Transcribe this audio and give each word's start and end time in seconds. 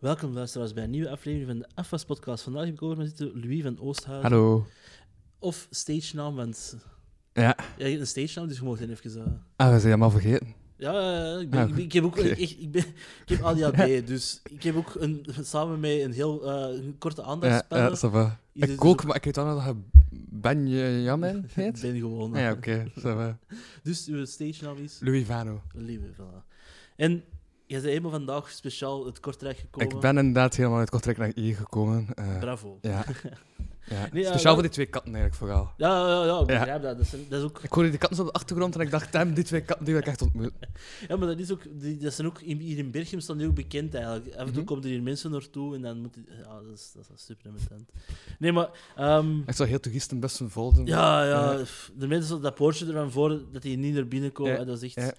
Welkom 0.00 0.32
luisteraars 0.32 0.72
bij 0.72 0.84
een 0.84 0.90
nieuwe 0.90 1.10
aflevering 1.10 1.48
van 1.48 1.58
de 1.58 1.68
AFAS 1.74 2.04
podcast. 2.04 2.42
Vandaag 2.42 2.64
heb 2.64 2.74
ik 2.74 2.82
over 2.82 2.96
met 2.96 3.06
zitten 3.06 3.40
Louis 3.40 3.62
van 3.62 3.78
Oosthuizen. 3.80 4.30
Hallo. 4.30 4.66
Of 5.38 5.66
stage 5.70 6.16
naam, 6.16 6.34
want 6.34 6.76
Ja. 7.32 7.42
ja, 7.42 7.56
je 7.76 7.84
hebt 7.84 8.00
een 8.00 8.06
stage 8.06 8.38
naam, 8.38 8.48
dus 8.48 8.58
je 8.58 8.76
den 8.86 8.90
even... 8.90 9.24
eh, 9.24 9.32
Ah, 9.56 9.66
we 9.66 9.72
zijn 9.72 9.82
helemaal 9.82 10.10
vergeten. 10.10 10.54
Ja, 10.76 10.92
ja, 10.92 11.24
ja, 11.32 11.38
ik, 11.40 11.50
ben, 11.50 11.60
Ah, 11.60 11.68
ik, 11.68 11.74
ben- 11.74 11.84
ik 11.84 11.92
heb 11.92 12.04
ook 12.04 12.16
ik, 12.18 12.50
ik, 12.50 12.70
ben, 12.70 12.84
ik 13.26 13.28
heb 13.28 13.42
ADHD, 13.42 14.06
dus 14.06 14.40
ik 14.50 14.62
heb 14.62 14.76
ook 14.76 14.94
een, 14.98 15.26
samen 15.42 15.80
met 15.80 16.00
een 16.00 16.12
heel 16.12 16.50
eh, 16.50 16.84
een 16.84 16.98
korte 16.98 17.20
Ja, 17.20 17.26
aandachtspannen. 17.26 17.86
ja, 17.86 17.90
het 17.90 17.98
Ik 18.52 18.78
dus 18.78 18.78
ook, 18.90 19.04
maar 19.04 19.16
ik 19.16 19.24
weet 19.24 19.36
wel 19.36 19.44
nog 19.44 19.64
dat 19.64 19.74
je 19.74 19.82
Benjamin 20.30 21.36
Ik 21.44 21.50
heet. 21.52 21.80
ben 21.80 21.98
gewoon. 21.98 22.32
Ja, 22.34 22.52
oké. 22.52 22.90
va. 22.94 23.38
Dus 23.82 24.06
uw 24.06 24.24
stage 24.24 24.64
naam 24.64 24.76
is 24.76 24.98
Louis 25.00 25.24
Vano. 25.26 25.62
Lieve. 25.74 26.04
Voilà. 26.14 26.44
En 26.96 27.22
jij 27.70 27.80
bent 27.80 27.84
helemaal 27.92 28.10
vandaag 28.10 28.50
speciaal 28.50 29.06
het 29.06 29.20
Kortrijk 29.20 29.58
gekomen. 29.58 29.94
Ik 29.94 30.00
ben 30.00 30.18
inderdaad 30.18 30.56
helemaal 30.56 30.78
uit 30.78 30.90
Kortrijk 30.90 31.18
naar 31.18 31.32
hier 31.34 31.56
gekomen. 31.56 32.06
eh, 32.14 32.38
Bravo. 32.38 32.78
ja. 32.80 33.04
ja. 33.88 34.08
Nee, 34.12 34.24
Speciaal 34.24 34.52
voor 34.54 34.62
die 34.62 34.72
twee 34.72 34.86
katten 34.86 35.14
eigenlijk 35.14 35.42
vooral. 35.42 35.70
Ja, 35.76 36.08
ja, 36.08 36.24
ja, 36.24 36.40
ik 36.40 36.46
begrijp 36.46 36.82
dat. 36.82 36.96
Dat 36.96 37.06
is, 37.06 37.28
dat 37.28 37.38
is 37.38 37.44
ook 37.44 37.62
Ik 37.62 37.72
hoorde 37.72 37.90
die 37.90 37.98
katten 37.98 38.16
zo 38.16 38.22
op 38.24 38.28
de 38.32 38.34
achtergrond 38.38 38.74
en 38.74 38.80
ik 38.80 38.90
dacht, 38.90 39.12
damn, 39.12 39.34
die 39.34 39.44
twee 39.44 39.60
katten 39.60 39.84
die 39.84 39.94
wil 39.94 40.02
ik 40.02 40.08
echt 40.08 40.22
ontmoeten. 40.22 40.58
Ja, 41.08 41.16
maar 41.16 41.28
dat, 41.28 41.38
is 41.38 41.52
ook, 41.52 41.62
die, 41.80 41.96
dat 41.96 42.12
zijn 42.12 42.26
ook 42.26 42.40
hier 42.40 42.78
in 42.78 42.90
Berchem 42.90 43.20
staan 43.20 43.38
die 43.38 43.46
ook 43.46 43.54
bekend 43.54 43.94
eigenlijk. 43.94 44.26
Af 44.34 44.38
en 44.40 44.44
toe 44.46 44.54
Mhm. 44.54 44.64
komen 44.64 44.84
er 44.84 44.90
hier 44.90 45.02
mensen 45.02 45.30
naartoe 45.30 45.74
en 45.74 45.82
dan 45.82 46.00
moet 46.00 46.14
je- 46.14 46.34
Ja, 46.44 46.60
dat 46.60 46.72
is, 46.78 46.92
dat 46.94 47.10
is 47.14 47.24
super 47.24 47.50
irritant. 47.50 47.90
Nee, 48.38 48.52
maar... 48.52 48.68
ehm, 48.96 49.38
Ik 49.46 49.54
zou 49.54 49.68
heel 49.68 49.80
toeristenbussen 49.80 50.50
vol 50.50 50.72
doen. 50.72 50.86
ja, 50.86 51.24
ja, 51.24 51.52
Ja. 51.52 51.62
de 51.96 52.06
mensen 52.06 52.40
dat 52.42 52.54
poortje 52.54 52.86
ervan 52.86 53.10
voor 53.10 53.40
dat 53.52 53.62
die 53.62 53.76
niet 53.76 53.94
naar 53.94 54.08
binnen 54.08 54.32
komen, 54.32 54.52
Ja, 54.58 54.64
dat 54.64 54.82
is 54.82 54.94
echt... 54.94 55.06
ja. 55.06 55.14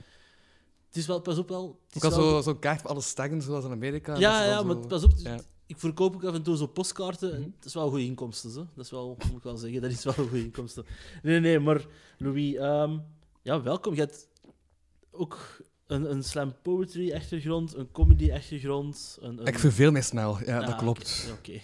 Het 0.91 0.99
is 0.99 1.07
wel, 1.07 1.19
pas 1.21 1.37
op 1.37 1.49
wel... 1.49 1.79
Het 1.87 1.95
is 1.95 2.03
Ook 2.03 2.15
wel- 2.15 2.29
zo- 2.29 2.41
zo'n 2.41 2.59
kaart 2.59 2.81
met 2.83 2.91
alle 2.91 3.01
sterren, 3.01 3.41
zoals 3.41 3.65
in 3.65 3.71
Amerika. 3.71 4.17
Ja, 4.17 4.45
ja, 4.45 4.63
maar 4.63 4.75
zo- 4.75 4.87
pas 4.87 5.03
op. 5.03 5.11
ja. 5.15 5.39
Ik 5.65 5.77
verkoop 5.79 6.15
ook 6.15 6.23
af 6.23 6.33
en 6.33 6.43
toe 6.43 6.57
zo 6.57 6.65
postkaarten. 6.67 7.33
en 7.33 7.39
Mhm. 7.41 7.49
Dat 7.55 7.65
is 7.65 7.73
wel 7.73 7.89
goede 7.89 8.03
inkomsten, 8.03 8.49
hè. 8.49 8.55
Dat 8.75 8.85
is 8.85 8.91
wel, 8.91 9.17
moet 9.27 9.37
ik 9.37 9.43
wel 9.43 9.57
zeggen, 9.57 9.81
dat 9.81 9.91
is 9.91 10.03
wel 10.03 10.13
goede 10.13 10.43
inkomsten. 10.43 10.85
Nee, 11.23 11.39
nee, 11.39 11.59
maar 11.59 11.85
Louis, 12.17 12.55
ehm, 12.55 12.97
ja, 13.41 13.61
welkom. 13.61 13.93
Je 13.93 13.99
hebt 13.99 14.27
ook 15.11 15.61
een, 15.87 16.11
een 16.11 16.23
slam 16.23 16.53
poetry 16.61 17.13
achtergrond, 17.13 17.75
een 17.75 17.91
comedy 17.91 18.31
achtergrond. 18.33 19.17
Een, 19.21 19.39
een... 19.39 19.45
Ik 19.45 19.59
verveel 19.59 19.91
mij 19.91 20.01
snel, 20.01 20.37
ja, 20.45 20.59
Ah, 20.59 20.67
dat 20.67 20.75
klopt. 20.75 21.33
Oké. 21.37 21.59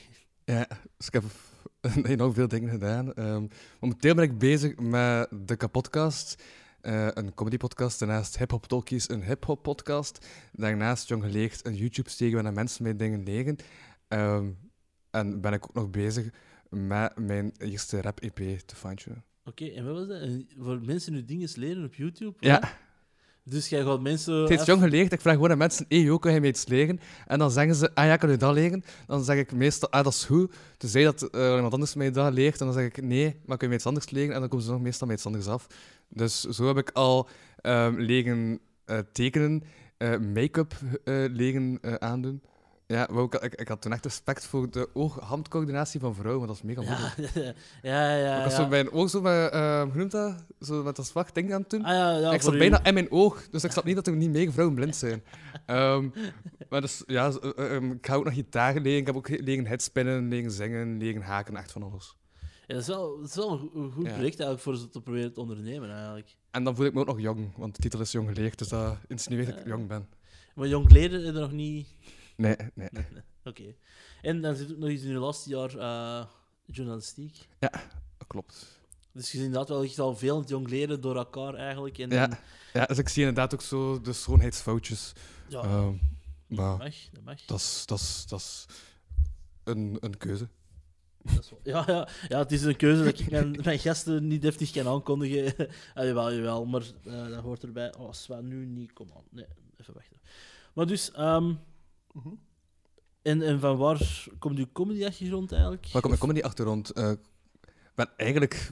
Ja, 0.45 0.67
dus 0.97 1.07
ik 1.07 1.13
heb 1.13 1.23
enorm 2.05 2.33
veel 2.33 2.47
dingen 2.47 2.69
gedaan. 2.69 3.13
Ehm, 3.13 3.45
momenteel 3.79 4.15
ben 4.15 4.23
ik 4.23 4.37
bezig 4.37 4.75
met 4.79 5.29
de 5.45 5.55
Kapodcast, 5.55 6.43
eh 6.87 7.07
een 7.13 7.33
comedypodcast. 7.33 7.99
Daarnaast 7.99 8.37
Hip 8.37 8.51
Hop 8.51 8.65
Talkies, 8.65 9.09
een 9.09 9.23
hip-hop 9.23 9.63
podcast. 9.63 10.27
Daarnaast, 10.51 11.07
jong 11.07 11.23
geleerd, 11.23 11.65
een 11.65 11.75
YouTube-steek 11.75 12.33
waarin 12.33 12.53
mensen 12.53 12.83
mij 12.83 12.95
dingen 12.95 13.23
leren. 13.23 13.55
Ehm, 14.07 14.49
en 15.11 15.41
ben 15.41 15.53
ik 15.53 15.63
ook 15.63 15.73
nog 15.73 15.89
bezig 15.89 16.29
met 16.69 17.17
mijn 17.17 17.51
eerste 17.57 18.01
rap-EP 18.01 18.59
te 18.59 18.75
fine 18.75 19.23
Oké, 19.43 19.65
en 19.65 19.85
wat 19.85 19.95
was 19.95 20.07
dat? 20.07 20.29
Voor 20.57 20.81
mensen 20.81 21.13
nu 21.13 21.25
dingen 21.25 21.49
leren 21.55 21.83
op 21.83 21.93
YouTube? 21.93 22.35
Ja? 22.39 22.77
Dus 23.49 23.69
jij 23.69 23.83
gaat 23.83 24.01
mensen... 24.01 24.43
het 24.43 24.65
jong 24.65 24.81
geleerd. 24.81 25.11
Ik 25.11 25.21
vraag 25.21 25.33
gewoon 25.33 25.51
aan 25.51 25.57
mensen, 25.57 25.85
hey, 25.89 25.99
joh, 25.99 26.19
kan 26.19 26.33
je 26.33 26.39
mij 26.39 26.49
iets 26.49 26.67
leren? 26.67 26.99
En 27.27 27.39
dan 27.39 27.51
zeggen 27.51 27.75
ze, 27.75 27.95
ah 27.95 28.05
ja, 28.05 28.15
kan 28.15 28.29
je 28.29 28.37
dat 28.37 28.53
leren? 28.53 28.83
Dan 29.05 29.23
zeg 29.23 29.37
ik 29.37 29.51
meestal, 29.51 29.89
ah, 29.89 30.03
dat 30.03 30.13
is 30.13 30.25
goed. 30.25 30.55
Tenzij 30.77 31.03
dat 31.03 31.21
eh, 31.21 31.53
iemand 31.55 31.73
anders 31.73 31.93
mij 31.93 32.11
dat 32.11 32.33
leert, 32.33 32.59
en 32.59 32.65
dan 32.65 32.75
zeg 32.75 32.85
ik, 32.85 33.01
nee, 33.01 33.25
maar 33.45 33.57
kun 33.57 33.57
je 33.57 33.67
mij 33.67 33.75
iets 33.75 33.85
anders 33.85 34.09
leren? 34.09 34.33
En 34.33 34.39
dan 34.39 34.49
komen 34.49 34.65
ze 34.65 34.71
nog 34.71 34.81
meestal 34.81 35.07
met 35.07 35.15
iets 35.15 35.25
anders 35.25 35.47
af. 35.47 35.67
Dus 36.09 36.41
zo 36.41 36.67
heb 36.67 36.77
ik 36.77 36.89
al 36.93 37.29
ehm, 37.61 37.95
leren 37.95 38.59
eh, 38.85 38.99
tekenen, 39.11 39.63
eh, 39.97 40.17
make-up 40.17 40.73
leren 41.31 41.79
aandoen. 41.99 42.41
Ja, 42.87 43.07
maar 43.11 43.21
ook, 43.21 43.35
ik, 43.35 43.55
ik 43.55 43.67
had 43.67 43.81
toen 43.81 43.91
echt 43.91 44.03
respect 44.03 44.45
voor 44.45 44.69
de 44.69 44.89
oog-handcoördinatie 44.93 45.99
van 45.99 46.15
vrouwen, 46.15 46.47
want 46.47 46.59
dat 46.59 46.69
is 46.69 46.75
mega 46.75 46.81
moeilijk. 46.81 47.33
Ja, 47.35 47.53
ja, 47.91 48.15
ja. 48.17 48.37
ik 48.37 48.43
was 48.43 48.55
ja. 48.57 48.63
zo 48.63 48.67
mijn 48.67 48.91
oog 48.91 49.09
zo 49.09 49.21
met, 49.21 49.51
eh, 49.51 49.81
hoe 49.81 49.91
noemt 49.95 50.11
dat? 50.11 50.45
Zo 50.59 50.83
met 50.83 50.95
dat 50.95 51.07
zwart 51.07 51.35
ding 51.35 51.53
aan 51.53 51.61
het 51.61 51.69
doen. 51.69 51.83
Ah, 51.83 51.93
ja, 51.93 52.17
ja, 52.17 52.33
ik 52.33 52.41
zat 52.41 52.53
u. 52.53 52.57
bijna 52.57 52.83
in 52.83 52.93
mijn 52.93 53.11
oog, 53.11 53.49
dus 53.49 53.63
ik 53.63 53.71
zat 53.71 53.83
niet 53.83 53.95
dat 53.95 54.07
er 54.07 54.15
niet 54.15 54.29
meer 54.31 54.51
vrouwen 54.51 54.75
blind 54.75 54.95
zijn. 54.95 55.23
Ehm, 55.65 56.09
maar 56.69 56.81
dus, 56.81 57.03
ja, 57.05 57.31
zo, 57.31 57.39
eh, 57.39 57.75
ehm, 57.75 57.91
ik 57.91 58.05
ga 58.07 58.15
ook 58.15 58.23
nog 58.23 58.33
gitaar 58.33 58.73
leren. 58.73 58.99
Ik 58.99 59.05
heb 59.05 59.15
ook 59.15 59.29
leren 59.29 59.65
headspinnen, 59.67 60.27
leren 60.27 60.51
zingen, 60.51 60.97
leren 60.97 61.21
haken, 61.21 61.55
echt 61.55 61.71
van 61.71 61.83
alles. 61.83 62.15
Ja, 62.67 62.73
dat, 62.73 62.81
is 62.81 62.87
wel, 62.87 63.17
dat 63.19 63.29
is 63.29 63.35
wel 63.35 63.51
een 63.51 63.57
go- 63.59 63.71
een 63.73 63.91
goed 63.91 64.03
project 64.03 64.21
eigenlijk 64.21 64.59
voor 64.59 64.75
ze 64.75 64.89
te 64.89 65.01
proberen 65.01 65.33
te 65.33 65.39
ondernemen, 65.39 65.91
eigenlijk. 65.91 66.35
En 66.51 66.63
dan 66.63 66.75
voel 66.75 66.85
ik 66.85 66.93
me 66.93 66.99
ook 66.99 67.05
nog 67.07 67.19
jong, 67.19 67.57
want 67.57 67.75
de 67.75 67.81
titel 67.81 67.99
is 67.99 68.11
jong 68.11 68.27
geleerd, 68.27 68.57
dus 68.57 68.67
dat 68.67 68.97
insinueert 69.07 69.47
dat 69.47 69.57
ik 69.57 69.65
jong 69.67 69.87
ben. 69.87 70.07
Maar 70.55 70.67
jong 70.67 70.91
leren 70.91 71.21
is 71.21 71.27
er 71.27 71.33
nog 71.33 71.51
niet... 71.51 71.87
Nee, 72.37 72.55
nee. 72.73 72.87
Nee, 72.91 73.05
nee. 73.13 73.21
Oké. 73.43 73.75
En 74.21 74.41
dan 74.41 74.55
zit 74.55 74.71
ook 74.71 74.77
nog 74.77 74.89
eens 74.89 75.01
in 75.01 75.09
je 75.11 75.17
laatste 75.17 75.49
jaar 75.49 75.77
eh, 75.77 76.25
journalistiek. 76.65 77.47
Dat 77.59 78.27
klopt. 78.27 78.79
Dus 79.11 79.31
je 79.31 79.37
ziet 79.37 79.45
inderdaad 79.45 79.69
wel 79.69 79.83
echt 79.83 79.99
al 79.99 80.15
veel 80.15 80.33
aan 80.35 80.39
het 80.41 80.49
jong 80.49 80.69
leren 80.69 81.01
door 81.01 81.15
elkaar 81.15 81.53
eigenlijk. 81.53 81.97
En, 81.97 82.09
Ja. 82.09 82.39
Ja, 82.73 82.85
dus 82.85 82.97
ik 82.97 83.09
zie 83.09 83.19
inderdaad 83.27 83.53
ook 83.53 83.61
zo 83.61 84.01
de 84.01 84.13
schoonheidsfoutjes. 84.13 85.13
ja, 85.47 85.61
Ehm, 85.61 85.93
dat 86.47 86.57
maar 86.57 86.77
mag. 86.77 86.95
Dat 87.11 87.23
mag. 87.23 87.41
dat 87.45 87.57
is, 87.59 87.83
dat 87.85 87.99
is, 87.99 88.25
dat 88.27 88.39
is 88.39 88.65
een, 89.63 89.97
een 89.99 90.17
keuze. 90.17 90.47
Dat 91.23 91.43
is 91.43 91.49
wel- 91.49 91.59
ja, 91.63 91.83
ja, 91.87 92.07
ja, 92.27 92.37
het 92.39 92.51
is 92.51 92.63
een 92.63 92.75
keuze 92.75 93.03
dat 93.03 93.19
ik 93.19 93.29
mijn, 93.31 93.59
mijn 93.63 93.79
gasten 93.79 94.27
niet 94.27 94.41
deftig 94.41 94.71
kan 94.71 94.87
aankondigen. 94.87 95.53
ah, 95.95 96.05
jawel, 96.05 96.33
jawel, 96.33 96.65
maar 96.65 96.83
eh, 97.03 97.27
dat 97.27 97.43
hoort 97.43 97.63
erbij. 97.63 97.95
Oh, 97.95 98.11
Sven, 98.11 98.47
nu 98.47 98.65
niet, 98.65 98.93
kom 98.93 99.09
aan. 99.15 99.23
Nee, 99.29 99.45
even 99.77 99.93
wachten. 99.93 100.17
Maar 100.73 100.85
dus, 100.87 101.11
en, 103.21 103.41
en 103.41 103.59
van 103.59 103.77
waar 103.77 104.25
komt 104.39 104.57
uw 104.57 104.65
comedy-achtergrond 104.73 105.51
eigenlijk? 105.51 105.83
Waar 105.83 106.01
komt 106.01 106.07
mijn 106.07 106.19
comedy 106.19 106.41
achtergrond? 106.41 106.89
Eh, 106.89 107.11
Ik 107.11 107.93
ben 107.95 108.09
eigenlijk 108.17 108.71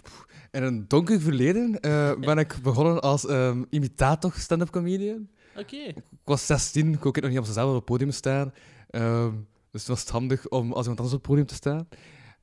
in 0.52 0.64
een 0.64 0.88
donker 0.88 1.22
verleden 1.22 1.80
eh, 1.80 2.20
ben 2.20 2.38
ik 2.38 2.60
begonnen 2.64 3.02
als 3.02 3.26
ehm, 3.26 3.64
imitator 3.70 4.34
stand-up 4.34 4.70
comedian. 4.70 5.30
Oké. 5.58 5.76
Ik 5.76 6.04
was 6.24 6.46
16, 6.46 6.94
ik 6.94 7.00
kon 7.00 7.08
ook 7.08 7.22
nog 7.22 7.30
niet 7.30 7.40
op 7.40 7.46
zichzelf 7.46 7.70
op 7.70 7.76
het 7.76 7.86
podium 7.86 8.12
staan. 8.12 8.54
Ehm, 8.90 9.34
dus 9.72 9.82
het 9.82 9.88
was 9.88 10.08
handig 10.08 10.48
om 10.48 10.74
als 10.74 10.82
iemand 10.82 11.00
anders 11.00 11.14
op 11.14 11.20
het 11.22 11.30
podium 11.30 11.46
te 11.46 11.54
staan. 11.54 11.88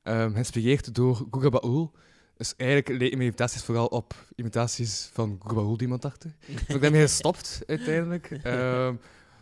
Ehm 0.03 0.31
geïnspireerd 0.31 0.95
door 0.95 1.27
Guga 1.31 1.49
Baul. 1.49 1.91
Dus 2.37 2.55
eigenlijk 2.55 2.89
leken 2.89 3.17
mijn 3.17 3.29
imitaties 3.29 3.63
vooral 3.63 3.85
op 3.87 4.13
imitaties 4.35 5.09
van 5.13 5.39
Guga 5.41 5.55
Baul, 5.55 5.71
die 5.71 5.81
iemand 5.81 6.05
achter. 6.05 6.35
Dus 6.47 6.61
ik 6.61 6.67
ben 6.67 6.81
daarmee 6.81 7.01
gestopt, 7.01 7.63
uiteindelijk. 7.65 8.39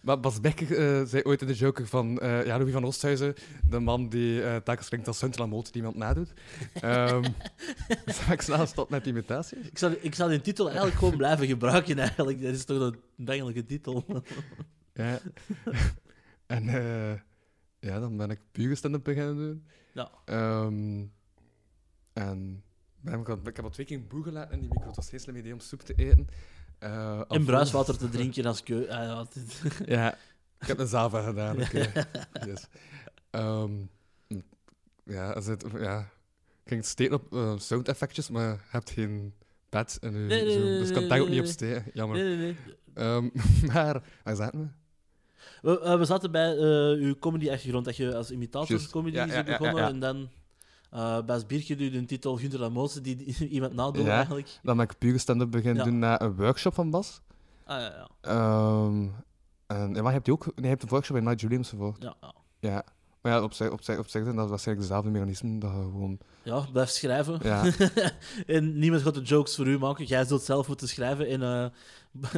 Maar 0.01 0.19
Bas 0.19 0.41
Becker 0.41 0.77
eh, 0.77 1.05
zei 1.07 1.23
ooit 1.23 1.41
in 1.41 1.47
de 1.47 1.53
Joker 1.53 1.87
van 1.87 2.19
eh 2.19 2.45
ja, 2.45 2.57
Louis 2.57 2.73
van 2.73 2.85
Oosthuizen, 2.85 3.33
de 3.69 3.79
man 3.79 4.09
die 4.09 4.43
eh 4.43 4.55
telkens 4.55 4.87
klinkt 4.87 5.07
als 5.07 5.37
Lamotte 5.37 5.71
die 5.71 5.81
iemand 5.81 5.97
nadoet. 5.97 6.33
Ben 8.25 8.31
ik 8.31 8.41
snel 8.41 8.57
gestopt 8.57 8.89
met 8.89 9.05
imitaties. 9.05 9.67
Ik 9.67 9.77
zal, 9.77 9.91
ik 9.91 10.15
die 10.15 10.41
titel 10.41 10.65
eigenlijk 10.65 10.97
gewoon 10.97 11.17
blijven 11.17 11.47
gebruiken, 11.47 11.99
eigenlijk. 11.99 12.41
Dat 12.41 12.53
is 12.53 12.65
toch 12.65 12.79
een 12.79 12.99
bengelijke 13.15 13.65
titel. 13.65 14.05
Ja. 14.93 15.19
en 16.45 16.63
ja, 17.79 17.99
dan 17.99 18.17
ben 18.17 18.29
ik 18.29 18.39
puur 18.51 18.77
stand-up 18.77 19.03
beginnen 19.03 19.35
doen. 19.35 19.65
Ja. 19.93 20.11
Ehm, 20.25 21.05
en 22.13 22.63
ik, 23.03 23.55
heb 23.55 23.63
al 23.63 23.69
twee 23.69 23.85
keer 23.85 24.07
boer 24.07 24.23
gelaten 24.23 24.53
in 24.53 24.59
die 24.59 24.69
micro. 24.69 24.87
Het 24.87 24.95
was 24.95 25.09
geen 25.09 25.19
slim 25.19 25.35
idee 25.35 25.53
om 25.53 25.59
soep 25.59 25.81
te 25.81 25.93
eten. 25.93 26.27
Eh, 26.81 27.21
En 27.27 27.45
bruiswater 27.45 27.97
te 27.97 28.09
drinken 28.09 28.45
als 28.45 28.63
keu... 28.63 28.87
Ah, 28.89 29.25
ja, 29.85 30.13
ik 30.61 30.67
heb 30.67 30.79
een 30.79 30.87
Zava 30.87 31.21
gedaan. 31.21 31.61
oké. 31.61 31.91
Yes. 32.47 32.67
Ehm, 33.29 33.71
ja, 35.03 35.31
als 35.31 35.45
het, 35.45 35.65
ja, 35.79 35.99
ik 36.63 36.69
ging 36.69 36.85
steken 36.85 37.13
op 37.15 37.33
eh, 37.33 37.57
sound 37.57 37.87
effectjes, 37.87 38.29
maar 38.29 38.49
je 38.49 38.57
hebt 38.67 38.89
geen 38.89 39.33
pad 39.69 39.97
in 40.01 40.13
uw 40.13 40.25
Nee, 40.27 40.45
nee, 40.45 40.57
dus 40.57 40.87
ik 40.87 40.93
kan 40.93 41.07
daar 41.07 41.19
ook 41.19 41.29
niet 41.29 41.39
op 41.39 41.45
steken. 41.45 41.85
Jammer. 41.93 42.17
Nee, 42.17 42.35
nee, 42.35 42.37
nee. 42.37 42.55
Ehm, 42.93 43.27
maar, 43.73 44.03
waar 44.23 44.35
zaten 44.35 44.59
we? 44.59 44.67
We, 45.69 45.79
eh, 45.79 45.97
we 45.97 46.05
zaten 46.05 46.31
bij 46.31 46.55
uw 46.97 47.15
comedy-achtergrond, 47.19 47.85
dat 47.85 47.95
je 47.95 48.15
als 48.15 48.31
imitator 48.31 48.87
comedy 48.91 49.15
Ja, 49.15 49.43
begonnen. 49.43 49.83
En 49.83 49.99
dan 49.99 50.29
eh 50.91 51.21
bij 51.25 51.41
Biertje 51.47 51.75
doe 51.75 51.85
je 51.85 51.91
de 51.91 52.05
titel 52.05 52.37
Gunter 52.37 52.59
Lamoze, 52.59 53.01
die, 53.01 53.15
die 53.15 53.47
iemand 53.55 53.73
nadoet 53.73 54.05
Ja. 54.05 54.15
eigenlijk. 54.15 54.59
Dan 54.63 54.77
ben 54.77 54.85
ik 54.85 54.97
puur 54.97 55.19
stand-up 55.19 55.51
beginnen 55.51 55.83
Ja. 55.85 55.89
doen 55.89 55.99
na 55.99 56.21
een 56.21 56.35
workshop 56.35 56.73
van 56.73 56.89
Bas. 56.89 57.21
Ah, 57.65 57.79
ja, 57.79 57.85
ja. 57.85 58.07
Ehm 58.21 59.07
en, 59.77 59.95
en 59.95 60.03
maar 60.03 60.19
je 60.23 60.31
ook... 60.31 60.45
Nee, 60.45 60.53
je 60.55 60.67
hebt 60.67 60.83
een 60.83 60.89
workshop 60.89 61.15
bij 61.15 61.25
Night 61.25 61.41
Julians 61.41 61.69
voor. 61.69 61.95
Ja, 61.99 62.15
ja. 62.21 62.33
Ja. 62.59 62.83
Maar 63.21 63.31
ja, 63.31 63.43
op 63.43 63.53
zich, 63.53 63.71
op 63.71 63.81
zich, 63.81 63.97
op 63.97 64.07
zich 64.07 64.23
dat 64.33 64.49
waarschijnlijk 64.49 64.87
dezelfde 64.87 65.11
mechanismen. 65.11 65.59
Dat 65.59 65.71
je 65.71 65.77
gewoon... 65.77 66.17
ja, 66.43 66.65
blijf 66.71 66.89
schrijven. 66.89 67.39
Ja. 67.43 67.71
en 68.45 68.79
niemand 68.79 69.01
gaat 69.01 69.13
de 69.13 69.21
jokes 69.21 69.55
voor 69.55 69.67
u 69.67 69.77
maken. 69.77 70.05
Jij 70.05 70.25
zult 70.25 70.41
zelf 70.43 70.67
moeten 70.67 70.87
schrijven. 70.87 71.27
En 71.27 71.41
eh, 71.41 71.65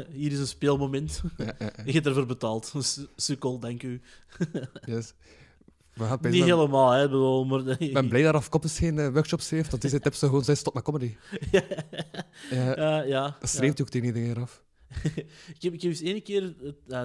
hier 0.19 0.31
is 0.31 0.39
een 0.39 0.47
speelmoment. 0.47 1.21
ja, 1.37 1.45
ja, 1.45 1.53
ja. 1.59 1.83
Je 1.85 1.91
hebt 1.91 2.05
ervoor 2.05 2.25
betaald. 2.25 2.73
Sukkel, 3.15 3.59
dank 3.59 3.83
u. 3.83 4.01
Yes. 4.85 5.13
We 5.93 6.17
Niet 6.29 6.43
helemaal, 6.43 6.91
hè, 6.91 7.09
bedoel, 7.09 7.45
maar... 7.45 7.81
Ik 7.81 7.93
ben 7.93 8.09
blij 8.09 8.21
dat 8.23 8.33
Raf 8.33 8.49
Koppes 8.49 8.77
geen 8.77 8.99
eh, 8.99 9.07
workshops 9.13 9.49
heeft, 9.49 9.71
want 9.71 9.83
zijn 9.89 10.01
tips 10.01 10.19
zo 10.19 10.27
gewoon 10.27 10.43
zijn 10.43 10.57
stop 10.57 10.73
met 10.73 10.83
comedy. 10.83 11.15
Ja, 11.51 11.61
Eh, 12.75 13.07
ja. 13.09 13.37
dat 13.39 13.49
streeft 13.49 13.81
ook 13.81 13.89
tegen 13.89 14.07
iedereen 14.07 14.37
af. 14.37 14.63
ik, 15.03 15.61
heb, 15.61 15.73
ik 15.73 15.81
heb 15.81 15.91
eens 15.91 16.01
één 16.01 16.23
keer, 16.23 16.55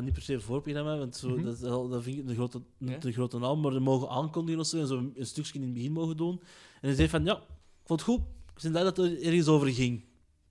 niet 0.03 0.13
per 0.13 0.23
se 0.23 0.33
een 0.35 0.41
voorprogramma, 0.41 0.99
want 0.99 1.17
zo, 1.17 1.29
Mhm. 1.29 1.45
dat, 1.45 1.55
is 1.99 2.05
vind 2.05 2.19
ik 2.19 2.29
een 2.29 2.35
grote, 2.35 2.61
Ja. 2.79 2.99
grote 3.01 3.39
naam, 3.39 3.61
maar 3.61 3.73
ze 3.73 3.79
mogen 3.81 4.09
aankondigen 4.09 4.61
of 4.61 4.67
zo 4.67 4.79
en 4.79 4.87
zo 4.87 4.97
een, 4.97 5.13
een 5.17 5.27
stukje 5.27 5.55
in 5.55 5.63
het 5.63 5.73
begin 5.73 5.93
mogen 5.93 6.17
doen. 6.17 6.41
En 6.81 6.89
hij 6.89 6.95
zei 6.95 7.09
van, 7.09 7.25
ja, 7.25 7.35
ik 7.37 7.85
vond 7.87 8.01
het 8.01 8.09
goed, 8.09 8.21
ik 8.57 8.63
ben 8.63 8.71
blij 8.71 8.83
dat 8.85 8.97
het 8.97 9.07
er 9.07 9.23
ergens 9.23 9.47
over 9.49 9.69
ging. 9.69 10.05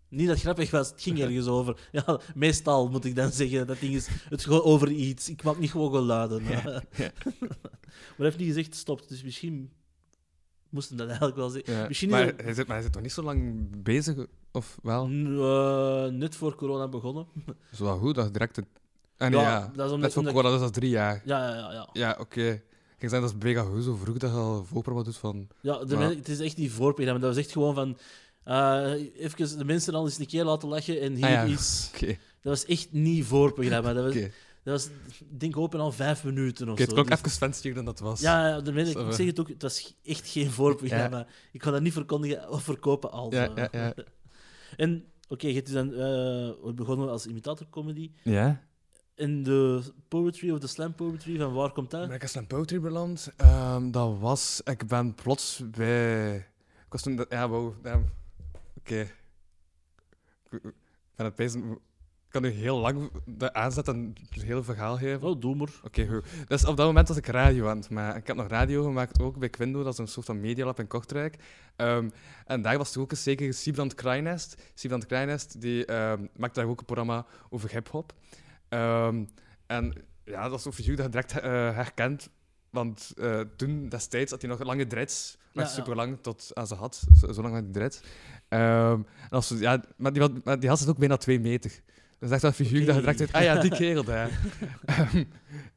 Niet 0.09 0.25
dat 0.27 0.35
het 0.35 0.43
grappig 0.43 0.71
was, 0.71 0.89
het 0.89 1.01
ging 1.01 1.19
ergens 1.19 1.47
over. 1.47 1.79
Ja, 1.91 2.19
meestal 2.35 2.89
moet 2.89 3.05
ik 3.05 3.15
dan 3.15 3.31
zeggen, 3.31 3.67
dat 3.67 3.79
ding 3.79 3.93
is 3.93 4.07
het 4.29 4.43
gewoon 4.43 4.61
over 4.63 4.91
iets. 4.91 5.29
Ik 5.29 5.43
maak 5.43 5.57
niet 5.59 5.71
gewoon 5.71 5.91
geluiden. 5.91 6.43
Ja, 6.47 6.61
maar 6.63 8.25
hij 8.25 8.25
heeft 8.25 8.37
niet 8.37 8.47
gezegd 8.47 8.75
stop, 8.75 9.07
dus 9.07 9.23
misschien 9.23 9.71
moesten 10.69 10.97
dat 10.97 11.07
eigenlijk 11.07 11.37
wel 11.37 11.49
zeggen. 11.49 11.73
Ja. 11.73 11.87
Misschien 11.87 12.09
maar, 12.09 12.25
is 12.37 12.43
hij 12.43 12.53
zit, 12.53 12.67
maar 12.67 12.75
hij 12.75 12.85
zit 12.85 12.93
nog 12.93 13.03
niet 13.03 13.11
zo 13.11 13.21
lang 13.23 13.67
bezig, 13.83 14.15
of 14.51 14.77
wel? 14.83 15.03
Eh, 15.05 16.11
net 16.11 16.35
voor 16.35 16.55
corona 16.55 16.87
begonnen. 16.87 17.27
Zo 17.73 17.83
wel 17.83 17.97
goed, 17.97 18.15
dat 18.15 18.25
is 18.25 18.31
direct... 18.31 18.57
Een... 18.57 18.65
Ah, 19.17 19.29
nee, 19.29 19.39
Ja, 19.39 19.59
dat 19.59 19.85
is 19.85 19.91
omdat- 19.91 19.99
Net 19.99 20.13
voor 20.13 20.21
omdat- 20.21 20.35
corona, 20.35 20.57
dat 20.57 20.69
is 20.69 20.75
drie 20.75 20.89
jaar. 20.89 21.21
Ja, 21.25 21.47
ja, 21.49 21.55
ja. 21.55 21.71
ja. 21.71 21.89
Ja, 21.93 22.17
oké. 22.19 22.41
Ik 22.51 23.03
kan 23.03 23.09
zeggen, 23.09 23.21
dat 23.21 23.37
is 23.37 23.43
mega 23.53 23.61
goed, 23.63 23.83
zo 23.83 23.95
vroeg 23.95 24.17
dat 24.17 24.29
je 24.31 24.35
al 24.37 24.63
voorprogramma 24.65 25.03
doet 25.03 25.17
van... 25.17 25.47
Ja, 25.61 25.77
de 25.85 25.95
Maar- 25.95 26.07
men- 26.07 26.17
het 26.17 26.27
is 26.29 26.39
echt 26.39 26.57
niet 26.57 26.71
voorprogramma. 26.71 27.19
Dat 27.21 27.35
was 27.35 27.43
echt 27.43 27.51
gewoon 27.51 27.73
van... 27.75 27.97
eh 28.47 28.93
even 29.15 29.57
de 29.57 29.65
mensen 29.65 29.93
al 29.93 30.05
eens 30.05 30.19
een 30.19 30.25
keer 30.27 30.43
laten 30.43 30.69
lachen 30.69 31.01
en 31.01 31.13
hier 31.15 31.25
Ah, 31.25 31.31
ja. 31.31 31.43
is... 31.57 31.89
Dat 31.99 32.09
was 32.41 32.65
echt 32.65 32.87
niet 32.91 33.25
voorprogramma. 33.25 33.93
Dat 33.93 34.03
was, 34.03 34.15
oké. 34.15 34.31
dat 34.63 34.73
was 34.73 34.85
ik 35.29 35.39
denk 35.39 35.57
open 35.57 35.79
al 35.79 35.91
vijf 35.91 36.23
minuten 36.23 36.65
of 36.65 36.71
Oké, 36.71 36.81
het 36.81 36.89
zo. 36.89 36.95
klonk 36.95 37.09
Dus- 37.09 37.19
even 37.19 37.31
fancier 37.31 37.73
dan 37.73 37.85
dat 37.85 37.99
was. 37.99 38.21
ja, 38.21 38.47
ja, 38.47 38.61
de 38.61 38.71
ik 38.71 38.87
Zo, 38.87 39.11
zeg 39.11 39.25
het 39.25 39.39
ook, 39.39 39.47
het 39.47 39.61
was 39.61 39.95
echt 40.03 40.27
geen 40.29 40.51
voorprogramma. 40.51 41.27
Ik 41.51 41.59
kan 41.59 41.71
dat 41.73 41.81
niet 41.81 41.93
verkondigen 41.93 42.49
of 42.49 42.63
verkopen 42.63 43.11
als... 43.11 43.33
Ja, 43.33 43.55
eh. 43.55 43.65
ja, 43.71 43.85
ja. 43.85 43.93
En, 44.77 45.05
oké, 45.27 45.47
je 45.47 45.53
hebt 45.53 45.65
dus 45.65 45.75
dan 45.75 45.93
eh, 45.93 46.73
begonnen 46.73 47.09
als 47.09 47.25
imitatorcomedy. 47.25 48.11
Ja? 48.23 48.61
En 49.15 49.43
de 49.43 49.81
poetry 50.07 50.51
of 50.51 50.59
de 50.59 50.67
slam 50.67 50.95
poetry, 50.95 51.37
van 51.37 51.53
waar 51.53 51.71
komt 51.71 51.91
dat? 51.91 52.07
Ben 52.07 52.15
ik 52.21 52.35
aan 52.35 52.47
Poetry 52.47 52.79
beland? 52.79 53.31
Ehm, 53.37 53.91
dat 53.91 54.17
was... 54.19 54.61
Ik 54.63 54.87
ben 54.87 55.15
plots 55.15 55.61
bij... 55.71 56.35
Ik 56.37 56.45
was 56.89 57.01
toen... 57.01 57.25
Ja, 57.29 57.49
wow. 57.49 57.73
damn. 57.83 58.05
Oké. 58.87 59.07
Ben 61.15 61.33
het 61.35 61.57
kan 62.29 62.41
nu 62.41 62.49
heel 62.49 62.77
lang 62.77 63.11
de 63.25 63.53
aanzet 63.53 63.87
en 63.87 64.15
het 64.29 64.43
hele 64.43 64.63
verhaal 64.63 64.97
geven. 64.97 65.27
Oh, 65.27 65.41
doe 65.41 65.55
maar. 65.55 65.69
Oké, 65.83 66.07
goed. 66.07 66.25
Dus 66.47 66.65
op 66.65 66.77
dat 66.77 66.85
moment 66.85 67.07
was 67.07 67.17
ik 67.17 67.25
radio 67.25 67.67
aan 67.67 67.77
het 67.77 67.89
maken. 67.89 68.19
Ik 68.19 68.27
heb 68.27 68.35
nog 68.35 68.47
radio 68.47 68.83
gemaakt, 68.83 69.19
ook 69.19 69.37
bij 69.37 69.49
Quindo, 69.49 69.83
dat 69.83 69.93
is 69.93 69.99
een 69.99 70.07
soort 70.07 70.25
van 70.25 70.39
medialab 70.39 70.79
in 70.79 70.87
Kortrijk. 70.87 71.35
Ehm, 71.75 72.09
en 72.45 72.61
daar 72.61 72.77
was 72.77 72.95
er 72.95 73.01
ook 73.01 73.11
een 73.11 73.17
zekere 73.17 73.51
Siebrand 73.51 73.95
Kraaienest. 73.95 74.71
Siebrand 74.73 75.05
Kraaienest, 75.05 75.61
die 75.61 75.85
maakte 76.35 76.59
daar 76.59 76.69
ook 76.69 76.79
een 76.79 76.85
programma 76.85 77.25
over 77.49 77.71
hip-hop. 77.71 78.13
Ehm, 78.69 79.25
en 79.65 79.93
ja, 80.23 80.49
dat 80.49 80.59
is 80.59 80.65
een 80.65 80.73
figuur 80.73 80.95
dat 80.95 81.05
je 81.05 81.11
direct 81.11 81.39
eh, 81.39 81.75
herkent. 81.75 82.29
Want 82.69 83.13
eh, 83.17 83.39
toen, 83.55 83.89
destijds, 83.89 84.31
had 84.31 84.41
hij 84.41 84.49
nog 84.49 84.63
lange 84.63 84.87
dreads. 84.87 85.37
Maar 85.57 85.65
ja. 85.65 85.71
super 85.71 85.95
lang 85.95 86.17
tot 86.21 86.51
aan 86.53 86.67
ze 86.67 86.75
had. 86.75 87.03
Zo, 87.19 87.31
zo 87.33 87.41
lang 87.41 87.53
had 87.53 87.63
hij 87.63 87.71
dreads. 87.73 87.99
Ehm, 88.47 88.91
en 89.21 89.29
als, 89.29 89.47
ze- 89.47 89.57
ja, 89.59 89.83
maar 89.97 90.13
die, 90.13 90.21
had- 90.21 90.43
maar 90.43 90.59
die 90.59 90.69
had 90.69 90.79
het 90.79 90.89
ook 90.89 90.97
bijna 90.97 91.17
twee 91.17 91.39
meter. 91.39 91.71
Dat 92.19 92.29
is 92.29 92.35
echt 92.35 92.43
een 92.43 92.53
figuur 92.53 92.85
dat 92.85 92.95
je 92.95 93.01
direct 93.01 93.19
weet, 93.19 93.33
ah 93.33 93.43
ja, 93.43 93.59
die 93.59 93.71
kerel 93.71 94.03
daar. 94.03 94.29
Ehm, 94.85 95.27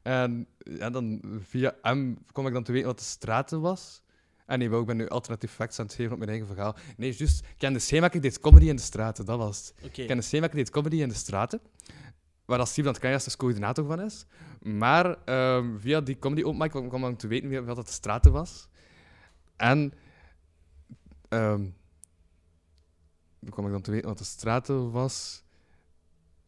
en 0.03 0.47
ja, 0.63 0.89
dan 0.89 1.21
via 1.47 1.75
hem 1.81 2.17
kwam 2.31 2.47
ik 2.47 2.53
dan 2.53 2.63
te 2.63 2.71
weten 2.71 2.87
wat 2.87 2.97
de 2.97 3.03
straten 3.03 3.61
was. 3.61 4.01
En 4.45 4.59
nee, 4.59 4.69
wou, 4.69 4.81
ik 4.81 4.87
ben 4.87 4.97
nu 4.97 5.07
alternatief 5.07 5.51
facts 5.51 5.79
aan 5.79 5.85
het 5.85 5.95
geven 5.95 6.11
op 6.11 6.17
mijn 6.17 6.29
eigen 6.29 6.47
verhaal. 6.47 6.75
Nee, 6.97 7.13
juist. 7.17 7.45
Ken 7.57 7.73
de 7.73 7.79
Scheemaker 7.79 8.21
deed 8.21 8.39
comedy 8.39 8.67
in 8.67 8.75
de 8.75 8.81
straten, 8.81 9.25
dat 9.25 9.37
was 9.37 9.57
het. 9.57 9.91
Ken 10.07 10.17
de 10.17 10.23
Scheemaker 10.23 10.55
deed 10.55 10.69
comedy 10.69 11.01
in 11.01 11.09
de 11.09 11.15
straten. 11.15 11.59
Waar 12.45 12.59
als 12.59 12.69
Steven 12.69 12.93
Krijs 12.93 13.23
dus 13.23 13.35
coördinator 13.35 13.85
van 13.85 14.01
is. 14.01 14.25
Maar 14.61 15.15
ehm, 15.25 15.77
via 15.77 16.01
die 16.01 16.19
comedy 16.19 16.43
open 16.43 16.57
mic 16.59 16.69
kwam 16.89 17.05
ik 17.07 17.17
te 17.17 17.27
weten 17.27 17.49
wie- 17.49 17.61
wat 17.61 17.77
het 17.77 17.85
de 17.85 17.91
straten 17.93 18.31
was. 18.31 18.67
En... 19.61 19.93
ehm 21.29 21.63
hoe 23.39 23.49
kwam 23.49 23.65
ik 23.65 23.71
dan 23.71 23.81
te 23.81 23.91
weten 23.91 24.07
wat 24.07 24.17
de 24.17 24.23
straten 24.23 24.91
was? 24.91 25.43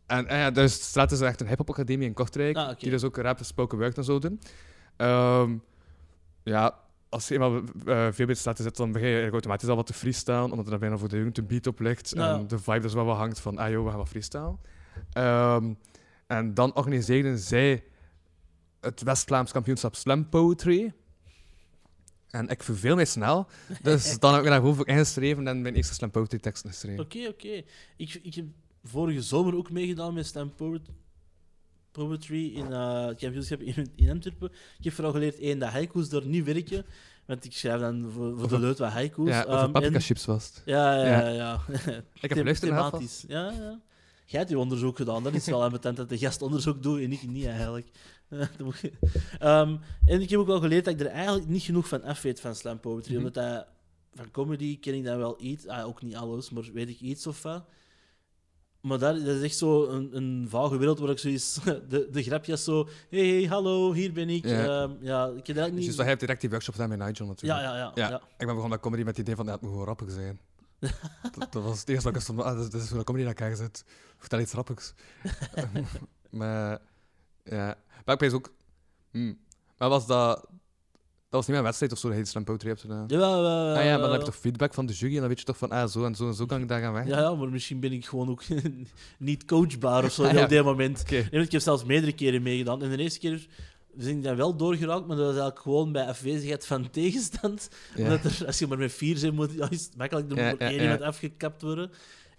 En 0.05 0.27
eh, 0.27 0.37
ja, 0.37 0.51
dus 0.51 0.77
de 0.77 0.83
straat 0.83 1.11
is 1.11 1.21
echt 1.21 1.41
een 1.41 1.47
hip-hop 1.47 1.69
academie 1.69 2.07
in 2.07 2.13
Kortrijk. 2.13 2.55
Ah. 2.57 2.77
Die 2.77 2.89
dus 2.89 3.03
ook 3.03 3.17
rap 3.17 3.39
en 3.39 3.45
spoken 3.45 3.77
word 3.77 3.97
en 3.97 4.03
zo 4.03 4.19
doen. 4.19 4.41
Ehm, 4.95 5.57
ja, 6.43 6.79
als 7.09 7.27
je 7.27 7.33
eenmaal 7.33 7.55
eh, 7.55 7.61
veel 7.85 8.25
bij 8.25 8.25
de 8.25 8.35
straat 8.35 8.57
zit, 8.57 8.77
dan 8.77 8.91
begin 8.91 9.07
je 9.07 9.29
automatisch 9.29 9.69
al 9.69 9.75
wat 9.75 9.85
te 9.85 9.93
freestylen, 9.93 10.43
omdat 10.43 10.65
er 10.65 10.71
dan 10.71 10.79
bijna 10.79 10.97
voor 10.97 11.09
de 11.09 11.17
jongen 11.17 11.37
een 11.37 11.47
beat 11.47 11.67
op 11.67 11.79
ligt. 11.79 12.13
En 12.13 12.47
de 12.47 12.59
vibe 12.59 12.79
dus 12.79 12.93
wel 12.93 13.05
wat 13.05 13.17
hangt 13.17 13.39
van, 13.39 13.57
ah 13.57 13.69
joh, 13.69 13.83
we 13.83 13.89
gaan 13.89 13.97
wat 13.97 14.09
freestyle. 14.09 14.57
Ehm, 15.11 15.73
en 16.27 16.53
dan 16.53 16.75
organiseerden 16.75 17.39
zij 17.39 17.83
het 18.79 19.01
West-Vlaams 19.01 19.51
kampioenschap 19.51 19.95
Slam 19.95 20.29
Poetry. 20.29 20.93
En 22.33 22.47
ik 22.47 22.63
verveel 22.63 22.95
mij 22.95 23.05
snel. 23.05 23.47
Dus 23.81 24.03
dan 24.19 24.29
heb 24.33 24.39
ik 24.43 24.49
me 24.49 24.53
daarover 24.53 24.87
ingeschreven 24.87 25.47
en 25.47 25.61
mijn 25.61 25.75
eerste 25.75 25.93
Slam 25.93 26.11
Poetry 26.11 26.39
tekst 26.39 26.67
geschreven. 26.67 27.03
Oké, 27.03 27.27
oké. 27.27 27.61
Ik, 27.97 28.19
ik 28.23 28.33
heb 28.35 28.45
vorige 28.83 29.21
zomer 29.21 29.55
ook 29.55 29.71
meegedaan 29.71 30.13
met 30.13 30.25
Slam 30.27 30.53
Poet- 30.55 30.89
Poetry 31.91 32.55
in 32.55 32.71
eh, 32.73 33.05
het 33.05 33.19
kampioenschap 33.19 33.59
in, 33.61 33.91
in 33.95 34.09
Antwerpen. 34.09 34.51
Ik 34.77 34.83
heb 34.83 34.93
vooral 34.93 35.13
geleerd 35.13 35.39
één, 35.39 35.59
dat 35.59 35.69
haiku's 35.69 36.09
daar 36.09 36.25
niet 36.25 36.45
werken. 36.45 36.85
Want 37.25 37.45
ik 37.45 37.53
schrijf 37.53 37.79
dan 37.79 38.09
voor, 38.13 38.37
voor 38.39 38.47
de 38.47 38.59
leut 38.59 38.77
wat 38.77 38.91
haiku's. 38.91 39.27
Ja, 39.29 39.41
over 39.43 39.53
Ehm, 39.53 39.71
paprika 39.71 39.99
chips 39.99 40.25
was 40.25 40.45
het. 40.45 40.61
Ja, 40.65 40.95
ja, 41.05 41.27
ja. 41.27 41.61
Ja. 41.85 42.03
Ik 42.21 42.33
heb 42.33 42.43
naar 42.45 42.59
thematisch. 42.59 43.23
Ja, 43.27 43.51
ja. 43.51 43.79
Jij 44.25 44.39
hebt 44.39 44.49
je 44.49 44.57
onderzoek 44.59 44.95
gedaan. 44.97 45.23
Dat 45.23 45.33
is 45.33 45.45
wel 45.45 45.63
ambetant 45.69 45.97
dat 45.97 46.09
de 46.09 46.17
gast 46.17 46.41
onderzoek 46.41 46.83
doet 46.83 46.99
en 47.01 47.11
ik 47.11 47.27
niet 47.27 47.45
eigenlijk. 47.45 47.87
Dat 48.57 48.75
Ehm, 49.39 49.77
en 50.05 50.21
ik 50.21 50.29
heb 50.29 50.39
ook 50.39 50.47
wel 50.47 50.59
geleerd 50.59 50.85
dat 50.85 50.93
ik 50.93 50.99
er 50.99 51.07
eigenlijk 51.07 51.47
niet 51.47 51.63
genoeg 51.63 51.87
van 51.87 52.03
af 52.03 52.21
weet 52.21 52.39
van 52.39 52.55
slam 52.55 52.79
poetry. 52.79 53.15
Mhm. 53.15 53.25
Omdat 53.25 53.33
dat, 53.33 53.67
van 54.13 54.31
comedy 54.31 54.79
ken 54.79 54.93
ik 54.93 55.03
dan 55.03 55.17
wel 55.17 55.35
iets. 55.41 55.67
Ah, 55.67 55.85
ook 55.85 56.01
niet 56.01 56.15
alles, 56.15 56.49
maar 56.49 56.69
weet 56.73 56.89
ik 56.89 56.99
iets 56.99 57.27
of 57.27 57.41
wat. 57.41 57.63
Maar 58.81 58.99
dat 58.99 59.17
is 59.17 59.41
echt 59.41 59.57
zo 59.57 59.87
een, 59.87 60.15
een 60.15 60.45
vage 60.49 60.77
wereld 60.77 60.99
waar 60.99 61.09
ik 61.09 61.17
zoiets... 61.17 61.59
De, 61.89 62.07
de 62.11 62.23
grapjes 62.23 62.63
zo... 62.63 62.87
Hey, 63.09 63.27
hey, 63.27 63.43
hallo, 63.43 63.93
hier 63.93 64.13
ben 64.13 64.29
ik. 64.29 64.45
Ja. 64.45 64.63
Ja, 64.63 64.95
ja 64.99 65.25
ik 65.25 65.47
heb 65.47 65.55
eigenlijk 65.57 65.73
niet... 65.73 65.85
Dus 65.85 65.97
hij 65.97 66.05
heeft 66.05 66.19
direct 66.19 66.41
die 66.41 66.49
workshop 66.49 66.73
gedaan 66.73 66.97
bij 66.97 67.07
Nigel 67.07 67.25
natuurlijk. 67.25 67.61
ja, 67.61 67.69
ja, 67.69 67.77
ja, 67.77 67.91
Ja. 67.95 68.09
ja. 68.09 68.15
Ik 68.15 68.37
ben 68.37 68.47
begonnen 68.47 68.69
met 68.69 68.79
comedy 68.79 69.03
met 69.03 69.17
het 69.17 69.25
idee 69.25 69.35
van, 69.35 69.47
het 69.47 69.61
moet 69.61 69.69
gewoon 69.69 69.85
grappig 69.85 70.11
zijn. 70.11 70.39
dat, 71.37 71.51
dat 71.51 71.63
was 71.63 71.79
het 71.79 71.89
eerste 71.89 72.03
wat 72.07 72.15
ik 72.15 72.21
stond, 72.21 72.41
ah, 72.41 72.59
dit 72.59 72.73
is 72.73 72.89
hoe 72.89 72.97
de 72.97 73.03
comedy 73.03 73.23
in 73.23 73.29
elkaar 73.29 73.55
zit. 73.55 73.85
Vertel 74.17 74.39
iets 74.39 74.51
grappigs. 74.51 74.93
maar, 76.29 76.79
ja. 77.43 77.77
Maar 78.05 78.15
ik 78.15 78.21
weet 78.21 78.33
ook... 78.33 78.53
Hmm. 79.11 79.37
Maar 79.77 79.89
was 79.89 80.07
dat... 80.07 80.47
Dat 81.33 81.45
was 81.45 81.51
niet 81.51 81.61
mijn 81.61 81.63
wedstrijd 81.63 81.91
of 81.91 81.97
zo, 81.97 82.09
dat 82.09 82.17
je 82.17 82.25
Slam 82.25 82.43
Poetry 82.43 82.67
hebt 82.67 82.81
gedaan. 82.81 83.03
Ja, 83.07 83.17
ah 83.19 83.83
ja, 83.85 83.91
maar 83.91 83.99
dan 83.99 84.11
heb 84.11 84.19
je 84.19 84.25
toch 84.25 84.35
feedback 84.35 84.73
van 84.73 84.85
de 84.85 84.93
jury 84.93 85.13
en 85.13 85.19
dan 85.19 85.27
weet 85.27 85.39
je 85.39 85.45
toch 85.45 85.57
van, 85.57 85.69
ah, 85.69 85.87
zo 85.87 86.05
en 86.05 86.15
zo 86.15 86.27
en 86.27 86.33
zo 86.33 86.45
kan 86.45 86.61
ik 86.61 86.67
daar 86.67 86.81
gaan 86.81 86.93
weg. 86.93 87.07
Ja, 87.07 87.19
ja, 87.19 87.35
maar 87.35 87.49
misschien 87.49 87.79
ben 87.79 87.91
ik 87.91 88.05
gewoon 88.05 88.29
ook 88.29 88.43
niet 89.19 89.45
coachbaar 89.45 90.03
of 90.03 90.11
zo 90.11 90.23
Ah, 90.27 90.41
op 90.41 90.49
dit 90.49 90.63
moment. 90.63 91.01
Oké. 91.01 91.13
Nee, 91.13 91.29
want 91.31 91.45
ik 91.45 91.51
heb 91.51 91.61
zelfs 91.61 91.83
meerdere 91.83 92.13
keren 92.13 92.41
meegedaan. 92.41 92.83
En 92.83 92.89
de 92.89 92.97
eerste 92.97 93.19
keer 93.19 93.47
ben 93.93 94.07
ik 94.07 94.23
dan 94.23 94.35
wel 94.35 94.55
doorgeraakt, 94.55 95.07
maar 95.07 95.17
dat 95.17 95.25
was 95.25 95.35
eigenlijk 95.35 95.59
gewoon 95.59 95.91
bij 95.91 96.05
afwezigheid 96.05 96.65
van 96.65 96.89
tegenstand. 96.99 97.69
Omdat 97.97 98.23
er, 98.23 98.43
als 98.45 98.59
je 98.59 98.67
maar 98.67 98.77
met 98.77 98.93
vier 98.93 99.19
bent, 99.21 99.33
moet 99.33 99.53
ja, 99.53 99.69
is 99.69 99.85
het 99.85 99.97
makkelijk. 99.97 100.31
Er 100.31 100.49
moet 100.49 100.59
één 100.59 100.81
iemand 100.81 101.01
afgekapt 101.01 101.61
worden. 101.61 101.91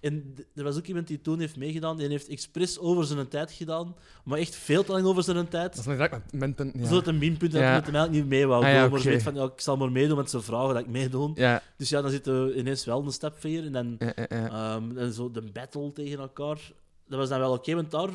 En 0.04 0.34
er 0.54 0.64
was 0.64 0.76
ook 0.76 0.86
iemand 0.86 1.06
die 1.06 1.20
toen 1.20 1.38
heeft 1.38 1.56
meegedaan, 1.56 1.96
die 1.96 2.08
heeft 2.08 2.28
expres 2.28 2.78
over 2.78 3.04
zijn 3.04 3.28
tijd 3.28 3.52
gedaan, 3.52 3.94
maar 4.24 4.38
echt 4.38 4.54
veel 4.56 4.84
te 4.84 4.92
lang 4.92 5.04
over 5.04 5.22
zijn 5.22 5.48
tijd. 5.48 5.76
Dat 5.76 5.86
is 5.86 5.92
direct 5.92 6.12
met 6.12 6.32
minpunt. 6.32 6.74
Ja. 6.76 6.86
Zodat 6.86 7.06
een 7.06 7.18
minpunt 7.18 7.52
dat 7.52 7.60
Ja. 7.60 7.74
met 7.74 7.86
hem 7.86 7.94
eigenlijk 7.94 8.24
niet 8.24 8.32
mee 8.38 8.46
wou 8.46 8.64
Ah, 8.64 8.80
doen. 8.82 8.90
Maar 8.90 9.00
weet 9.00 9.22
van, 9.22 9.34
ja, 9.34 9.44
ik 9.44 9.60
zal 9.60 9.76
maar 9.76 9.92
meedoen, 9.92 10.16
want 10.16 10.30
ze 10.30 10.40
vragen 10.42 10.74
dat 10.74 10.82
ik 10.82 10.88
meedoe. 10.88 11.30
Ja, 11.34 11.62
Dus 11.76 11.88
ja, 11.88 12.00
dan 12.02 12.10
zitten 12.10 12.46
we 12.46 12.56
ineens 12.56 12.84
wel 12.84 13.04
een 13.04 13.12
stap 13.12 13.34
verder. 13.40 13.64
En 13.64 13.72
dan. 13.72 13.98
Ehm, 14.28 14.98
en 14.98 15.12
zo 15.12 15.30
de 15.30 15.42
battle 15.42 15.92
tegen 15.92 16.18
elkaar. 16.18 16.72
Dat 17.08 17.18
was 17.18 17.28
dan 17.28 17.38
wel 17.38 17.52
oké, 17.52 17.74
want 17.74 17.90
daar 17.90 18.10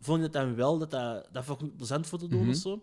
vond 0.00 0.16
ik 0.18 0.22
het 0.24 0.32
dan 0.32 0.54
wel 0.54 0.78
dat 0.78 0.90
dat, 0.90 1.28
dat 1.32 1.44
vond 1.44 1.62
ik 1.62 1.76
plezant 1.76 2.06
voor 2.06 2.18
te 2.18 2.28
doen 2.28 2.40
Mhm. 2.40 2.50
of 2.50 2.56
zo. 2.56 2.82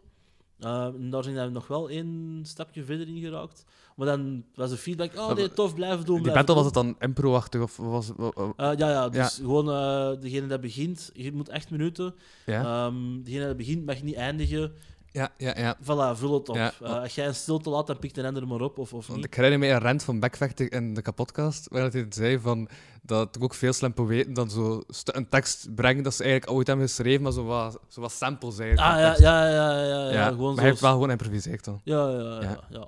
En 0.59 1.09
daar 1.09 1.23
zijn 1.23 1.35
dan 1.35 1.51
nog 1.51 1.67
wel 1.67 1.89
één 1.89 2.39
stapje 2.43 2.83
verder 2.83 3.07
in 3.07 3.19
geraakt. 3.21 3.63
Maar 3.95 4.07
dan 4.07 4.43
was 4.55 4.69
de 4.69 4.77
feedback: 4.77 5.15
oh 5.15 5.33
nee, 5.33 5.53
tof, 5.53 5.73
blijven 5.75 6.05
doen. 6.05 6.23
Die 6.23 6.31
battle 6.31 6.55
was 6.55 6.65
het 6.65 6.73
dan 6.73 6.95
impro-achtig 6.99 7.61
of 7.61 7.77
was 7.77 8.11
Eh, 8.17 8.51
ja, 8.55 8.89
ja, 8.89 9.09
dus 9.09 9.37
Ja. 9.37 9.43
gewoon 9.43 9.69
eh, 9.69 10.21
degene 10.21 10.47
dat 10.47 10.61
begint, 10.61 11.11
je 11.13 11.31
moet 11.33 11.49
echt 11.49 11.69
minuten. 11.69 12.15
Ja, 12.45 12.85
Ehm, 12.85 13.23
degene 13.23 13.45
dat 13.45 13.57
begint 13.57 13.85
mag 13.85 14.01
niet 14.03 14.15
eindigen. 14.15 14.71
ja, 15.11 15.29
ja. 15.37 15.53
ja. 15.57 15.77
Voilà, 15.83 16.17
vul 16.17 16.33
het 16.33 16.49
op. 16.49 16.55
Ja. 16.55 16.73
Eh, 16.81 17.01
als 17.01 17.15
jij 17.15 17.27
een 17.27 17.35
stilte 17.35 17.69
laat, 17.69 17.87
dan 17.87 17.99
pikt 17.99 18.17
een 18.17 18.25
ander 18.25 18.47
maar 18.47 18.61
op. 18.61 18.77
Of, 18.77 18.93
of 18.93 19.05
Want 19.07 19.19
niet. 19.19 19.27
ik 19.27 19.33
herinner 19.33 19.59
me 19.59 19.67
een 19.67 19.79
rent 19.79 20.03
van 20.03 20.19
Backvechter 20.19 20.71
in 20.73 20.93
de 20.93 21.01
kapotcast, 21.01 21.67
waar 21.69 21.91
hij 21.91 22.05
zei 22.09 22.39
van, 22.39 22.67
dat 23.07 23.35
er 23.35 23.41
ook 23.41 23.53
veel 23.53 23.73
slam 23.73 23.93
poëten 23.93 24.33
dan 24.33 24.49
zo 24.49 24.83
een 25.05 25.29
tekst 25.29 25.75
brengen 25.75 26.03
dat 26.03 26.13
ze 26.13 26.23
eigenlijk 26.23 26.51
ooit 26.51 26.67
hebben 26.67 26.87
geschreven, 26.87 27.21
maar 27.21 27.31
zo 27.31 27.43
wat, 27.43 27.79
zo 27.87 28.01
wat 28.01 28.11
samples 28.11 28.59
eigenlijk. 28.59 28.93
Ah 28.93 28.99
ja, 28.99 29.15
ja, 29.17 29.49
ja, 29.49 29.83
ja, 29.83 30.11
ja, 30.11 30.27
gewoon 30.27 30.53
maar 30.53 30.61
hij 30.61 30.69
heeft 30.69 30.81
wel 30.81 30.91
gewoon 30.91 31.11
improviseerd 31.11 31.63
dan. 31.63 31.81
Ja, 31.83 32.09
ja, 32.09 32.19
ja. 32.19 32.41
Ja. 32.41 32.59
ja. 32.69 32.87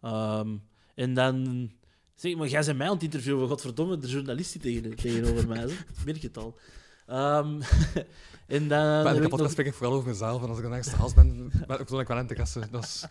Ehm, 0.00 0.48
en 0.94 1.14
dan... 1.14 1.70
Zeg, 2.14 2.36
maar 2.36 2.48
jij 2.48 2.64
bent 2.64 2.78
mij 2.78 2.86
aan 2.86 2.94
het 2.94 3.02
interviewen. 3.02 3.48
Godverdomme, 3.48 3.98
de 3.98 4.08
journalist 4.08 4.52
die 4.52 4.82
tegen, 4.82 4.96
tegenover 4.96 5.48
mij. 5.48 5.64
Ik 5.64 6.04
merk 6.04 6.22
het 6.22 6.36
al. 6.36 6.58
Ehm, 7.06 7.60
en 8.56 8.68
dan 8.68 9.02
Maar 9.02 9.14
de 9.14 9.14
ik 9.14 9.22
podcast 9.22 9.42
nog... 9.42 9.50
spreek 9.50 9.66
ik 9.66 9.74
vooral 9.74 9.96
over 9.96 10.08
mezelf. 10.08 10.42
En 10.42 10.48
als 10.48 10.58
ik 10.58 10.64
een 10.64 10.72
extra 10.72 10.96
gast 10.96 11.14
ben, 11.14 11.52
ben 11.66 11.80
ik 11.80 11.88
wel. 11.88 12.64
Dat 12.70 12.84
is 12.84 13.04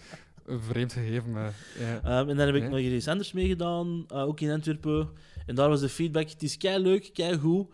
een 0.50 0.62
vreemd 0.62 0.94
gegeven, 0.94 1.32
maar 1.32 1.54
ja. 1.80 2.02
Ehm, 2.04 2.30
en 2.30 2.38
dan 2.38 2.46
heb 2.46 2.56
ik 2.56 2.70
nog 2.70 2.80
iets 2.80 3.08
anders 3.08 3.32
meegedaan, 3.32 4.04
eh, 4.08 4.22
ook 4.22 4.40
in 4.40 4.52
Antwerpen. 4.52 5.10
En 5.46 5.56
daar 5.56 5.70
was 5.70 5.80
de 5.80 5.90
feedback: 5.90 6.30
het 6.30 6.44
is 6.44 6.58
kei 6.58 6.84
leuk, 6.84 7.10
kei 7.14 7.38
goed, 7.38 7.70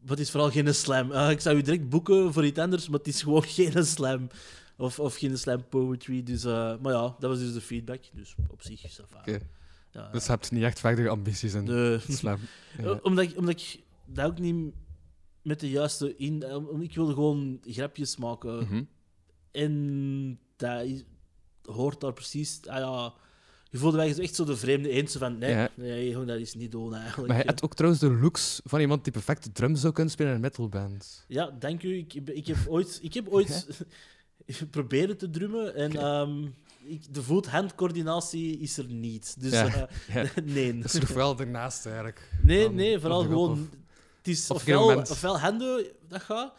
maar 0.00 0.10
het 0.10 0.18
is 0.18 0.30
vooral 0.30 0.50
geen 0.50 0.74
slam. 0.74 1.12
Eh, 1.12 1.30
ik 1.36 1.40
zou 1.40 1.56
je 1.56 1.62
direct 1.62 1.88
boeken 1.88 2.32
voor 2.32 2.44
iets 2.46 2.58
anders, 2.58 2.88
maar 2.88 2.98
het 2.98 3.08
is 3.08 3.22
gewoon 3.22 3.42
geen 3.58 3.84
slam. 3.86 4.28
Of, 4.76 4.98
of 4.98 5.16
geen 5.16 5.38
slam 5.38 5.68
poetry. 5.68 6.22
Dus, 6.22 6.44
eh, 6.44 6.74
maar 6.82 6.92
ja, 6.92 7.16
dat 7.18 7.30
was 7.30 7.38
dus 7.38 7.52
de 7.52 7.60
feedback. 7.60 8.02
Dus 8.12 8.34
op 8.50 8.62
zich 8.62 8.84
is 8.84 8.96
dat 8.96 9.06
vaak. 9.08 9.40
Ja, 9.90 10.08
Dus 10.12 10.24
je 10.24 10.30
hebt 10.30 10.50
niet 10.50 10.62
echt 10.62 10.80
verdere 10.80 11.08
ambities 11.08 11.54
in 11.54 11.64
de, 11.64 12.00
slam. 12.08 12.38
Ja. 12.82 12.98
Omdat, 13.02 13.24
ik, 13.24 13.36
omdat 13.36 13.60
ik 13.60 13.80
dat 14.06 14.26
ook 14.26 14.38
niet 14.38 14.72
met 15.42 15.60
de 15.60 15.70
juiste 15.70 16.16
in. 16.16 16.42
eh, 16.42 16.56
Ik 16.80 16.94
wilde 16.94 17.12
gewoon 17.12 17.60
grapjes 17.66 18.16
maken. 18.16 18.56
Mhm. 18.58 18.82
En 19.52 20.38
dat 20.56 20.82
is- 20.84 21.04
hoort 21.72 22.00
daar 22.00 22.12
precies. 22.12 22.60
Ah 22.66 22.78
ja, 22.78 23.12
je 23.70 23.78
voelde 23.78 23.96
mij 23.96 24.18
echt 24.18 24.34
zo 24.34 24.44
de 24.44 24.56
vreemde 24.56 24.88
eend. 24.88 25.10
zo 25.10 25.18
van 25.18 25.38
nee, 25.38 25.50
Ja. 25.50 25.68
nee, 25.74 26.24
dat 26.24 26.38
is 26.38 26.54
niet 26.54 26.70
doen 26.72 26.94
eigenlijk. 26.94 27.32
Maar 27.32 27.44
hij 27.44 27.54
ook 27.62 27.74
trouwens 27.74 28.02
de 28.02 28.10
looks 28.10 28.60
van 28.64 28.80
iemand 28.80 29.04
die 29.04 29.12
perfect 29.12 29.54
drums 29.54 29.80
zou 29.80 29.92
kunnen 29.92 30.12
spelen 30.12 30.30
in 30.30 30.36
een 30.36 30.42
metalband. 30.42 31.24
Ja, 31.28 31.50
dank 31.58 31.82
u. 31.82 31.96
Ik, 31.96 32.12
heb- 32.12 32.30
ik 32.30 32.46
heb 32.46 32.56
ooit, 32.68 32.98
ik 33.02 33.14
heb 33.14 33.28
ooit 33.28 33.66
proberen 34.70 35.16
te 35.16 35.30
drummen 35.30 35.74
en 35.74 35.96
ehm, 35.96 36.44
ik, 36.84 37.14
de 37.14 37.22
voet-hand-coördinatie 37.22 38.58
is 38.58 38.78
er 38.78 38.86
niet. 38.88 39.34
Dus 39.40 39.52
Ja, 39.52 39.88
eh, 39.88 40.14
ja. 40.14 40.30
nee. 40.44 40.78
Dat 40.78 40.94
is 40.94 41.00
nog 41.00 41.08
wel 41.08 41.38
ernaast 41.38 41.86
eigenlijk. 41.86 42.30
Nee, 42.42 42.70
nee, 42.70 42.98
vooral 42.98 43.22
gewoon. 43.22 43.54
grond 43.54 43.70
Het 44.18 44.28
is 44.28 44.50
ofwel, 44.50 44.96
ofwel 44.96 45.38
handen 45.38 45.86
dat 46.08 46.22
gaat, 46.22 46.52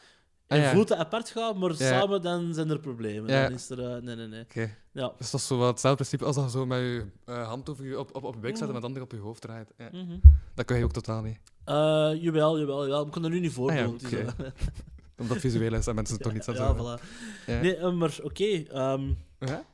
en 0.49 0.57
Ah, 0.57 0.63
ja. 0.63 0.71
voeten 0.73 0.97
apart 0.97 1.29
gaan, 1.29 1.57
maar 1.59 1.69
Ja. 1.69 1.75
samen 1.75 2.21
dan 2.21 2.53
zijn 2.53 2.69
er 2.69 2.79
problemen. 2.79 3.29
Ja. 3.31 3.43
Dan 3.43 3.51
is 3.51 3.69
er. 3.69 3.79
eh, 3.95 4.01
nee, 4.01 4.15
nee, 4.15 4.27
nee. 4.27 4.41
Oké. 4.41 4.75
Ja. 4.91 5.11
Dus 5.17 5.31
dat 5.31 5.39
is 5.39 5.47
zo 5.47 5.57
wat 5.57 5.67
hetzelfde 5.69 6.03
principe 6.03 6.25
als 6.25 6.35
dat 6.35 6.45
je 6.45 6.49
zo 6.51 6.65
met 6.65 6.79
je 6.79 7.05
eh, 7.25 7.47
hand 7.47 7.69
over 7.69 7.85
je, 7.85 7.99
op, 7.99 8.15
op, 8.15 8.23
op 8.23 8.33
je 8.33 8.39
buik 8.39 8.57
zet 8.57 8.67
en 8.67 8.73
Mhm. 8.73 8.73
met 8.73 8.81
de 8.81 8.87
andere 8.87 9.05
op 9.05 9.11
je 9.11 9.17
hoofd 9.17 9.41
draait. 9.41 9.71
Ja. 9.77 9.89
Mhm. 9.91 10.17
Dat 10.55 10.65
kun 10.65 10.77
je 10.77 10.83
ook 10.83 10.91
totaal 10.91 11.21
niet. 11.21 11.39
Eh, 11.63 11.73
jawel, 12.21 12.59
jawel, 12.59 12.83
jawel. 12.87 13.05
Ik 13.05 13.11
kan 13.11 13.23
er 13.23 13.29
nu 13.29 13.39
niet 13.39 13.51
voor 13.53 13.69
Ah 13.69 13.75
ja, 13.77 13.87
oké. 13.87 14.17
eh, 14.17 14.27
Omdat 15.19 15.33
het 15.33 15.39
visueel 15.51 15.73
is 15.73 15.87
en 15.87 15.95
mensen 15.95 16.15
het 16.15 16.23
toch 16.23 16.33
niet 16.37 16.43
zo 16.43 16.51
ja, 16.53 16.75
voilà. 16.75 17.03
Ja. 17.45 17.61
Nee, 17.61 17.91
maar 17.91 18.17
oké. 18.23 18.43
ehm, 18.63 19.11
Ja? 19.39 19.65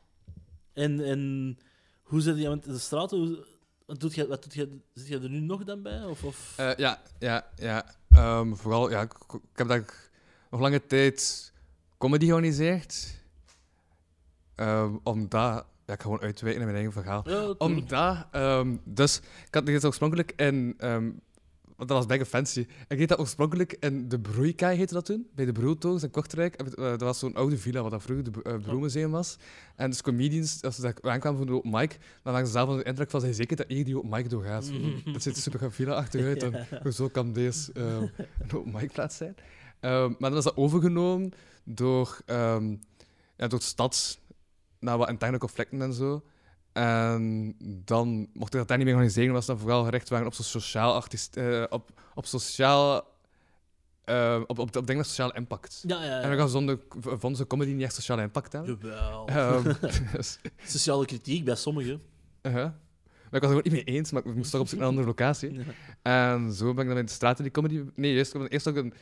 en, 0.74 1.00
en 1.06 1.58
hoe 2.04 2.22
zit 2.22 2.38
je 2.38 2.50
met 2.50 2.64
de 2.64 2.78
straten? 2.80 3.18
Hoe, 3.18 3.46
wat 3.86 4.00
doet 4.00 4.16
je, 4.16 4.28
wat 4.28 4.44
doet 4.44 4.54
je, 4.54 4.78
zit 4.94 5.08
je 5.08 5.20
er 5.20 5.30
nu 5.30 5.40
nog 5.40 5.64
dan 5.64 5.82
bij? 5.82 6.04
Of, 6.06 6.24
of? 6.24 6.54
Eh, 6.58 6.76
ja, 6.76 7.02
ja, 7.20 7.46
ja. 7.56 7.86
Ehm, 8.10 8.54
vooral, 8.54 8.90
ja, 8.90 9.02
ik, 9.02 9.14
ik 9.28 9.40
heb 9.58 9.68
daar 9.68 10.10
nog 10.50 10.60
lange 10.62 10.86
tijd 10.86 11.52
comedy 11.98 12.26
georganiseerd. 12.26 13.24
Ehm 14.56 14.96
omdat, 15.04 15.66
ja, 15.86 15.94
ik 15.94 16.00
ga 16.00 16.02
gewoon 16.02 16.22
uitwijken 16.22 16.62
in 16.62 16.68
mijn 16.68 16.78
eigen 16.84 17.02
verhaal. 17.04 17.30
ja. 17.30 17.54
Omdat, 17.58 18.26
ehm, 18.32 18.76
dus, 18.84 19.18
ik 19.48 19.54
had 19.54 19.66
dit 19.66 19.86
oorspronkelijk 19.86 20.34
in, 20.36 20.74
ehm, 20.78 21.10
want 21.76 21.90
dat 21.90 21.98
was 21.98 22.06
bijna 22.06 22.26
fancy. 22.26 22.68
Ik 22.88 22.98
deed 22.98 23.10
dat 23.10 23.20
oorspronkelijk 23.20 23.78
in 23.80 24.08
de 24.10 24.20
Broeikaai, 24.20 24.78
heette 24.78 24.94
dat 24.94 25.06
toen, 25.06 25.28
bij 25.36 25.46
de 25.46 25.52
Broeltogens 25.52 26.04
in 26.04 26.12
Kortrijk. 26.12 26.56
Eh, 26.56 26.86
Dat 26.86 27.02
was 27.02 27.20
zo'n 27.20 27.36
oude 27.36 27.58
villa, 27.58 27.82
wat 27.82 27.92
dat 27.92 28.02
vroeger 28.02 28.32
de 28.32 28.40
uh, 28.44 28.58
Broemuseum 28.62 29.12
was. 29.12 29.38
En 29.76 29.90
dus 29.90 30.02
comedians, 30.02 30.62
als 30.62 30.76
ze 30.76 30.82
daar 30.82 30.96
aankwamen 31.02 31.38
voor 31.38 31.48
de 31.48 31.54
open 31.54 31.70
mic, 31.72 31.90
dan 32.24 32.34
hadden 32.34 32.46
ze 32.46 32.52
zelf 32.52 32.76
de 32.78 32.84
indruk 32.84 33.10
van, 33.10 33.20
zijn 33.22 33.34
zeker 33.34 33.56
dat 33.56 33.68
hier 33.68 33.86
die 33.86 33.98
open 33.98 34.10
mic 34.10 34.30
doorgaat. 34.30 34.72
Dat 35.14 35.22
ziet 35.22 35.36
er 35.36 35.42
super 35.42 35.72
villa 35.72 35.94
achteruit. 35.94 36.44
En 36.46 36.68
hoezo 36.84 37.08
kan 37.10 37.34
deze 37.34 37.72
ehm, 37.74 37.88
een 38.40 38.54
open 38.54 38.72
mic 38.72 38.92
plaats 38.92 39.18
zijn? 39.18 39.36
Ehm, 39.86 40.10
maar 40.10 40.30
dan 40.30 40.34
was 40.34 40.44
dat 40.44 40.58
overgenomen 40.58 41.32
door, 41.64 42.20
ehm, 42.26 42.76
ja, 43.38 43.48
door 43.48 43.60
de 43.60 43.66
stad, 43.66 44.20
na 44.80 44.98
wat 44.98 45.10
interne 45.10 45.38
conflicten 45.38 45.82
en 45.82 45.94
zo. 45.94 46.24
En 46.74 47.56
dan 47.86 48.28
mocht 48.34 48.54
ik 48.54 48.60
dat 48.60 48.68
daar 48.68 48.78
niet 48.78 48.86
meer 48.86 48.96
organiseren, 48.96 49.42
ze 49.42 49.48
dan 49.48 49.60
vooral 49.60 49.84
gericht 49.84 50.10
waren 50.10 50.26
op 50.26 50.34
zo'n 50.34 50.46
sociaal 50.46 50.94
artiest, 50.94 51.38
eh, 51.38 51.64
op, 51.70 51.90
op 52.14 52.26
sociaal, 52.26 53.08
eh, 54.04 54.42
op, 54.48 54.60
op, 54.60 54.60
op 54.60 54.74
dingen 54.74 54.98
met 54.98 55.08
sociale 55.08 55.34
impact. 55.34 55.84
Ja, 55.88 56.04
ja, 56.04 56.22
En 56.22 56.30
we 56.30 56.36
ja. 56.36 56.42
gaan 56.42 56.50
zonder, 56.50 56.80
vonden 57.00 57.36
ze 57.36 57.48
comedy 57.48 57.72
niet 57.72 57.84
echt 57.84 57.94
sociale 57.96 58.22
impact 58.22 58.52
hebben. 58.54 58.78
Jawel. 58.82 59.28
Ehm, 59.28 59.74
dus, 60.16 60.40
Sociale 60.66 61.06
kritiek 61.06 61.46
bij 61.46 61.56
sommigen. 61.56 62.02
uh-huh. 62.42 62.72
Maar 63.32 63.44
ik 63.44 63.50
was 63.50 63.50
het 63.50 63.58
ook 63.58 63.74
niet 63.74 63.86
mee 63.86 63.96
eens, 63.96 64.12
maar 64.12 64.26
ik 64.26 64.36
moest 64.36 64.52
toch 64.52 64.62
op 64.62 64.68
zoek 64.68 64.80
naar 64.80 64.88
een 64.88 64.94
andere 64.94 65.08
locatie. 65.08 65.54
Ja. 65.54 65.64
En 66.02 66.54
zo 66.54 66.74
ben 66.74 66.84
ik 66.84 66.90
dan 66.90 67.00
in 67.00 67.06
de 67.06 67.12
straten 67.12 67.44
die 67.44 67.52
comedy... 67.52 67.84
Nee, 67.96 68.14
eerst, 68.14 68.36
eerst 68.36 68.68
ook 68.68 68.76
een, 68.76 68.94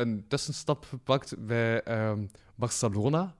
een 0.00 0.24
tussenstap 0.28 0.84
gepakt 0.84 1.46
bij 1.46 1.82
ehm, 1.82 2.26
Barcelona. 2.54 3.36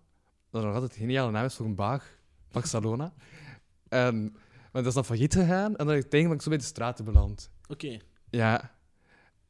Dat 0.50 0.62
nog 0.62 0.74
altijd 0.74 0.92
een 0.92 0.98
geniale 0.98 1.30
naam 1.30 1.44
is 1.44 1.54
voor 1.54 1.66
een 1.66 1.74
bar. 1.74 2.02
Barcelona. 2.50 3.12
en, 3.88 4.32
maar 4.72 4.82
dat 4.82 4.86
is 4.86 4.94
dan 4.94 5.04
failliet 5.04 5.34
gegaan. 5.34 5.76
En 5.76 5.86
dan 5.86 6.02
ben 6.10 6.30
ik 6.30 6.42
zo 6.42 6.48
bij 6.48 6.58
de 6.58 6.64
straten 6.64 7.04
beland. 7.04 7.50
Oké. 7.68 7.98
Ja. 8.30 8.74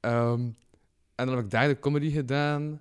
Ehm, 0.00 0.40
en 1.14 1.26
dan 1.26 1.28
heb 1.28 1.44
ik 1.44 1.50
daar 1.50 1.68
de 1.68 1.78
comedy 1.78 2.10
gedaan. 2.10 2.80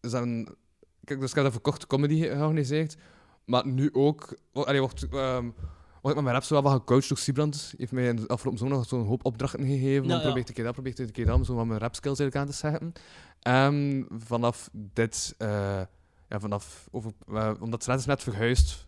Dus, 0.00 0.10
dan, 0.10 0.56
kijk, 1.04 1.20
dus 1.20 1.28
ik 1.28 1.34
heb 1.34 1.44
daar 1.44 1.52
voor 1.52 1.62
korte 1.62 1.86
comedy 1.86 2.20
georganiseerd. 2.20 2.96
Maar 3.44 3.66
nu 3.66 3.88
ook... 3.92 4.38
Allee, 4.52 4.80
wordt, 4.80 5.06
ik 6.02 6.14
met 6.14 6.24
mijn 6.24 6.34
rap 6.34 6.42
zo 6.44 6.54
wel 6.54 6.62
wat 6.62 6.72
gecoacht 6.72 7.08
door 7.08 7.18
Siebrand. 7.18 7.52
Die 7.70 7.74
heeft 7.78 7.92
mij 7.92 8.06
in 8.08 8.16
de 8.16 8.26
afgelopen 8.26 8.58
zomer 8.60 8.76
nog 8.76 8.86
zo'n 8.88 9.06
hoop 9.06 9.24
opdrachten 9.24 9.60
gegeven. 9.66 10.04
Ja, 10.04 10.10
Ja, 10.10 10.16
ja. 10.16 10.22
probeer 10.22 10.44
een 10.48 10.54
keer 10.54 10.64
dat, 10.64 10.72
probeer 10.72 11.00
een 11.00 11.10
keer 11.12 11.26
dat, 11.26 11.34
om 11.36 11.44
zo 11.44 11.54
wat 11.54 11.66
mijn 11.66 11.80
rap 11.80 11.94
skills 11.94 12.18
eigenlijk 12.18 12.48
aan 12.48 12.52
te 12.54 12.58
zetten. 12.58 12.92
En 13.42 14.06
vanaf 14.10 14.68
dit... 14.72 15.34
eh, 15.38 15.80
ja, 16.28 16.40
vanaf... 16.40 16.88
Over, 16.90 17.10
eh, 17.32 17.50
omdat 17.60 17.86
net 17.86 17.98
is 17.98 18.06
net 18.06 18.22
verhuisd. 18.22 18.86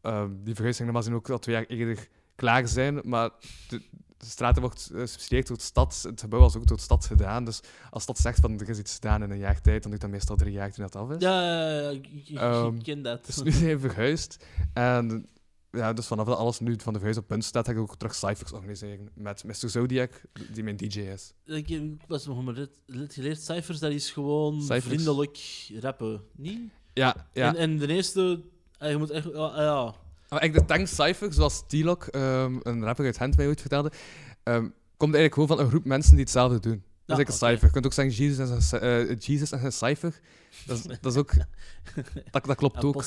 Ehm, 0.00 0.30
die 0.44 0.54
verhuizing 0.54 0.84
normaal 0.84 1.02
gezien 1.02 1.16
ook 1.18 1.30
al 1.30 1.38
twee 1.38 1.54
jaar 1.54 1.64
eerder 1.64 2.08
klaar 2.34 2.68
zijn, 2.68 3.00
maar 3.04 3.30
de, 3.68 3.82
de 4.16 4.26
straten 4.26 4.62
wordt 4.62 4.90
eh, 4.94 5.00
gesubsidieerd 5.00 5.46
door 5.46 5.56
de 5.56 5.62
stad. 5.62 6.02
Het 6.06 6.20
gebouw 6.20 6.40
was 6.40 6.56
ook 6.56 6.66
door 6.66 6.76
de 6.76 6.82
stad 6.82 7.04
gedaan. 7.06 7.44
Dus 7.44 7.60
als 7.90 8.02
stad 8.02 8.18
zegt 8.18 8.40
van 8.40 8.60
er 8.60 8.68
is 8.68 8.78
iets 8.78 8.94
gedaan 8.94 9.22
in 9.22 9.30
een 9.30 9.38
jaar 9.38 9.60
tijd, 9.60 9.80
dan 9.82 9.90
duurt 9.90 10.02
dat 10.02 10.10
meestal 10.10 10.36
drie 10.36 10.52
jaar 10.52 10.72
toen 10.72 10.84
dat 10.84 10.96
af 10.96 11.10
is. 11.10 11.22
Ja, 11.22 11.88
ik, 11.90 12.06
ik- 12.06 12.28
ik 12.28 12.38
Ehm, 12.38 12.78
ken 12.78 13.02
dat. 13.02 13.26
Dus 13.26 13.42
nu 13.42 13.50
zijn 13.50 13.78
we 13.78 13.88
verhuisd. 13.88 14.44
En 14.72 15.26
ja, 15.72 15.92
dus 15.92 16.06
vanaf 16.06 16.26
dat 16.26 16.38
alles 16.38 16.60
nu 16.60 16.74
van 16.78 16.92
de 16.92 16.98
verhuis 16.98 17.18
op 17.18 17.26
punt 17.26 17.44
staat, 17.44 17.66
ga 17.66 17.72
ik 17.72 17.78
ook 17.78 17.96
terug 17.96 18.14
cyphers 18.14 18.52
organiseren 18.52 19.08
met 19.14 19.44
Mr. 19.44 19.68
Zodiac, 19.70 20.10
die 20.52 20.62
mijn 20.64 20.76
DJ 20.76 20.98
is. 21.00 21.34
Ik 21.44 21.68
heb- 21.68 21.82
was 22.06 22.26
nog 22.26 22.44
maar 22.44 22.54
net, 22.54 22.70
geleerd, 23.12 23.40
cijfers, 23.42 23.78
dat 23.78 23.92
is 23.92 24.10
gewoon 24.10 24.62
vriendelijk 24.62 25.38
rappen, 25.80 26.22
niet? 26.36 26.60
Ja, 26.92 27.28
ja. 27.32 27.48
En, 27.48 27.56
en 27.56 27.78
de 27.78 27.86
eerste, 27.86 28.42
ah, 28.78 28.90
je 28.90 28.96
moet 28.96 29.10
echt, 29.10 29.34
ah, 29.34 29.56
ja. 29.56 29.94
Maar 30.28 30.44
ik 30.44 30.52
de 30.54 30.64
tank 30.64 30.88
zoals 31.32 31.62
T-Lock, 31.66 32.04
ehm, 32.06 32.58
een 32.62 32.84
rapper 32.84 33.04
uit 33.04 33.16
Gent 33.16 33.36
mij 33.36 33.46
ooit 33.46 33.60
vertelde, 33.60 33.92
ehm, 34.42 34.68
komt 34.96 35.14
eigenlijk 35.14 35.34
gewoon 35.34 35.48
van 35.48 35.58
een 35.58 35.68
groep 35.68 35.84
mensen 35.84 36.10
die 36.12 36.20
hetzelfde 36.20 36.60
doen. 36.60 36.82
Dat 37.06 37.18
is 37.18 37.24
Ja, 37.24 37.24
eigenlijk 37.24 37.28
een 37.28 37.48
cypher. 37.48 37.66
Je 37.66 37.72
kunt 37.72 37.86
ook 37.86 37.92
zeggen 37.92 38.14
Jesus 38.14 38.50
en 38.50 38.62
zijn, 38.62 38.82
eh, 38.82 39.18
Jesus 39.18 39.52
en 39.52 39.58
zijn 39.58 39.72
cypher. 39.72 40.20
Dat 40.66 40.78
is, 40.78 40.82
dat 41.00 41.12
is 41.12 41.18
ook... 41.18 41.32
Dat, 42.30 42.44
dat 42.44 42.56
klopt 42.56 42.82
Ja, 42.82 42.88
ook. 42.88 43.04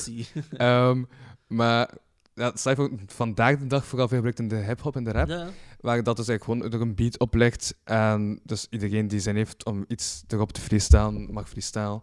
Ehm, 0.50 1.04
maar 1.46 1.94
ja, 2.36 2.52
cypher 2.54 2.88
wordt 2.88 3.12
vandaag 3.12 3.58
de 3.58 3.66
dag 3.66 3.84
vooral 3.84 4.08
veel 4.08 4.16
gebruikt 4.16 4.38
in 4.38 4.48
de 4.48 4.56
hip-hop 4.56 4.96
en 4.96 5.04
de 5.04 5.12
rap. 5.12 5.28
Ja, 5.28 5.48
Waar 5.80 6.02
dat 6.02 6.16
dus 6.16 6.28
eigenlijk 6.28 6.60
gewoon 6.60 6.70
door 6.70 6.88
een 6.88 6.94
beat 6.94 7.18
oplegt. 7.18 7.74
En 7.84 8.40
dus 8.44 8.66
iedereen 8.70 9.08
die 9.08 9.20
zin 9.20 9.36
heeft 9.36 9.64
om 9.64 9.84
iets 9.88 10.24
erop 10.28 10.52
te 10.52 10.60
freestylen, 10.60 11.32
mag 11.32 11.48
freestylen. 11.48 12.02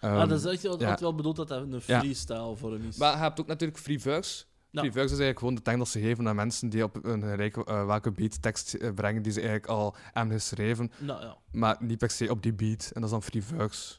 Ehm, 0.00 0.14
ah, 0.14 0.28
dat 0.28 0.38
is 0.38 0.44
echt 0.44 0.66
altijd 0.66 0.98
ja. 0.98 1.04
wel 1.04 1.14
bedoeld 1.14 1.36
dat 1.36 1.48
dat 1.48 1.62
een 1.62 1.80
freestyle 1.80 2.56
vorm 2.56 2.86
is. 2.88 2.96
Maar 2.96 3.12
je 3.12 3.18
hebt 3.18 3.40
ook 3.40 3.46
natuurlijk 3.46 3.78
free 3.80 4.00
verse. 4.00 4.44
Free 4.72 4.92
verse 4.92 5.14
is 5.14 5.20
eigenlijk 5.20 5.38
gewoon 5.38 5.54
de 5.54 5.62
tekst 5.62 5.78
dat 5.78 5.88
ze 5.88 6.00
geven 6.00 6.28
aan 6.28 6.36
mensen 6.36 6.68
die 6.68 6.82
op 6.82 7.04
een 7.04 7.22
gelijke 7.22 7.64
eh, 7.64 7.86
welke 7.86 8.10
beat 8.10 8.42
tekst 8.42 8.74
eh, 8.74 8.90
brengen 8.94 9.22
die 9.22 9.32
ze 9.32 9.40
eigenlijk 9.40 9.70
al 9.70 9.94
hebben 10.12 10.34
geschreven, 10.34 10.92
Nou 10.98 11.22
ja. 11.22 11.36
maar 11.52 11.76
niet 11.80 11.98
per 11.98 12.10
se 12.10 12.30
op 12.30 12.42
die 12.42 12.52
beat. 12.54 12.90
En 12.94 13.00
dat 13.00 13.04
is 13.04 13.10
dan 13.10 13.22
free 13.22 13.42
verse. 13.42 13.98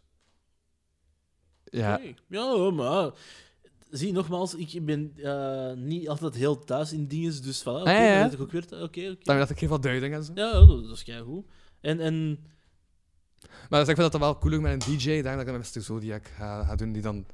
Ja. 1.63 1.99
Ja, 2.27 2.71
maar 2.71 3.11
zie, 3.91 4.11
nogmaals, 4.11 4.55
ik 4.55 4.85
ben 4.85 5.13
eh, 5.15 5.73
niet 5.73 6.09
altijd 6.09 6.35
heel 6.35 6.63
thuis 6.63 6.93
in 6.93 7.07
dingen, 7.07 7.41
dus 7.41 7.61
voilà. 7.61 7.65
Oké, 7.65 7.79
Ah, 7.79 7.85
ja, 7.85 8.03
ja. 8.03 8.13
dan 8.13 8.23
weet 8.23 8.33
ik 8.33 8.41
ook 8.41 8.51
weer. 8.51 8.63
Oké, 8.65 8.83
oké. 8.83 9.17
dan 9.19 9.37
dat 9.37 9.49
ik 9.49 9.57
geef 9.57 9.69
wat 9.69 9.83
duiding 9.83 10.13
en 10.13 10.23
zo. 10.23 10.31
Ja, 10.35 10.45
ja, 10.45 10.65
dat 10.65 11.03
is 11.05 11.19
goed. 11.23 11.45
En, 11.81 11.99
en 11.99 12.39
Maar 13.69 13.79
dus 13.79 13.89
ik 13.89 13.95
vind 13.95 13.97
dat 13.97 14.11
dan 14.11 14.21
wel 14.21 14.37
cooler 14.37 14.61
met 14.61 14.71
een 14.87 14.97
DJ, 14.97 15.21
dan 15.21 15.37
dat 15.37 15.47
ik 15.47 15.57
Mr. 15.57 15.81
Zodiac 15.81 16.27
ga, 16.37 16.63
ga 16.63 16.75
doen, 16.75 16.91
die 16.91 17.01
dan 17.01 17.25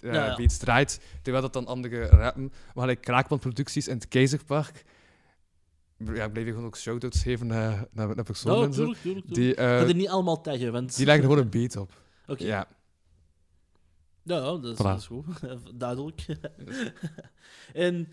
eh, 0.00 0.12
Ja, 0.12 0.26
ja. 0.26 0.36
beats 0.36 0.58
draait, 0.58 1.00
terwijl 1.22 1.42
dat 1.44 1.52
dan 1.52 1.66
andere 1.66 2.06
rappen. 2.06 2.42
Maar 2.42 2.72
gelijk 2.74 3.00
Kraakpand 3.00 3.40
Producties 3.40 3.88
in 3.88 3.94
het 3.94 4.08
Keizerpark, 4.08 4.84
ja, 5.96 6.24
ik 6.24 6.32
bleef 6.32 6.44
hier 6.44 6.52
gewoon 6.52 6.66
ook 6.68 6.76
shout-outs 6.76 7.22
geven 7.22 7.46
naar, 7.46 7.86
naar, 7.92 8.14
naar 8.14 8.24
personen 8.24 8.58
ja, 8.60 8.68
tuurlijk, 8.68 8.98
tuurlijk, 8.98 9.26
tuurlijk. 9.26 9.34
Die, 9.34 9.54
eh, 9.54 9.74
ik 9.74 9.82
ga 9.82 9.88
er 9.88 9.94
niet 9.94 10.08
allemaal 10.08 10.40
taggen, 10.40 10.72
want... 10.72 10.96
die 10.96 11.06
leggen 11.06 11.24
gewoon 11.24 11.38
een 11.38 11.50
beat 11.50 11.76
op. 11.76 12.00
Oké. 12.26 12.44
Ja. 12.44 12.48
Ja, 12.48 12.66
ja, 14.34 14.40
dat, 14.40 14.64
is, 14.64 14.74
Voilà. 14.74 14.76
dat 14.82 14.98
is 14.98 15.06
goed. 15.06 15.26
Duidelijk. 15.74 16.26
en 17.72 18.08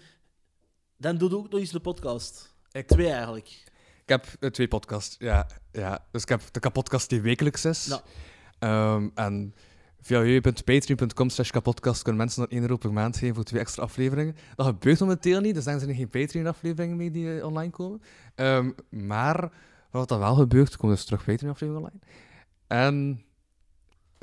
dan 0.97 1.17
doe 1.17 1.29
je 1.29 1.37
ook 1.37 1.49
nog 1.49 1.59
eens 1.59 1.71
de 1.71 1.79
podcast. 1.79 2.55
Ik- 2.71 2.87
Twee 2.87 3.09
eigenlijk. 3.09 3.63
Ik 4.03 4.09
heb 4.09 4.25
eh, 4.39 4.49
twee 4.49 4.67
podcasts, 4.67 5.15
ja, 5.19 5.47
ja. 5.71 6.05
Dus 6.11 6.21
ik 6.21 6.29
heb 6.29 6.41
de 6.51 6.59
kapodcast 6.59 7.09
die 7.09 7.21
wekelijks 7.21 7.65
is. 7.65 7.85
Ja. 7.85 8.01
Ehm, 8.59 9.09
en 9.15 9.53
via 10.01 10.21
www.patreon.com 10.21 11.29
slash 11.29 11.49
kapodcast 11.49 12.01
kunnen 12.01 12.21
mensen 12.21 12.41
dan 12.41 12.51
1 12.51 12.61
euro 12.61 12.77
per 12.77 12.93
maand 12.93 13.17
geven 13.17 13.35
voor 13.35 13.43
twee 13.43 13.59
extra 13.61 13.83
afleveringen. 13.83 14.35
Dat 14.55 14.65
gebeurt 14.65 14.99
momenteel 14.99 15.39
niet, 15.41 15.53
dus 15.55 15.63
daar 15.63 15.77
zijn 15.77 15.89
er 15.91 15.95
geen 15.95 16.09
Patreon-afleveringen 16.09 16.97
mee 16.97 17.11
die 17.11 17.37
eh, 17.39 17.45
online 17.45 17.71
komen. 17.71 18.01
Ehm, 18.35 18.71
maar 18.89 19.51
wat 19.91 20.07
dan 20.09 20.19
wel 20.19 20.35
gebeurt, 20.35 20.77
komen 20.77 20.95
dus 20.95 21.05
terug 21.05 21.25
Patreon-afleveringen 21.25 21.83
online. 21.91 22.05
En 22.67 23.23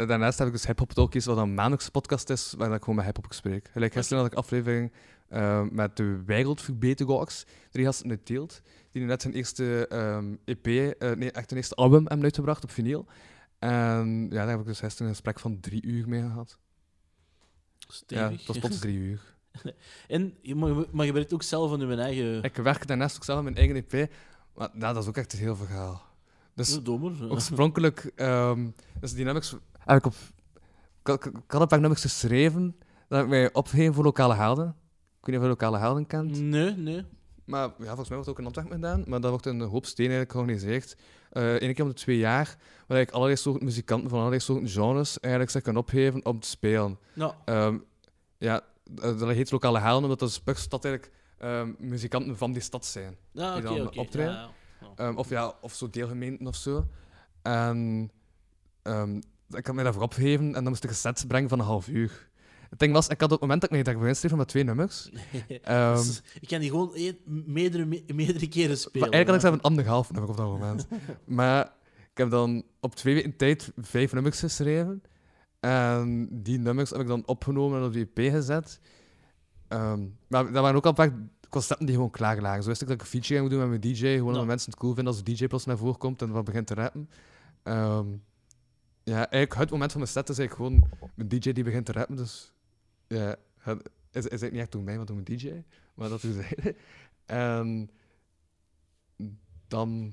daarnaast 0.07 0.39
heb 0.39 0.47
ik 0.47 0.53
dus 0.53 0.67
Hip 0.67 0.79
Hop 0.79 0.93
Talkies, 0.93 1.25
wat 1.25 1.37
een 1.37 1.55
maandelijkse 1.55 1.91
podcast 1.91 2.31
is, 2.31 2.55
waar 2.59 2.73
ik 2.75 2.81
gewoon 2.81 2.95
met 2.97 3.05
hip 3.05 3.17
hop 3.17 3.33
spreek. 3.33 3.69
Gelijk 3.73 3.93
gisteren 3.93 4.23
had 4.23 4.33
ik 4.33 4.39
aflevering 4.39 4.93
eh, 5.29 5.63
met 5.71 5.97
de 5.97 6.23
Wereldverbeteraars, 6.27 7.45
drie 7.71 7.85
gasten 7.85 8.11
uit 8.11 8.27
Teelt, 8.27 8.63
die 8.91 9.03
net 9.05 9.23
zijn 9.23 9.35
eerste 9.35 9.87
ehm, 9.89 10.35
EP, 10.45 10.67
eh, 10.67 11.11
nee, 11.13 11.31
echt 11.33 11.51
hun 11.51 11.59
eerste 11.59 11.75
album 11.75 12.01
hebben 12.07 12.23
uitgebracht 12.23 12.65
op 12.65 12.71
vinyl. 12.71 13.07
En 13.59 14.23
ja, 14.31 14.37
daar 14.37 14.49
heb 14.49 14.61
ik 14.61 14.67
dus 14.67 14.79
gisteren 14.81 15.07
een 15.07 15.13
gesprek 15.15 15.39
van 15.41 15.61
drie 15.61 15.83
uur 15.87 16.09
mee 16.09 16.21
gehad. 16.23 16.59
Ja, 17.79 17.87
Stevig. 17.89 18.37
dat 18.39 18.47
was 18.47 18.59
plots 18.59 18.79
drie 18.79 18.97
uur. 18.97 19.21
En, 20.09 20.37
je- 20.43 20.55
maar, 20.55 20.85
maar 20.91 21.07
je 21.07 21.13
werkt 21.13 21.33
ook 21.33 21.43
zelf 21.43 21.73
aan 21.73 21.89
je 21.89 21.97
eigen... 21.97 22.43
Ik 22.43 22.57
werk 22.57 22.87
daarnaast 22.87 23.17
ook 23.17 23.25
zelf 23.25 23.39
aan 23.39 23.45
mijn 23.45 23.57
eigen 23.57 23.77
EP, 23.77 24.11
maar 24.55 24.69
nou, 24.73 24.95
dat 24.95 25.03
is 25.03 25.09
ook 25.09 25.17
echt 25.17 25.33
een 25.33 25.39
heel 25.39 25.57
verhaal. 25.57 26.03
Dus 26.55 26.75
Ja, 26.75 26.81
domer. 26.81 27.31
oorspronkelijk, 27.31 28.13
ehm 28.17 28.69
dus 29.01 29.13
Dynamics 29.13 29.55
heb 29.95 30.05
ik 30.05 30.07
op. 30.07 31.73
Een 31.73 31.81
nummers 31.81 32.01
geschreven, 32.01 32.77
dat 33.09 33.23
ik 33.23 33.29
mij 33.29 33.53
opgegeven 33.53 33.95
voor 33.95 34.05
lokale 34.05 34.35
helden. 34.35 34.67
Ik 34.69 35.27
weet 35.27 35.27
niet 35.27 35.37
of 35.37 35.43
je 35.43 35.49
lokale 35.49 35.79
helden 35.79 36.07
kent. 36.07 36.41
Nee, 36.41 36.71
nee. 36.77 37.05
Maar 37.45 37.69
ja, 37.79 37.85
volgens 37.85 38.09
mij 38.09 38.19
wordt 38.19 38.19
het 38.19 38.29
ook 38.29 38.39
in 38.39 38.45
Antwerpen 38.45 38.73
gedaan. 38.75 39.03
Maar 39.07 39.21
dat 39.21 39.31
wordt 39.31 39.47
in 39.47 39.61
een 39.61 39.69
hoop 39.69 39.87
steden 39.87 40.13
eigenlijk 40.13 40.33
georganiseerd. 40.33 40.97
Eén 41.31 41.75
keer 41.75 41.85
om 41.85 41.91
de 41.91 41.97
twee 41.97 42.19
jaar. 42.19 42.57
Waar 42.87 43.01
ik 43.01 43.11
allerlei 43.11 43.37
soorten 43.37 43.65
muzikanten 43.65 44.09
van 44.09 44.19
allerlei 44.19 44.41
soorten 44.43 44.69
genres 44.69 45.21
eigenlijk 45.21 45.53
zich 45.53 45.63
kan 45.63 45.77
opgeven 45.77 46.25
om 46.25 46.41
te 46.41 46.49
spelen. 46.49 46.99
Nou, 47.15 47.35
Ehm, 47.45 47.79
ja, 48.39 48.61
dat 48.91 49.19
dat 49.19 49.29
heet 49.29 49.51
lokale 49.51 49.79
helden, 49.79 50.03
omdat 50.03 50.19
dat 50.19 50.29
is 50.29 50.41
per 50.41 50.57
stad 50.57 50.85
eigenlijk 50.85 51.15
ehm, 51.39 51.73
muzikanten 51.79 52.37
van 52.37 52.53
die 52.53 52.63
stad 52.63 52.87
zijn. 52.87 53.17
ja, 53.33 53.55
die 53.55 53.63
dan 53.63 53.97
optreden. 53.97 54.33
Ja, 54.33 54.51
ja. 54.81 54.89
Ehm, 54.97 55.17
of 55.17 55.29
ja, 55.29 55.55
of 55.61 55.75
zo 55.75 55.91
deelgemeenten 55.91 56.47
of 56.47 56.57
zo. 56.57 56.87
En 57.43 58.11
ehm, 58.83 59.21
ik 59.57 59.67
had 59.67 59.75
mij 59.75 59.85
daarvoor 59.85 60.03
opgegeven 60.03 60.45
en 60.47 60.53
dan 60.53 60.65
moest 60.69 60.85
ik 60.85 60.91
een 60.91 60.97
set 60.97 61.25
brengen 61.29 61.49
van 61.49 61.59
een 61.59 61.65
half 61.65 61.89
uur. 61.89 62.29
Het 62.71 62.79
ding 62.79 62.93
was, 62.93 63.09
ik 63.09 63.21
had 63.21 63.23
op 63.23 63.31
het 63.31 63.41
moment 63.41 63.61
dat 63.61 63.71
ik 63.71 63.77
mij 63.77 63.85
daarvoor 63.85 64.09
inschreef 64.09 64.35
met 64.35 64.49
twee 64.49 64.65
nummers. 64.65 65.11
Ehm, 65.63 65.95
Dus 65.97 66.23
ik 66.41 66.49
kan 66.49 66.61
die 66.61 66.71
gewoon 66.71 66.93
meerdere, 67.25 67.85
me- 67.85 68.03
meerdere 68.15 68.49
keren 68.49 68.79
spelen. 68.79 69.09
maar 69.09 69.17
eigenlijk 69.17 69.27
had 69.29 69.35
ik 69.35 69.41
zelf 69.41 69.55
een 69.55 69.61
anderhalf 69.63 70.13
nummer 70.13 70.31
op 70.31 70.37
dat 70.37 70.47
moment. 70.47 70.87
maar 71.25 71.65
ik 72.11 72.19
heb 72.19 72.31
dan 72.31 72.63
op 72.81 72.95
twee 72.95 73.15
weken 73.15 73.37
tijd 73.37 73.73
vijf 73.77 74.13
nummers 74.13 74.39
geschreven. 74.41 75.03
En 75.61 76.29
die 76.43 76.59
nummers 76.59 76.91
heb 76.91 77.01
ik 77.01 77.07
dan 77.07 77.27
opgenomen 77.27 77.79
en 77.81 77.87
op 77.87 77.93
die 77.93 78.11
EP 78.15 78.33
gezet. 78.33 78.81
Ehm, 79.69 80.01
maar 80.29 80.45
dat 80.53 80.63
waren 80.63 80.77
ook 80.77 80.87
al 80.87 80.93
paar 80.93 81.13
concepten 81.49 81.87
die 81.87 81.95
gewoon 81.95 82.11
klaar 82.11 82.41
lagen. 82.41 82.63
Zo 82.63 82.69
wist 82.69 82.81
ik 82.83 82.87
dat 82.89 82.97
ik 82.97 83.03
een 83.03 83.09
feature 83.09 83.39
ging 83.39 83.51
doen 83.51 83.59
met 83.59 83.69
mijn 83.69 83.81
DJ. 83.81 84.07
Gewoon 84.17 84.33
omdat 84.33 84.47
mensen 84.47 84.71
het 84.71 84.81
cool 84.81 84.95
vinden 84.95 85.13
als 85.15 85.23
de 85.25 85.33
DJ 85.35 85.47
plots 85.47 85.65
naar 85.65 85.79
voren 85.79 85.99
komt 85.99 86.23
en 86.23 86.31
wat 86.31 86.45
begint 86.45 86.67
te 86.67 86.75
rappen. 86.75 87.11
Ehm, 87.63 88.07
ja, 89.11 89.31
eigenlijk 89.31 89.55
het 89.55 89.71
moment 89.71 89.91
van 89.93 90.01
mijn 90.01 90.13
set 90.13 90.29
is 90.29 90.39
eigenlijk 90.39 90.71
gewoon 90.71 91.11
mijn 91.15 91.29
DJ 91.29 91.53
die 91.53 91.65
begint 91.65 91.87
te 91.87 91.93
rappen. 91.93 92.17
Dus 92.17 92.53
ja, 93.07 93.37
het 93.59 93.79
is, 94.13 94.25
is 94.25 94.25
eigenlijk 94.25 94.53
niet 94.53 94.61
echt 94.61 94.73
door 94.73 94.83
mij, 94.83 94.97
maar 94.97 95.07
door 95.07 95.17
mijn 95.17 95.39
DJ. 95.39 95.63
Maar 95.95 96.09
dat 96.09 96.23
is 96.23 96.37
En 97.27 97.91
dan. 99.69 100.13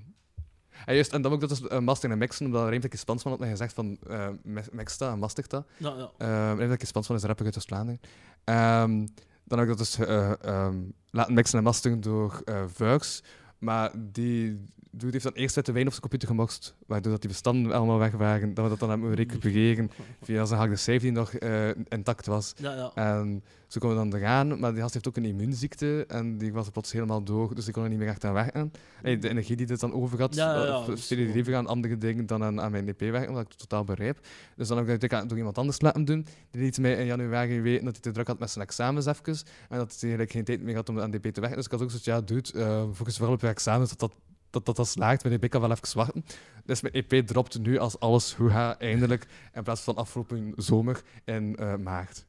Ja, 0.86 0.94
juist, 0.94 1.14
en 1.14 1.22
dan 1.22 1.32
ook 1.32 1.42
dat 1.42 1.52
is 1.52 1.62
uh, 1.62 1.80
mastering 1.80 2.14
en 2.14 2.20
mixen, 2.20 2.46
omdat 2.46 2.70
Reemtje 2.70 2.98
Spansman 2.98 3.32
had 3.32 3.42
mij 3.42 3.50
gezegd 3.50 3.74
van 3.74 3.98
uh, 4.08 4.30
mix 4.72 4.98
dat 4.98 5.12
en 5.12 5.20
mastig 5.20 5.48
dat. 5.48 5.68
Nou, 5.78 6.00
ja. 6.00 6.52
Uh, 6.52 6.58
Reemtje 6.58 6.88
Spansman 6.88 7.18
is 7.18 7.24
rapper 7.24 7.46
uit 7.46 7.58
Oost-Vlaanderen. 7.58 8.00
Um, 8.44 9.08
dan 9.44 9.60
heb 9.60 9.70
ik 9.70 9.78
dat 9.78 9.78
dus 9.78 10.00
uh, 10.00 10.32
um, 10.46 10.94
laten 11.10 11.34
mixen 11.34 11.58
en 11.58 11.64
masteren 11.64 12.02
door 12.02 12.42
uh, 12.46 12.64
Vugs. 12.68 13.24
Maar 13.60 13.92
die 14.12 14.60
dude 14.92 15.12
heeft 15.12 15.24
dan 15.24 15.34
eerst 15.34 15.58
uit 15.58 15.66
de 15.66 15.72
wijn 15.72 15.86
op 15.86 15.92
zijn 15.92 16.02
computer 16.02 16.28
gemorst, 16.28 16.76
waardoor 16.86 17.12
dat 17.12 17.22
die 17.22 17.30
bestanden 17.30 17.72
allemaal 17.72 17.98
weg 17.98 18.12
waren. 18.12 18.54
Dat 18.54 18.64
we 18.64 18.70
dat 18.70 18.80
dan 18.80 18.90
hebben 18.90 19.14
recupereren 19.14 19.92
via 20.22 20.46
zijn 20.46 20.60
harde 20.60 20.76
save 20.76 21.00
die 21.00 21.12
nog 21.12 21.40
uh, 21.40 21.70
intact 21.88 22.26
was. 22.26 22.54
Ja, 22.58 22.74
ja. 22.74 22.92
En 22.94 23.44
zo 23.68 23.80
kon 23.80 23.90
we 23.90 23.96
dan 23.96 24.14
eraan, 24.14 24.60
maar 24.60 24.72
die 24.72 24.82
gast 24.82 24.94
heeft 24.94 25.08
ook 25.08 25.18
een 25.18 25.26
immuunziekte 25.26 26.06
en 26.08 26.38
die 26.38 26.54
was 26.54 26.66
er 26.66 26.72
plots 26.72 26.92
helemaal 26.92 27.24
door, 27.24 27.56
dus 27.56 27.64
die 27.66 27.74
kon 27.74 27.84
er 27.84 27.90
niet 27.90 27.98
meer 27.98 28.08
echt 28.08 28.26
aan 28.26 28.34
werken. 28.34 28.72
Hey, 29.02 29.20
de 29.20 29.30
energie 29.30 29.56
die 29.56 29.66
dit 29.66 29.80
dan 29.80 29.94
over 29.94 30.20
had, 30.20 30.36
Ja, 30.36 30.64
ja, 30.64 30.86
liever 31.10 31.56
aan 31.56 31.68
andere 31.68 31.98
dingen 31.98 32.26
dan 32.26 32.44
aan, 32.44 32.62
aan 32.62 32.72
mijn 32.72 32.88
EP 32.88 33.00
werken, 33.00 33.34
wat 33.34 33.42
ik 33.42 33.54
totaal 33.54 33.84
begreep. 33.84 34.20
Dus 34.56 34.68
dan 34.68 34.78
heb 34.78 35.04
ik 35.04 35.10
dat 35.10 35.30
door 35.30 35.38
iemand 35.38 35.58
anders 35.58 35.82
laten 35.82 36.06
doen. 36.06 36.26
Die 36.52 36.62
liet 36.62 36.78
mij 36.78 36.96
in 36.96 37.06
januari 37.06 37.62
weten 37.62 37.86
dat 37.86 37.94
hij 37.94 38.02
te 38.02 38.12
druk 38.12 38.28
had 38.28 38.40
met 38.40 38.50
zijn 38.50 38.66
examens 38.66 39.06
even, 39.06 39.38
en 39.70 39.78
dat 39.78 39.90
hij 39.90 40.00
eigenlijk 40.00 40.32
geen 40.32 40.44
tijd 40.44 40.62
meer 40.62 40.76
had 40.76 40.90
om 40.90 41.00
aan 41.00 41.12
DP 41.12 41.28
te 41.28 41.40
werken. 41.40 41.58
Dus 41.58 41.66
ik 41.66 41.72
had 41.72 41.82
ook 41.82 41.90
zoiets 41.90 42.08
ja, 42.08 42.22
dude, 42.22 42.50
uh, 42.54 42.84
focus 42.94 43.18
vooral 43.18 43.34
op 43.34 43.42
je 43.42 43.48
examens, 43.48 43.90
dat 43.90 44.00
dat 44.00 44.12
dat 44.50 44.66
dat, 44.66 44.76
dat 44.76 44.88
slaagt, 44.88 45.24
mijn 45.24 45.40
EP 45.40 45.50
kan 45.50 45.62
wel 45.62 45.72
even 45.72 45.98
wachten. 45.98 46.26
Dus 46.66 46.82
mijn 46.82 46.94
EP 46.94 47.28
dropt 47.28 47.60
nu 47.60 47.78
als 47.78 48.00
alles 48.00 48.34
hoe 48.34 48.50
gaat, 48.50 48.82
eindelijk, 48.82 49.28
in 49.54 49.64
plaats 49.64 49.82
van 49.82 49.96
afgelopen 49.96 50.54
zomer 50.56 51.02
in 51.26 51.58
uh, 51.60 51.76
maart. 51.76 52.26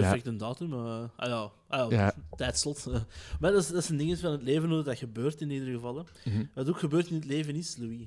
Perfecte 0.00 0.30
ja. 0.30 0.36
datum, 0.36 0.72
uh, 0.72 1.02
ah 1.16 1.28
ja, 1.28 1.50
ah 1.68 1.90
ja, 1.90 1.98
ja. 1.98 2.14
tijdslot. 2.36 2.86
maar 3.40 3.52
dat 3.52 3.62
is, 3.62 3.68
dat 3.68 3.82
is 3.82 3.88
een 3.88 3.96
ding 3.96 4.18
van 4.18 4.32
het 4.32 4.42
leven 4.42 4.70
hoe 4.70 4.82
dat 4.82 4.98
gebeurt 4.98 5.40
in 5.40 5.50
ieder 5.50 5.74
geval. 5.74 5.94
Mm 5.94 6.32
-hmm. 6.32 6.48
Wat 6.54 6.68
ook 6.68 6.78
gebeurt 6.78 7.08
in 7.08 7.14
het 7.14 7.24
leven 7.24 7.54
is, 7.54 7.76
Louis. 7.76 8.06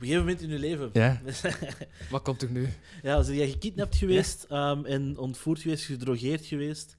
Op 0.00 0.06
een 0.06 0.12
gegeven 0.12 0.18
moment 0.18 0.40
in 0.42 0.48
je 0.48 0.58
leven. 0.58 0.90
Ja. 0.92 1.20
Wat 2.10 2.22
komt 2.22 2.42
er 2.42 2.50
nu? 2.50 2.68
Ja, 3.02 3.14
als 3.14 3.28
jij 3.28 3.48
gekidnapt 3.48 3.96
geweest 3.96 4.46
ja. 4.48 4.70
um, 4.70 4.84
en 4.84 5.18
ontvoerd 5.18 5.60
geweest, 5.60 5.84
gedrogeerd 5.84 6.46
geweest. 6.46 6.96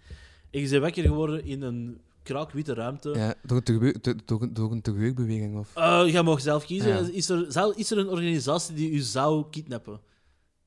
En 0.49 0.61
je 0.61 0.69
bent 0.69 0.81
wakker 0.81 1.03
geworden 1.03 1.45
in 1.45 1.61
een 1.61 2.01
kraakwitte 2.23 2.73
ruimte. 2.73 3.09
Ja, 3.09 3.33
door 3.43 3.61
een, 3.63 4.53
door, 4.53 4.71
een 4.71 4.81
terreurbeweging 4.81 5.57
of? 5.57 5.77
Uh, 5.77 6.03
je 6.07 6.21
mag 6.21 6.41
zelf 6.41 6.65
kiezen. 6.65 6.89
Ja. 6.89 7.09
Is, 7.11 7.29
er, 7.29 7.45
zou, 7.51 7.73
is 7.75 7.91
er 7.91 7.97
een 7.97 8.09
organisatie 8.09 8.75
die 8.75 8.91
u 8.91 8.99
zou 8.99 9.45
kidnappen? 9.49 9.99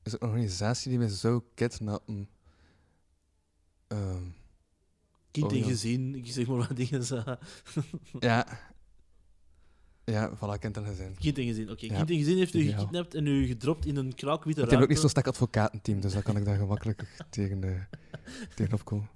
Is 0.03 0.13
er 0.13 0.21
een 0.21 0.27
organisatie 0.27 0.89
die 0.89 0.99
mij 0.99 1.07
zou 1.07 1.41
kidnappen? 1.53 2.29
Um, 3.87 4.35
kind 5.31 5.51
en 5.51 5.57
oh, 5.57 5.63
ja. 5.63 5.69
gezin, 5.69 6.15
ik 6.15 6.27
zeg 6.27 6.47
maar 6.47 6.57
wat 6.57 6.75
dingen. 6.75 7.03
ja. 8.19 8.47
Ja, 10.05 10.35
voilà, 10.35 10.59
kind 10.59 10.77
en 10.77 10.85
gezin. 10.85 11.15
Kind 11.19 11.37
en 11.37 11.45
gezin, 11.45 11.63
oké. 11.63 11.71
Okay. 11.71 11.89
Ja. 11.89 11.95
Kind 11.95 12.09
en 12.09 12.17
gezin 12.17 12.37
heeft 12.37 12.53
u 12.53 12.61
gekidnapt 12.61 13.13
en 13.13 13.25
u 13.25 13.45
gedropt 13.45 13.85
in 13.85 13.95
een 13.95 14.15
kraakwitte 14.15 14.61
ruimte. 14.61 14.61
Ik 14.61 14.71
heb 14.71 14.81
ook 14.81 14.89
niet 14.89 14.99
zo'n 14.99 15.09
sterk 15.09 15.27
advocatenteam, 15.27 16.01
dus 16.01 16.13
dan 16.13 16.21
kan 16.21 16.37
ik 16.37 16.45
daar 16.45 16.57
gemakkelijk 16.57 17.17
tegen, 17.29 17.65
uh, 17.65 17.81
tegen 18.55 18.73
opkomen. 18.73 19.09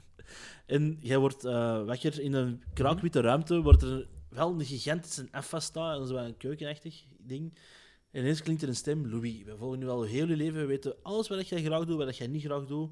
En 0.65 0.97
jij 1.01 1.17
wordt 1.17 1.45
uh, 1.45 1.85
wakker 1.85 2.19
in 2.19 2.33
een 2.33 2.63
kraakwitte 2.73 3.21
ruimte, 3.21 3.61
wordt 3.61 3.81
er 3.81 4.07
wel 4.29 4.51
een 4.51 4.65
gigantische 4.65 5.27
F 5.41 5.53
staan, 5.57 5.97
dat 5.97 6.07
is 6.07 6.13
wel 6.13 6.25
een 6.25 6.37
keukenachtig 6.37 7.05
ding. 7.17 7.53
En 8.11 8.21
ineens 8.21 8.41
klinkt 8.41 8.61
er 8.61 8.67
een 8.67 8.75
stem, 8.75 9.07
Louis, 9.07 9.43
we 9.43 9.57
volgen 9.57 9.79
nu 9.79 9.87
al 9.87 10.03
heel 10.03 10.27
je 10.27 10.35
leven, 10.35 10.59
we 10.59 10.65
weten 10.65 10.95
alles 11.01 11.27
wat 11.27 11.47
jij 11.47 11.63
graag 11.63 11.85
doet, 11.85 11.97
wat 11.97 12.17
jij 12.17 12.27
niet 12.27 12.43
graag 12.43 12.65
doet. 12.65 12.91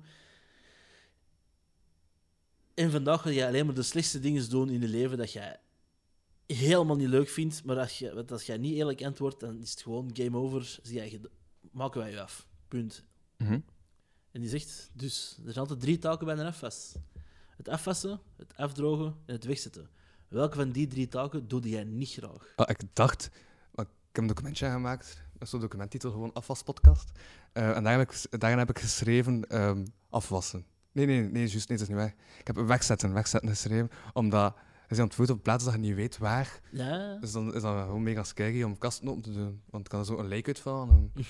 En 2.77 2.91
vandaag 2.91 3.21
ga 3.21 3.29
je 3.29 3.45
alleen 3.45 3.65
maar 3.65 3.75
de 3.75 3.83
slechtste 3.83 4.19
dingen 4.19 4.49
doen 4.49 4.69
in 4.69 4.81
je 4.81 4.87
leven 4.87 5.17
dat 5.17 5.31
jij 5.31 5.59
helemaal 6.45 6.95
niet 6.95 7.07
leuk 7.07 7.29
vindt, 7.29 7.63
maar 7.63 7.79
als, 7.79 7.99
je, 7.99 8.25
als 8.27 8.43
jij 8.43 8.57
niet 8.57 8.75
eerlijk 8.75 9.03
antwoordt, 9.03 9.39
dan 9.39 9.61
is 9.61 9.71
het 9.71 9.81
gewoon 9.81 10.09
game 10.13 10.37
over, 10.37 10.79
zie 10.83 10.95
jij, 10.95 11.21
maken 11.71 11.99
wij 11.99 12.11
je 12.11 12.21
af. 12.21 12.47
Punt. 12.67 13.05
Mm 13.37 13.47
-hmm. 13.47 13.63
En 14.31 14.41
die 14.41 14.49
zegt, 14.49 14.89
dus, 14.93 15.35
er 15.37 15.43
zijn 15.43 15.57
altijd 15.57 15.79
drie 15.79 15.97
taken 15.97 16.25
bij 16.25 16.37
een 16.37 16.45
afwas. 16.45 16.95
Het 17.55 17.69
afwassen, 17.69 18.19
het 18.35 18.55
afdrogen 18.55 19.15
en 19.25 19.33
het 19.33 19.43
wegzetten. 19.43 19.89
Welke 20.27 20.55
van 20.55 20.71
die 20.71 20.87
drie 20.87 21.07
taken 21.07 21.47
doe 21.47 21.69
jij 21.69 21.83
niet 21.83 22.09
graag? 22.09 22.53
Oh, 22.55 22.65
ik 22.69 22.79
dacht, 22.93 23.29
ik 23.71 23.85
heb 24.11 24.17
een 24.23 24.27
documentje 24.27 24.69
gemaakt, 24.69 25.21
dat 25.33 25.41
is 25.41 25.49
zo'n 25.49 25.59
documenttitel, 25.59 26.11
gewoon 26.11 26.33
afwaspodcast. 26.33 27.11
Uh, 27.53 27.75
en 27.75 27.83
daarin 27.83 27.99
heb 27.99 28.11
ik, 28.11 28.39
daarin 28.39 28.59
heb 28.59 28.69
ik 28.69 28.79
geschreven 28.79 29.61
um, 29.61 29.85
afwassen. 30.09 30.65
Nee, 30.91 31.05
nee, 31.05 31.21
nee, 31.21 31.47
juist, 31.47 31.69
nee, 31.69 31.77
dat 31.77 31.87
is 31.87 31.93
niet 31.93 32.03
waar. 32.03 32.15
Ik 32.39 32.47
heb 32.47 32.55
wegzetten, 32.55 33.13
wegzetten 33.13 33.49
geschreven, 33.49 33.89
omdat 34.13 34.55
bent 34.87 35.01
ontvoerd 35.01 35.29
op 35.29 35.43
plaatsen 35.43 35.71
dat 35.71 35.81
je 35.81 35.87
niet 35.87 35.95
weet 35.95 36.17
waar. 36.17 36.59
Ja. 36.71 37.17
Dus 37.19 37.31
dan 37.31 37.55
is 37.55 37.61
dat 37.61 37.83
gewoon 37.83 38.03
mega 38.03 38.23
scary 38.23 38.63
om 38.63 38.77
kasten 38.77 39.07
open 39.07 39.21
te 39.21 39.33
doen. 39.33 39.61
Want 39.69 39.83
het 39.83 39.87
kan 39.87 39.99
er 39.99 40.05
zo 40.05 40.17
een 40.17 40.27
lijk 40.27 40.47
uitvallen. 40.47 40.89
En... 40.89 41.11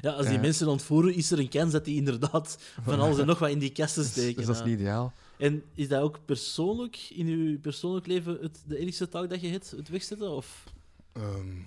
ja, 0.00 0.10
als 0.10 0.26
die 0.26 0.34
ja. 0.34 0.40
mensen 0.40 0.68
ontvoeren, 0.68 1.14
is 1.14 1.30
er 1.30 1.38
een 1.38 1.48
kans 1.48 1.72
dat 1.72 1.84
die 1.84 1.96
inderdaad 1.96 2.58
van 2.82 3.00
alles 3.00 3.18
en 3.20 3.26
nog 3.26 3.38
wat 3.38 3.50
in 3.50 3.58
die 3.58 3.72
kasten 3.72 4.04
steken. 4.04 4.36
Dus, 4.36 4.46
dus 4.46 4.46
dat 4.46 4.56
is 4.56 4.70
niet 4.70 4.80
ideaal. 4.80 5.12
En 5.38 5.62
is 5.74 5.88
dat 5.88 6.02
ook 6.02 6.24
persoonlijk, 6.24 6.96
in 7.14 7.26
je 7.26 7.58
persoonlijk 7.58 8.06
leven, 8.06 8.38
het, 8.40 8.62
de 8.66 8.78
enige 8.78 9.08
taak 9.08 9.30
dat 9.30 9.40
je 9.40 9.48
hebt, 9.48 9.70
het 9.70 9.88
wegzetten? 9.88 10.30
Of? 10.30 10.64
Um, 11.12 11.66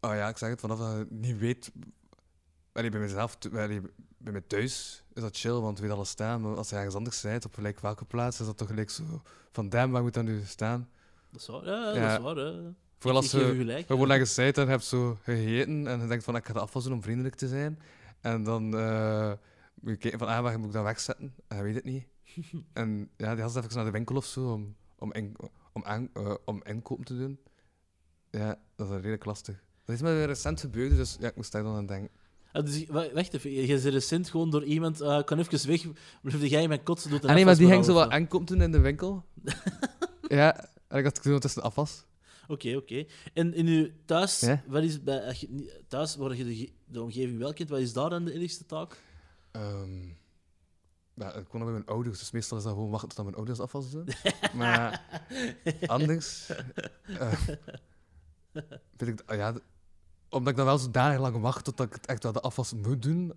oh 0.00 0.14
ja, 0.14 0.28
ik 0.28 0.38
zeg 0.38 0.48
het, 0.48 0.60
vanaf 0.60 0.78
dat 0.78 0.96
je 0.96 1.06
niet 1.10 1.38
weet... 1.38 1.72
Allee, 2.72 2.90
bij 2.90 3.00
mezelf, 3.00 3.38
allee, 3.52 3.80
bij 4.16 4.32
mij 4.32 4.40
thuis 4.40 5.04
is 5.12 5.22
dat 5.22 5.36
chill, 5.36 5.52
want 5.52 5.78
weet 5.78 5.90
alles 5.90 6.08
staan. 6.08 6.40
Maar 6.40 6.56
als 6.56 6.68
je 6.68 6.76
ergens 6.76 6.94
anders 6.94 7.20
bent, 7.20 7.44
op 7.44 7.54
gelijk 7.54 7.80
welke 7.80 8.04
plaats, 8.04 8.40
is 8.40 8.46
dat 8.46 8.56
toch 8.56 8.68
gelijk 8.68 8.90
zo... 8.90 9.22
Van, 9.52 9.68
damn, 9.68 9.92
waar 9.92 10.02
moet 10.02 10.14
dat 10.14 10.24
nu 10.24 10.42
staan? 10.44 10.88
Dat 11.30 11.40
is 11.40 11.46
waar, 11.46 11.64
ja, 11.64 11.94
ja. 11.94 12.08
dat 12.08 12.18
is 12.18 12.24
waar. 12.24 12.36
Hè. 12.36 12.70
Vooral 12.98 13.20
als 13.20 13.30
je 13.30 13.84
gewoon 13.86 14.10
ergens 14.10 14.34
zit 14.34 14.58
en 14.58 14.68
hebt 14.68 14.84
zo 14.84 15.18
gegeten 15.22 15.86
en 15.86 16.00
je 16.00 16.06
denkt 16.06 16.24
van 16.24 16.36
ik 16.36 16.46
ga 16.46 16.52
de 16.52 16.60
afwas 16.60 16.84
doen 16.84 16.92
om 16.92 17.02
vriendelijk 17.02 17.34
te 17.34 17.48
zijn. 17.48 17.78
En 18.20 18.42
dan 18.42 18.76
eh, 18.76 19.32
moet 19.74 19.90
je 19.90 19.96
kijken 19.96 20.18
van 20.18 20.28
ah, 20.28 20.42
waar 20.42 20.58
moet 20.58 20.66
ik 20.66 20.72
dat 20.72 20.84
wegzetten? 20.84 21.34
En 21.48 21.56
je 21.56 21.62
weet 21.62 21.74
het 21.74 21.84
niet. 21.84 22.06
en 22.72 23.10
ja, 23.16 23.34
die 23.34 23.42
had 23.42 23.56
even 23.56 23.74
naar 23.74 23.84
de 23.84 23.90
winkel 23.90 24.16
of 24.16 24.24
zo 24.24 24.52
om, 24.52 24.76
om, 24.98 25.12
in, 25.12 25.36
om, 25.72 25.84
aan, 25.84 26.08
eh, 26.12 26.34
om 26.44 26.62
inkopen 26.64 27.04
te 27.04 27.16
doen. 27.16 27.38
Ja, 28.30 28.58
dat 28.74 28.90
is 28.90 28.94
redelijk 28.94 29.24
lastig. 29.24 29.62
Dat 29.84 29.94
is 29.94 30.02
me 30.02 30.24
recent 30.24 30.60
gebeurd, 30.60 30.96
dus 30.96 31.16
ja, 31.20 31.28
ik 31.28 31.36
moest 31.36 31.52
daar 31.52 31.62
dan 31.62 31.76
aan 31.76 31.86
denken. 31.86 32.10
Ah, 32.52 32.64
dus, 32.64 32.86
wa- 32.86 33.12
wacht 33.12 33.34
even, 33.34 33.50
je 33.52 33.66
bent 33.66 33.84
recent 33.84 34.30
gewoon 34.30 34.50
door 34.50 34.64
iemand... 34.64 35.00
eh, 35.00 35.18
ik 35.18 35.26
kan 35.26 35.38
even 35.38 35.68
weg, 35.68 35.86
blijf 36.22 36.42
jij 36.50 36.68
mijn 36.68 36.82
kotsen 36.82 37.10
doet 37.10 37.24
Ah 37.24 37.34
nee, 37.34 37.44
maar 37.44 37.56
die 37.56 37.68
ging 37.68 37.84
zo 37.84 37.94
wat 37.94 38.12
inkopen 38.12 38.46
doen 38.46 38.62
in 38.62 38.72
de 38.72 38.80
winkel. 38.80 39.24
ja, 40.28 40.68
en 40.88 40.98
ik 40.98 41.04
had 41.04 41.22
toen 41.22 41.38
tussen 41.40 41.60
de 41.60 41.66
afwas. 41.66 42.04
Oké, 42.48 42.76
oké. 42.76 43.04
En 43.34 43.54
in 43.54 43.66
uw 43.66 43.88
thuis, 44.04 44.40
Ja? 44.40 44.62
wat 44.66 44.82
is 44.82 45.02
bij, 45.02 45.36
thuis 45.88 46.16
waar 46.16 46.36
je 46.36 46.44
de, 46.44 46.54
ge- 46.56 46.72
de 46.84 47.02
omgeving 47.02 47.38
wel 47.38 47.52
kent, 47.52 47.68
wat 47.68 47.78
is 47.80 47.92
daar 47.92 48.10
dan 48.10 48.24
de 48.24 48.32
ergste 48.32 48.66
taak? 48.66 49.02
Ehm 49.52 50.02
ja, 51.14 51.34
ik 51.34 51.52
nog 51.52 51.62
bij 51.62 51.72
mijn 51.72 51.86
ouders, 51.86 52.18
dus 52.18 52.30
meestal 52.30 52.58
is 52.58 52.64
dat 52.64 52.72
gewoon 52.72 52.90
wachten 52.90 53.08
tot 53.08 53.24
mijn 53.24 53.36
ouders 53.36 53.60
afwas 53.60 53.90
doen. 53.90 54.08
maar 54.54 55.02
anders... 55.86 56.50
eh, 57.18 57.32
weet 58.96 59.08
ik, 59.08 59.22
ah 59.26 59.36
ja, 59.36 59.54
omdat 60.32 60.50
ik 60.50 60.56
dan 60.56 60.66
wel 60.66 60.78
zodanig 60.78 61.20
lang 61.20 61.40
wacht 61.40 61.64
totdat 61.64 61.86
ik 61.86 61.92
het 61.92 62.06
echt 62.06 62.22
wel 62.22 62.32
de 62.32 62.40
afwas 62.40 62.72
moet 62.74 63.02
doen. 63.02 63.32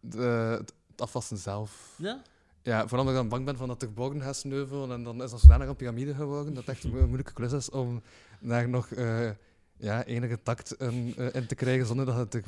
De, 0.00 0.56
het 0.88 1.00
afwassen 1.00 1.36
zelf. 1.38 1.94
Ja? 1.98 2.22
Ja, 2.62 2.80
vooral 2.80 3.00
omdat 3.00 3.14
ik 3.14 3.20
dan 3.20 3.28
bang 3.28 3.44
ben 3.44 3.56
van 3.56 3.68
dat 3.68 3.82
ik 3.82 3.94
boven 3.94 4.20
gaat 4.22 4.36
sneuvelen 4.36 4.90
en 4.92 5.02
dan 5.04 5.22
is 5.22 5.30
dat 5.30 5.40
zodanig 5.40 5.68
een 5.68 5.76
piramide 5.76 6.14
geworden 6.14 6.54
dat 6.54 6.66
het 6.66 6.74
echt 6.74 6.84
een 6.84 6.90
mo- 6.90 7.00
moeilijke 7.06 7.32
klus 7.32 7.52
is 7.52 7.70
om 7.70 8.02
daar 8.40 8.68
nog 8.68 8.90
eh, 8.90 9.30
ja, 9.76 10.04
enige 10.04 10.42
tact 10.42 10.72
in, 10.74 11.14
eh, 11.16 11.34
in 11.34 11.46
te 11.46 11.54
krijgen 11.54 11.86
zonder 11.86 12.06
dat 12.06 12.16
het 12.16 12.32
de 12.32 12.42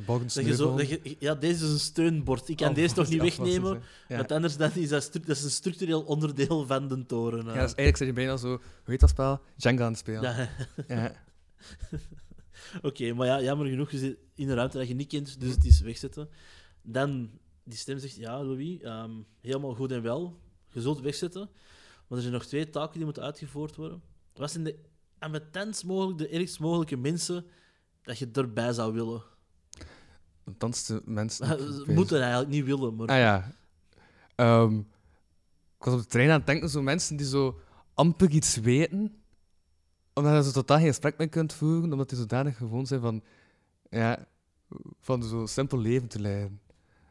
dat 0.77 0.89
je, 0.89 1.17
ja, 1.19 1.35
deze 1.35 1.65
is 1.65 1.71
een 1.73 1.79
steunbord. 1.79 2.49
Ik 2.49 2.57
kan 2.57 2.69
Oh, 2.69 2.75
deze 2.75 2.95
toch 3.01 3.09
niet 3.09 3.21
wegnemen. 3.21 3.83
Ja. 4.09 4.17
want 4.17 4.33
anders 4.33 4.57
dan 4.57 4.71
is 4.75 4.89
dat, 4.89 5.11
dat 5.13 5.29
is 5.29 5.43
een 5.45 5.51
structureel 5.51 6.03
onderdeel 6.03 6.67
van 6.67 6.89
de 6.89 7.07
toren. 7.07 7.39
eh. 7.39 7.45
Ja, 7.47 7.53
dus 7.53 7.61
eigenlijk 7.75 7.97
zit 7.97 8.07
je 8.07 8.13
bijna 8.13 8.37
zo, 8.37 8.49
hoe 8.49 8.61
heet 8.85 9.01
dat 9.01 9.09
spel? 9.11 9.41
Jenga 9.57 9.85
aan 9.85 9.91
het 9.91 9.99
spelen. 9.99 10.23
Ja. 10.23 10.49
Ja. 10.89 11.13
Oké, 12.83 13.13
maar 13.13 13.27
ja, 13.27 13.43
jammer 13.43 13.67
genoeg, 13.67 13.91
je 13.91 13.99
zit 13.99 14.19
in 14.35 14.49
een 14.49 14.55
ruimte 14.55 14.79
dat 14.79 14.89
je 14.89 14.95
niet 14.95 15.09
kent, 15.09 15.41
dus 15.41 15.51
het 15.51 15.65
is 15.65 15.81
wegzetten. 15.81 16.29
Dan, 16.83 17.31
die 17.65 17.79
stem 17.79 17.99
zegt, 17.99 18.15
ja, 18.15 18.45
Louis, 18.45 18.81
ehm, 18.81 19.11
helemaal 19.41 19.75
goed 19.75 19.93
en 19.93 20.03
wel, 20.03 20.41
je 20.69 20.81
zult 20.81 21.01
wegzetten, 21.01 21.49
maar 22.07 22.17
er 22.19 22.21
zijn 22.21 22.33
nog 22.33 22.45
twee 22.45 22.71
taken 22.71 22.95
die 22.95 23.05
moeten 23.05 23.23
uitgevoerd 23.23 23.77
worden. 23.77 24.03
Wat 24.35 24.51
zijn 24.51 24.65
de 24.65 24.79
ambetantst 25.19 25.85
mogelijk, 25.85 26.19
de 26.19 26.29
ergst 26.29 26.61
mogelijke 26.61 26.97
mensen 26.97 27.47
dat 28.03 28.19
je 28.19 28.29
erbij 28.33 28.73
zou 28.73 28.93
willen? 28.93 29.23
De 30.59 31.03
mensen... 31.05 31.45
moeten 31.95 32.21
eigenlijk 32.21 32.51
niet 32.51 32.65
willen, 32.65 32.95
maar... 32.97 33.09
Ah 33.09 33.17
ja. 33.17 33.53
Ehm, 34.35 34.79
ik 35.79 35.85
was 35.85 35.95
op 35.95 36.01
de 36.01 36.07
trein 36.07 36.31
aan 36.31 36.37
het 36.37 36.47
denken, 36.47 36.69
zo 36.69 36.83
mensen 36.83 37.17
die 37.17 37.27
zo 37.27 37.61
amper 37.95 38.31
iets 38.31 38.57
weten, 38.57 39.24
omdat 40.15 40.35
je 40.35 40.43
zo 40.43 40.51
totaal 40.51 40.79
geen 40.79 40.87
gesprek 40.87 41.19
mee 41.19 41.29
kunt 41.29 41.53
voeren, 41.53 41.93
omdat 41.93 42.09
die 42.09 42.19
zodanig 42.19 42.57
gewoon 42.57 42.87
zijn 42.87 43.01
van, 43.01 43.23
ja, 43.91 44.27
van 45.01 45.23
zo'n 45.23 45.49
simpel 45.49 45.79
leven 45.79 46.09
te 46.09 46.21
leiden. 46.21 46.61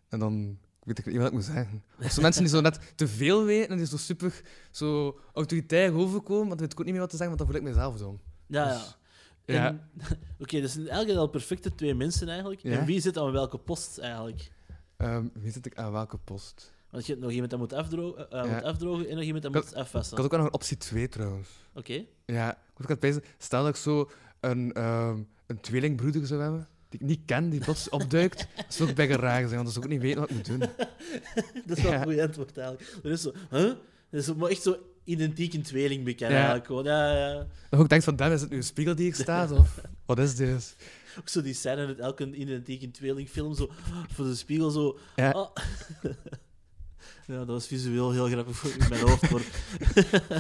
En 0.10 0.20
dan 0.20 0.58
weet 0.84 1.00
ik 1.00 1.06
niet 1.06 1.18
wat 1.18 1.28
ik 1.28 1.34
moet 1.34 1.44
zeggen. 1.44 1.84
Of 2.00 2.12
zo 2.12 2.22
mensen 2.22 2.42
die 2.42 2.52
zo 2.52 2.62
net 2.62 2.80
te 2.96 3.08
veel 3.08 3.44
weten 3.46 3.70
en 3.70 3.78
die 3.78 3.86
zo 3.86 3.98
super 3.98 4.42
zo 4.72 5.20
autoritair 5.34 5.94
overkomen, 5.94 6.48
want 6.48 6.50
dan 6.50 6.60
weet 6.60 6.72
ik 6.72 6.80
ook 6.80 6.86
niet 6.86 6.94
meer 6.94 7.02
wat 7.02 7.10
te 7.10 7.18
zeggen, 7.18 7.38
want 7.38 7.38
dan 7.38 7.48
voel 7.48 7.68
ik 7.68 7.76
mezelf 7.76 7.98
zo. 7.98 8.20
Ja, 8.48 8.68
ja. 8.68 8.82
Dus, 9.46 9.56
ja. 9.56 9.89
Oké, 10.44 10.62
dat 10.62 10.70
zijn 10.70 10.88
eigenlijk 10.88 11.20
al 11.20 11.28
perfecte 11.28 11.76
twee 11.76 11.96
mensen 11.96 12.30
eigenlijk. 12.30 12.62
Ja. 12.62 12.80
En 12.80 12.86
wie 12.86 13.02
zit 13.02 13.18
aan 13.18 13.32
welke 13.32 13.58
post 13.58 13.98
eigenlijk? 13.98 14.52
Ehm, 14.98 15.28
wie 15.34 15.52
zit 15.52 15.66
ik 15.66 15.78
aan 15.78 15.92
welke 15.92 16.18
post? 16.18 16.74
Want 16.93 17.06
je 17.06 17.15
nog 17.15 17.32
iemand 17.32 17.49
dat 17.49 17.60
moet 17.60 17.73
afdrogen, 17.73 18.32
eh, 18.32 18.53
moet 18.53 18.63
afdrogen 18.63 19.10
en 19.10 19.15
nog 19.15 19.23
iemand 19.23 19.43
dat 19.43 19.56
Ik 19.56 19.63
moet 19.63 19.75
afwassen. 19.75 20.17
Ik 20.17 20.23
had 20.23 20.32
ook 20.34 20.38
nog 20.39 20.47
een 20.47 20.53
optie 20.53 20.77
2 20.77 21.08
trouwens. 21.10 21.49
Oké. 21.73 22.06
Ja, 22.25 22.51
ik 22.51 22.58
was 22.73 22.84
ook 22.84 22.84
aan 22.84 22.88
het 22.89 22.99
bezig. 22.99 23.23
Stel 23.38 23.63
dat 23.63 23.69
ik 23.69 23.82
zo 23.82 24.10
een, 24.39 24.73
ehm, 24.73 25.17
een 25.47 25.60
tweelingbroeder 25.62 26.27
zou 26.27 26.41
hebben, 26.41 26.67
die 26.89 26.99
ik 26.99 27.06
niet 27.06 27.21
ken, 27.25 27.49
die 27.49 27.60
plots 27.60 27.89
opduikt, 27.99 28.47
dat 28.56 28.65
zou 28.73 28.89
ook 28.89 28.95
bij 28.95 29.08
raar 29.08 29.47
zijn, 29.47 29.63
want 29.63 29.63
dan 29.63 29.71
zou 29.71 29.77
ik 29.77 29.84
ook 29.84 29.89
niet 29.91 30.01
weten 30.01 30.19
wat 30.19 30.29
ik 30.29 30.36
moet 30.36 30.45
doen. 30.45 30.60
Dat 31.65 31.77
is 31.77 31.84
wel 31.84 31.93
een 31.93 32.03
goed 32.03 32.19
antwoord 32.19 32.58
eigenlijk. 32.58 32.97
Er 33.03 33.12
is 33.12 33.21
zo, 33.21 33.32
huh? 33.49 33.73
Dat 34.10 34.21
is 34.21 34.34
maar 34.34 34.49
echt 34.49 34.62
zo 34.62 34.77
identiek 35.03 35.53
een 35.53 35.63
tweeling 35.63 36.03
bekend 36.03 36.32
Ja. 36.32 36.36
eigenlijk. 36.38 36.65
Gewoon. 36.65 36.84
Ja, 36.84 37.17
ja. 37.17 37.47
Dan 37.69 37.79
ook 37.79 37.89
denk 37.89 38.03
van, 38.03 38.15
damn, 38.15 38.34
is 38.34 38.41
het 38.41 38.49
nu 38.49 38.58
een 38.58 38.63
spiegel 38.63 38.95
die 38.95 39.08
ik 39.08 39.15
sta, 39.15 39.51
of 39.60 39.82
wat 40.06 40.19
is 40.19 40.36
dit? 40.36 40.75
Ook 41.19 41.29
zo 41.29 41.41
die 41.41 41.53
scène 41.53 41.86
uit 41.86 41.99
elke 41.99 42.34
identieke 42.36 42.91
tweelingfilm, 42.91 43.56
zo 43.56 43.69
voor 44.13 44.25
de 44.25 44.36
spiegel 44.36 44.69
zo... 44.69 44.97
Ja. 45.15 45.32
ah. 45.32 45.49
Ja, 47.27 47.38
dat 47.38 47.47
was 47.47 47.67
visueel 47.67 48.12
heel 48.12 48.27
grappig 48.27 48.55
voor 48.55 48.71
in 48.71 48.89
mijn 48.89 49.01
hoofd. 49.01 49.31
Maar 49.31 49.45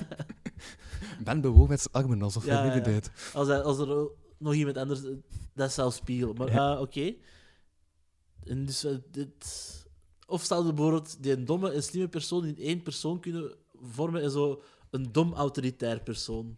Ben 1.23 1.41
bewogen 1.41 1.69
met 1.69 1.81
zijn 1.81 1.93
armen, 1.93 2.21
alsof 2.21 2.45
hij 2.45 2.63
niet 2.63 2.73
ja. 2.85 2.91
deed. 2.91 3.11
als, 3.33 3.47
hij, 3.47 3.61
als 3.61 3.79
er 3.79 4.07
nog 4.37 4.53
iemand 4.53 4.77
anders... 4.77 5.01
Dat 5.53 5.71
zou 5.73 5.91
spiegelen. 5.91 6.35
Maar 6.35 6.59
ah, 6.59 6.81
oké. 6.81 7.13
En 8.43 8.65
dus 8.65 8.83
eh, 8.83 8.95
dit... 9.11 9.71
Of 10.27 10.43
zou 10.43 10.73
bijvoorbeeld 10.73 11.23
die 11.23 11.43
domme 11.43 11.71
en 11.71 11.83
slimme 11.83 12.07
persoon 12.07 12.45
in 12.45 12.57
één 12.57 12.81
persoon 12.83 13.19
kunnen 13.19 13.55
vormen 13.81 14.21
en 14.21 14.31
zo 14.31 14.61
een 14.89 15.11
dom 15.11 15.33
autoritair 15.33 16.01
persoon? 16.01 16.57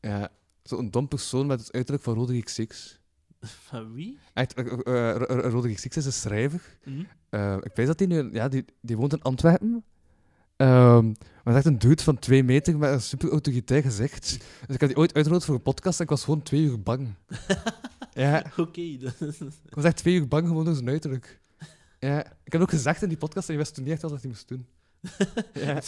Ja, 0.00 0.32
zo'n 0.62 0.90
dom 0.90 1.08
persoon 1.08 1.46
met 1.46 1.60
het 1.60 1.72
uiterlijk 1.72 2.04
van 2.04 2.14
Roderick 2.14 2.48
Six. 2.48 2.98
Van 3.40 3.92
wie? 3.92 4.18
Echt, 4.34 4.54
eh, 4.54 4.66
eh, 4.66 5.10
eh, 5.10 5.16
Ro- 5.16 5.48
Roderick 5.48 5.78
Six 5.78 5.96
is 5.96 6.06
een 6.06 6.12
schrijver. 6.12 6.78
Hm? 6.82 7.04
Eh, 7.34 7.56
ik 7.60 7.70
weet 7.74 7.86
dat 7.86 7.98
hij 7.98 8.08
nu... 8.08 8.32
Ja, 8.32 8.48
die, 8.48 8.64
die 8.80 8.96
woont 8.96 9.12
in 9.12 9.22
Antwerpen. 9.22 9.84
Ehm, 10.56 11.12
maar 11.44 11.54
echt 11.56 11.64
een 11.64 11.78
dude 11.78 12.02
van 12.02 12.18
twee 12.18 12.42
meter 12.44 12.78
met 12.78 12.90
een 12.92 13.00
super 13.00 13.30
autoritair 13.30 13.82
gezicht. 13.82 14.38
Dus 14.66 14.74
ik 14.74 14.80
had 14.80 14.88
die 14.88 14.98
ooit 14.98 15.14
uitgenodigd 15.14 15.46
voor 15.46 15.54
een 15.54 15.62
podcast 15.62 15.98
en 15.98 16.04
ik 16.04 16.10
was 16.10 16.24
gewoon 16.24 16.42
twee 16.42 16.60
uur 16.62 16.82
bang. 16.82 17.14
ja, 18.12 18.44
Oké. 18.56 18.96
dat- 18.98 19.20
ik 19.66 19.74
was 19.74 19.84
echt 19.84 19.96
twee 19.96 20.14
uur 20.14 20.28
bang 20.28 20.46
gewoon 20.48 20.64
door 20.64 20.74
zijn 20.74 20.88
uiterlijk. 20.88 21.40
Ja, 21.98 22.24
ik 22.44 22.52
heb 22.52 22.60
ook 22.60 22.70
gezegd 22.70 23.02
in 23.02 23.08
die 23.08 23.18
podcast 23.18 23.48
en 23.48 23.54
je 23.54 23.60
wist 23.60 23.74
toen 23.74 23.84
niet 23.84 23.92
echt 23.92 24.02
wat 24.02 24.10
hij 24.10 24.20
moest 24.30 24.48
doen. 24.48 24.66
ja. 25.66 25.80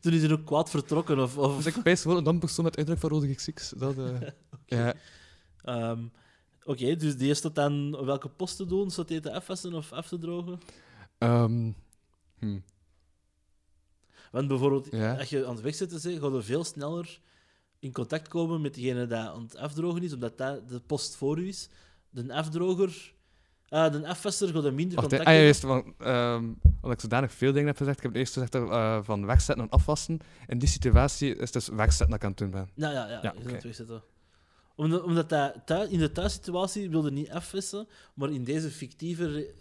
Toen 0.00 0.12
is 0.12 0.22
hij 0.22 0.32
ook 0.32 0.46
kwaad 0.46 0.70
vertrokken. 0.70 1.18
Of, 1.18 1.38
of, 1.38 1.56
Dus 1.56 1.66
ik 1.76 1.82
wijs 1.82 2.02
gewoon 2.02 2.26
een 2.26 2.38
persoon 2.38 2.64
met 2.64 2.76
uiterlijk 2.76 3.06
van 3.06 3.16
Roderick 3.16 3.40
Six. 3.40 3.72
Dat, 3.76 3.98
eh, 3.98 4.28
ja. 4.78 4.94
Ehm, 5.64 6.00
Oké, 6.64 6.96
dus 6.96 7.16
die 7.16 7.30
is 7.30 7.40
dat 7.40 7.54
dan 7.54 7.96
op 7.98 8.04
welke 8.06 8.28
post 8.28 8.56
te 8.56 8.66
doen? 8.66 8.90
Staat 8.90 9.08
die 9.08 9.20
te 9.20 9.32
afwassen 9.32 9.74
of 9.74 9.92
af 9.92 10.08
te 10.08 10.18
drogen? 10.18 10.60
Ehm, 11.20 11.70
hm. 12.38 12.58
Want 14.30 14.48
bijvoorbeeld, 14.48 14.88
Ja. 14.90 15.14
als 15.18 15.28
je 15.30 15.46
aan 15.46 15.52
het 15.54 15.62
wegzetten 15.62 16.00
bent, 16.02 16.20
ga 16.20 16.26
je 16.36 16.42
veel 16.42 16.64
sneller 16.64 17.20
in 17.78 17.92
contact 17.92 18.28
komen 18.28 18.60
met 18.60 18.74
degene 18.74 19.06
die 19.06 19.16
aan 19.16 19.42
het 19.42 19.56
afdrogen 19.56 20.02
is, 20.02 20.12
omdat 20.12 20.38
dat 20.38 20.68
de 20.68 20.80
post 20.80 21.16
voor 21.16 21.38
u 21.38 21.48
is. 21.48 21.68
De 22.10 22.34
afdroger, 22.34 23.14
ah, 23.68 23.92
de 23.92 24.06
afwasser 24.08 24.48
gaat 24.48 24.64
er 24.64 24.74
minder 24.74 24.96
Wacht, 24.96 25.08
contact 25.08 25.28
ah, 25.30 25.34
ja, 25.36 25.40
juist, 25.42 25.62
want, 25.62 25.86
ehm, 25.98 26.44
omdat 26.80 26.92
ik 26.92 27.00
zodanig 27.00 27.32
veel 27.32 27.52
dingen 27.52 27.66
heb 27.68 27.76
gezegd. 27.76 27.96
Ik 27.96 28.02
heb 28.02 28.14
eerst 28.14 28.32
gezegd 28.32 28.54
eh, 28.54 28.98
van 29.02 29.26
wegzetten 29.26 29.64
en 29.64 29.70
afwassen. 29.70 30.18
In 30.46 30.58
die 30.58 30.68
situatie 30.68 31.34
is 31.34 31.40
het 31.40 31.52
dus 31.52 31.68
wegzetten 31.68 32.06
dat 32.08 32.16
ik 32.16 32.24
aan 32.24 32.30
het 32.30 32.38
doen 32.38 32.50
ben. 32.50 32.70
Ja, 32.74 32.90
ja, 32.90 33.08
ja, 33.08 33.18
Ja, 33.22 33.34
je 33.38 33.58
wegzetten. 33.62 34.02
Omdat, 34.74 35.02
omdat 35.02 35.28
dat 35.28 35.54
thu- 35.64 35.88
in 35.90 35.98
de 35.98 36.12
thuissituatie 36.12 36.90
wilde 36.90 37.10
niet 37.10 37.30
afwissen, 37.30 37.88
maar 38.14 38.30
in 38.30 38.44
deze 38.44 38.70
fictieve 38.70 39.54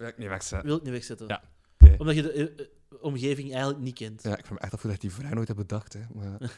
Ja, 0.00 0.06
ik 0.06 0.18
niet 0.18 0.28
wegzetten. 0.28 0.68
wil 0.68 0.76
ik 0.76 0.82
niet 0.82 0.92
wegzetten. 0.92 1.26
Ja. 1.26 1.42
Omdat 1.98 2.14
je 2.14 2.22
de 2.22 2.32
eh, 2.32 2.42
eh, 2.42 2.66
omgeving 3.00 3.50
eigenlijk 3.50 3.82
niet 3.82 3.94
kent. 3.94 4.22
Ja, 4.22 4.36
ik 4.36 4.46
vind 4.46 4.58
me 4.58 4.58
echt 4.58 4.72
af 4.72 4.80
dat 4.80 4.92
ik 4.92 5.00
die 5.00 5.12
vraag 5.12 5.34
nooit 5.34 5.48
heb 5.48 5.56
bedacht. 5.56 5.92
Hè. 5.92 6.00
Maar... 6.14 6.38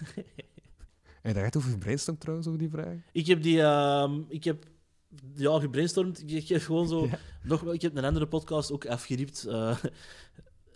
Je 1.23 1.33
daar 1.33 1.45
echt 1.45 1.57
over 1.57 1.71
gebrainstormd 1.71 2.21
trouwens, 2.21 2.49
over 2.49 2.59
die 2.59 2.71
vraag? 2.71 2.97
Ik 3.13 3.27
heb 3.27 3.43
die... 3.43 3.63
ehm, 3.63 4.21
ik 4.29 4.45
heb 4.45 4.65
ja, 5.35 5.61
gebrainstormd. 5.61 6.23
Ik, 6.23 6.31
ik 6.31 6.49
heb 6.49 6.63
gewoon 6.63 6.89
zo... 6.89 7.09
Nog, 7.43 7.73
ik 7.73 7.83
heb 7.83 7.97
een 7.97 8.05
andere 8.05 8.27
podcast 8.27 8.73
ook 8.73 8.87
afgeriept. 8.87 9.45
eh, 9.45 9.79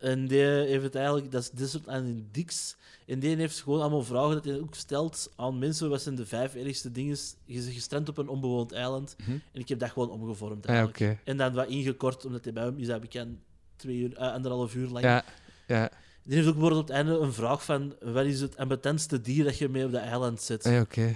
en 0.07 0.27
die 0.27 0.41
heeft 0.43 0.83
het 0.83 0.95
eigenlijk... 0.95 1.31
Dat 1.33 1.43
is 1.43 1.51
Desert 1.51 1.87
Island 1.87 2.23
Dix. 2.33 2.77
En 3.07 3.19
die 3.19 3.37
heeft 3.37 3.61
gewoon 3.61 3.81
allemaal 3.81 4.03
vragen 4.03 4.35
dat 4.35 4.45
hij 4.45 4.61
ook 4.61 4.75
stelt 4.75 5.33
aan 5.37 5.59
mensen. 5.59 5.91
Wat 5.91 6.03
zijn 6.03 6.15
de 6.15 6.27
vijf 6.27 6.55
ergste 6.55 6.93
dingen? 6.93 7.17
Je 7.45 7.61
gestrand 7.61 8.09
op 8.09 8.19
een 8.19 8.29
onbewoond 8.29 8.73
eiland. 8.73 9.17
Mhm. 9.19 9.31
En 9.31 9.61
ik 9.61 9.69
heb 9.69 9.79
dat 9.79 9.91
gewoon 9.91 10.11
omgevormd 10.11 10.67
Ah, 10.67 10.75
ja, 10.75 10.81
eigenlijk. 10.81 11.21
En 11.25 11.37
dan 11.37 11.53
wat 11.53 11.69
ingekort, 11.69 12.25
omdat 12.25 12.45
hij 12.45 12.53
bij 12.53 12.65
hem 12.65 12.79
is 12.79 12.87
dat 12.87 13.01
bekend 13.01 13.39
twee 13.77 13.97
uur, 13.97 14.17
eh, 14.17 14.33
anderhalf 14.33 14.75
uur 14.75 14.89
lang. 14.89 15.05
Ja, 15.05 15.25
ja. 15.67 15.91
Die 16.23 16.35
heeft 16.35 16.47
ook 16.47 16.55
bijvoorbeeld 16.55 16.83
op 16.83 16.89
het 16.89 16.97
einde 16.97 17.19
een 17.19 17.33
vraag 17.33 17.65
van 17.65 17.95
wat 18.01 18.25
is 18.25 18.41
het 18.41 18.57
ambetantste 18.57 19.21
dier 19.21 19.45
dat 19.45 19.59
je 19.59 19.69
mee 19.69 19.85
op 19.85 19.93
dat 19.93 20.03
eiland 20.03 20.41
zit? 20.43 20.67
Ah, 20.67 20.73
ja, 20.73 20.81
oké. 20.81 21.15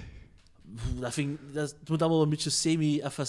Dat 1.00 1.12
vind 1.12 1.30
ik, 1.40 1.54
dat, 1.54 1.74
het 1.80 1.88
moet 1.88 2.02
allemaal 2.02 2.22
een 2.22 2.28
beetje 2.28 2.50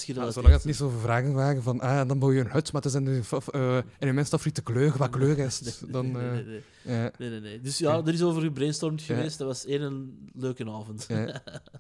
Ja, 0.04 0.06
gerelateerd 0.06 0.34
zolang 0.34 0.54
het 0.54 0.62
zijn. 0.62 0.74
niet 0.74 0.76
zoveel 0.82 1.00
vragen 1.00 1.34
waren 1.34 1.64
van, 1.64 1.80
ah, 1.80 2.08
dan 2.08 2.20
bouw 2.20 2.32
je 2.32 2.40
een 2.40 2.52
hut, 2.52 2.72
maar 2.72 2.82
het 2.82 2.92
is 2.92 2.98
in 2.98 3.06
de, 3.06 3.24
fa- 3.24 3.42
eh, 3.52 3.78
in 4.00 4.08
je 4.08 4.26
favoriete 4.26 4.62
kleur. 4.62 4.98
Wat 4.98 5.10
kleur 5.10 5.38
is 5.38 5.60
het? 5.60 5.84
Dan, 5.94 6.12
nee, 6.12 6.22
eh, 6.22 6.32
nee, 6.32 6.44
nee. 6.44 6.62
ja, 6.98 7.12
Nee, 7.18 7.30
nee, 7.30 7.40
nee. 7.40 7.62
Dus 7.62 7.78
ja, 7.78 7.98
er 8.06 8.14
is 8.14 8.22
over 8.24 8.42
gebrainstormd 8.42 9.02
geweest. 9.02 9.38
Dat 9.38 9.48
was 9.48 9.66
één 9.66 9.82
een 9.82 10.30
leuke 10.34 10.66
avond. 10.72 11.06
ja. 11.08 11.42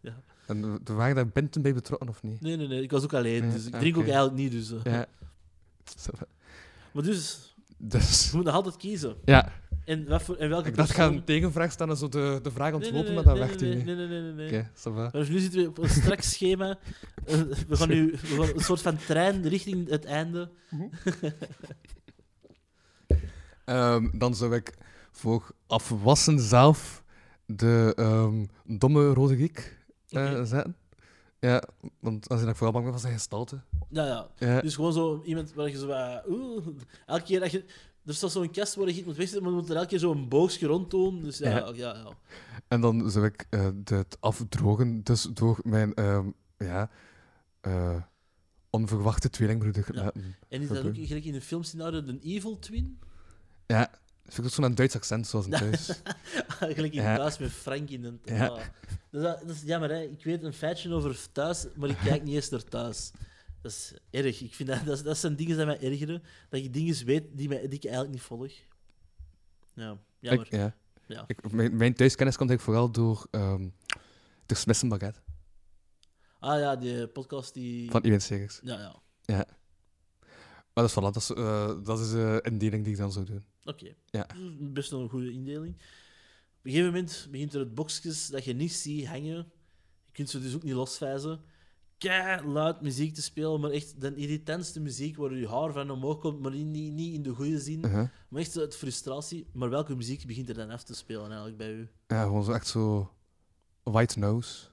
Ja. 0.00 0.16
En 0.46 0.80
er 0.84 0.94
waren 0.94 1.14
daar 1.14 1.28
Binten 1.28 1.62
bij 1.62 1.74
betrokken, 1.74 2.08
of 2.08 2.22
niet? 2.22 2.40
Nee, 2.40 2.56
nee, 2.56 2.68
nee. 2.68 2.82
Ik 2.82 2.90
was 2.90 3.02
ook 3.04 3.14
alleen. 3.14 3.50
Dus 3.50 3.66
ik 3.66 3.74
ah, 3.74 3.80
drink 3.80 3.96
ook 3.96 4.04
eigenlijk 4.04 4.34
niet. 4.34 4.52
Dus, 4.52 4.72
eh. 4.72 4.78
Ja. 4.92 5.06
Maar 6.92 7.02
dus, 7.02 7.54
Dus, 7.76 8.30
je 8.30 8.36
moet 8.36 8.44
nog 8.44 8.54
altijd 8.54 8.76
kiezen. 8.76 9.16
ja. 9.24 9.52
En, 9.84 10.08
wat 10.08 10.22
voor, 10.22 10.36
en 10.36 10.48
welke 10.48 10.68
Ik 10.68 10.76
dacht, 10.76 10.90
ik 10.90 10.94
ga 10.96 11.06
een 11.06 11.24
tegenvraag 11.24 11.72
stellen 11.72 11.92
en 11.92 11.98
zo 11.98 12.08
de, 12.08 12.38
de 12.42 12.50
vraag 12.50 12.70
Nee, 12.70 12.78
nee, 12.80 12.88
ontlopen, 12.88 13.14
nee, 13.14 13.14
maar 13.14 13.24
dat 13.24 13.34
nee, 13.34 13.42
werkt 13.42 13.60
nee, 13.60 13.74
hier 13.74 13.84
nee, 13.84 13.96
niet. 13.96 14.08
nee, 14.08 14.20
nee, 14.20 14.32
nee, 14.32 14.50
nee. 14.50 14.64
Oké. 14.86 15.10
Dus 15.18 15.28
nu 15.28 15.38
zitten 15.38 15.60
we 15.62 15.68
op 15.68 15.78
een 15.78 15.88
strak 15.88 16.20
schema. 16.20 16.78
Eh, 17.24 17.40
We 17.68 17.76
gaan 17.76 17.88
nu 17.88 18.10
we 18.10 18.16
gaan 18.16 18.54
een 18.54 18.60
soort 18.60 18.82
van 18.82 18.96
trein 18.96 19.48
richting 19.48 19.88
het 19.88 20.04
einde. 20.04 20.50
Ehm, 23.64 24.18
dan 24.18 24.34
zou 24.34 24.54
ik 24.54 24.74
voor 25.10 25.50
afwassen 25.66 26.40
zelf 26.40 27.02
de 27.46 27.92
ehm, 27.96 28.44
domme 28.78 29.12
rode 29.12 29.36
giek 29.36 29.78
eh, 30.08 30.30
Oké. 30.30 30.44
zetten. 30.44 30.76
Ja, 31.38 31.62
want 32.00 32.28
als 32.28 32.42
ik 32.42 32.56
vooral 32.56 32.72
bang 32.72 32.86
van 32.86 32.98
zijn 32.98 33.12
gestalte. 33.12 33.60
Ja, 33.92 34.06
ja. 34.06 34.28
Ja. 34.38 34.60
Dus 34.60 34.74
gewoon 34.74 34.92
zo 34.92 35.22
iemand 35.24 35.52
waar 35.54 35.68
je 35.68 35.78
zo 35.78 35.86
wat... 35.86 36.22
Oeh, 36.28 36.66
elke 37.06 37.22
keer 37.24 37.40
dat 37.40 37.50
je... 37.50 37.64
Er 38.06 38.14
staat 38.14 38.32
zo'n 38.32 38.50
kast 38.50 38.74
waar 38.74 38.86
je 38.86 38.92
iets 38.94 39.04
moet 39.06 39.16
wegzetten, 39.16 39.42
maar 39.42 39.52
je 39.52 39.58
moet 39.60 39.70
er 39.70 39.76
elke 39.76 39.88
keer 39.88 39.98
zo'n 39.98 40.28
boogje 40.28 40.66
rond 40.66 40.90
doen. 40.90 41.22
Dus 41.22 41.38
ja, 41.38 41.48
Ja. 41.50 41.72
ja. 41.74 41.94
ja, 41.96 42.12
En 42.68 42.80
dan 42.80 43.10
zou 43.10 43.24
ik 43.26 43.46
eh, 43.50 43.68
het 43.84 44.16
afdrogen 44.20 45.02
dus 45.02 45.22
door 45.34 45.58
mijn 45.62 45.94
ehm, 45.94 46.30
ja, 46.58 46.90
eh, 47.60 48.02
onverwachte 48.70 49.30
tweelingbroeder 49.30 49.84
Ja. 49.92 50.02
laten. 50.02 50.36
En 50.48 50.62
is 50.62 50.68
dat 50.68 50.84
ook 50.84 50.94
gelijk 50.96 51.24
in 51.24 51.32
de 51.32 51.40
filmscenario 51.40 52.04
de 52.04 52.18
Evil 52.22 52.58
Twin? 52.58 52.98
Ja, 53.66 53.90
vind 54.24 54.38
ik 54.38 54.44
ook 54.44 54.50
zo'n 54.50 54.74
Duits 54.74 54.94
accent 54.96 55.26
zoals 55.26 55.44
in 55.46 55.50
thuis. 55.52 55.86
gelijk 56.76 56.92
in 56.92 57.02
Ja. 57.02 57.16
thuis 57.16 57.38
met 57.38 57.50
Frank 57.50 57.90
in 57.90 58.04
een... 58.04 58.20
Ja. 58.24 58.46
Ah. 58.46 58.60
Dat, 59.10 59.22
is, 59.40 59.46
dat 59.46 59.56
is 59.56 59.62
jammer, 59.62 59.90
hè. 59.90 60.00
Ik 60.02 60.24
weet 60.24 60.42
een 60.42 60.52
feitje 60.52 60.92
over 60.94 61.26
thuis, 61.32 61.66
maar 61.76 61.88
ik 61.88 61.96
kijk 62.04 62.22
niet 62.22 62.34
eens 62.34 62.48
naar 62.48 62.64
thuis. 62.64 63.10
Dat 63.62 63.72
is 63.72 63.94
erg. 64.10 64.40
Ik 64.40 64.54
vind 64.54 64.68
dat, 64.86 65.04
dat, 65.04 65.18
zijn 65.18 65.36
dingen 65.36 65.56
die 65.56 65.66
mij 65.66 65.80
ergeren. 65.80 66.22
Dat 66.48 66.62
je 66.62 66.70
dingen 66.70 67.04
weet 67.04 67.24
die, 67.32 67.48
mij, 67.48 67.60
die 67.60 67.78
ik 67.78 67.84
eigenlijk 67.84 68.14
niet 68.14 68.22
volg. 68.22 68.52
Ja, 69.74 69.98
jammer. 70.18 70.46
Ik, 70.46 70.52
ja. 70.52 70.76
Ja. 71.06 71.24
Ik, 71.26 71.52
mijn, 71.52 71.76
mijn 71.76 71.94
thuiskennis 71.94 72.36
komt 72.36 72.50
eigenlijk 72.50 72.78
vooral 72.78 72.90
door 72.92 73.26
ehm 73.30 73.68
de 74.46 74.54
Smissen 74.54 74.88
Baguette 74.88 75.20
Ah 76.38 76.58
ja, 76.58 76.76
die 76.76 77.06
podcast 77.06 77.54
die... 77.54 77.90
van 77.90 78.02
Iwan 78.02 78.20
Segers. 78.20 78.60
Ja, 78.62 79.00
ja. 79.22 79.46
Maar 80.74 80.84
dat 80.84 80.84
is, 80.84 80.92
voilà, 80.92 81.12
dat 81.12 81.16
is, 81.16 81.30
eh, 81.30 81.84
dat 81.84 82.00
is 82.00 82.10
de 82.10 82.40
indeling 82.42 82.84
die 82.84 82.92
ik 82.92 82.98
dan 82.98 83.12
zou 83.12 83.24
doen. 83.24 83.44
Oké. 83.64 83.94
Ja. 84.06 84.26
Best 84.58 84.90
wel 84.90 85.00
een 85.00 85.08
goede 85.08 85.32
indeling. 85.32 85.74
Op 85.74 86.62
een 86.62 86.70
gegeven 86.70 86.92
moment 86.92 87.28
begint 87.30 87.54
er 87.54 87.60
het 87.60 87.74
boxjes 87.74 88.26
dat 88.26 88.44
je 88.44 88.52
niet 88.52 88.72
ziet 88.72 89.06
hangen. 89.06 89.52
Je 90.04 90.12
kunt 90.12 90.30
ze 90.30 90.40
dus 90.40 90.54
ook 90.54 90.62
niet 90.62 90.74
losvijzen. 90.74 91.40
Kei 92.02 92.46
luid 92.46 92.80
muziek 92.80 93.14
te 93.14 93.22
spelen, 93.22 93.60
maar 93.60 93.70
echt 93.70 94.00
de 94.00 94.14
irritantste 94.14 94.80
muziek 94.80 95.16
waar 95.16 95.34
je 95.34 95.48
haar 95.48 95.72
van 95.72 95.90
omhoog 95.90 96.18
komt, 96.18 96.40
maar 96.40 96.50
niet, 96.50 96.92
niet, 96.92 97.14
in 97.14 97.22
de 97.22 97.30
goede 97.34 97.58
zin. 97.58 97.84
Uh-huh. 97.84 98.08
Maar 98.28 98.40
echt 98.40 98.58
uit 98.58 98.76
frustratie. 98.76 99.46
Maar 99.52 99.70
welke 99.70 99.96
muziek 99.96 100.26
begint 100.26 100.48
er 100.48 100.54
dan 100.54 100.70
af 100.70 100.82
te 100.82 100.94
spelen 100.94 101.26
eigenlijk 101.26 101.56
bij 101.56 101.72
u? 101.72 101.88
Ja, 102.06 102.22
gewoon 102.22 102.44
zo 102.44 102.52
echt 102.52 102.66
zo 102.66 103.12
white 103.82 104.18
nose. 104.18 104.66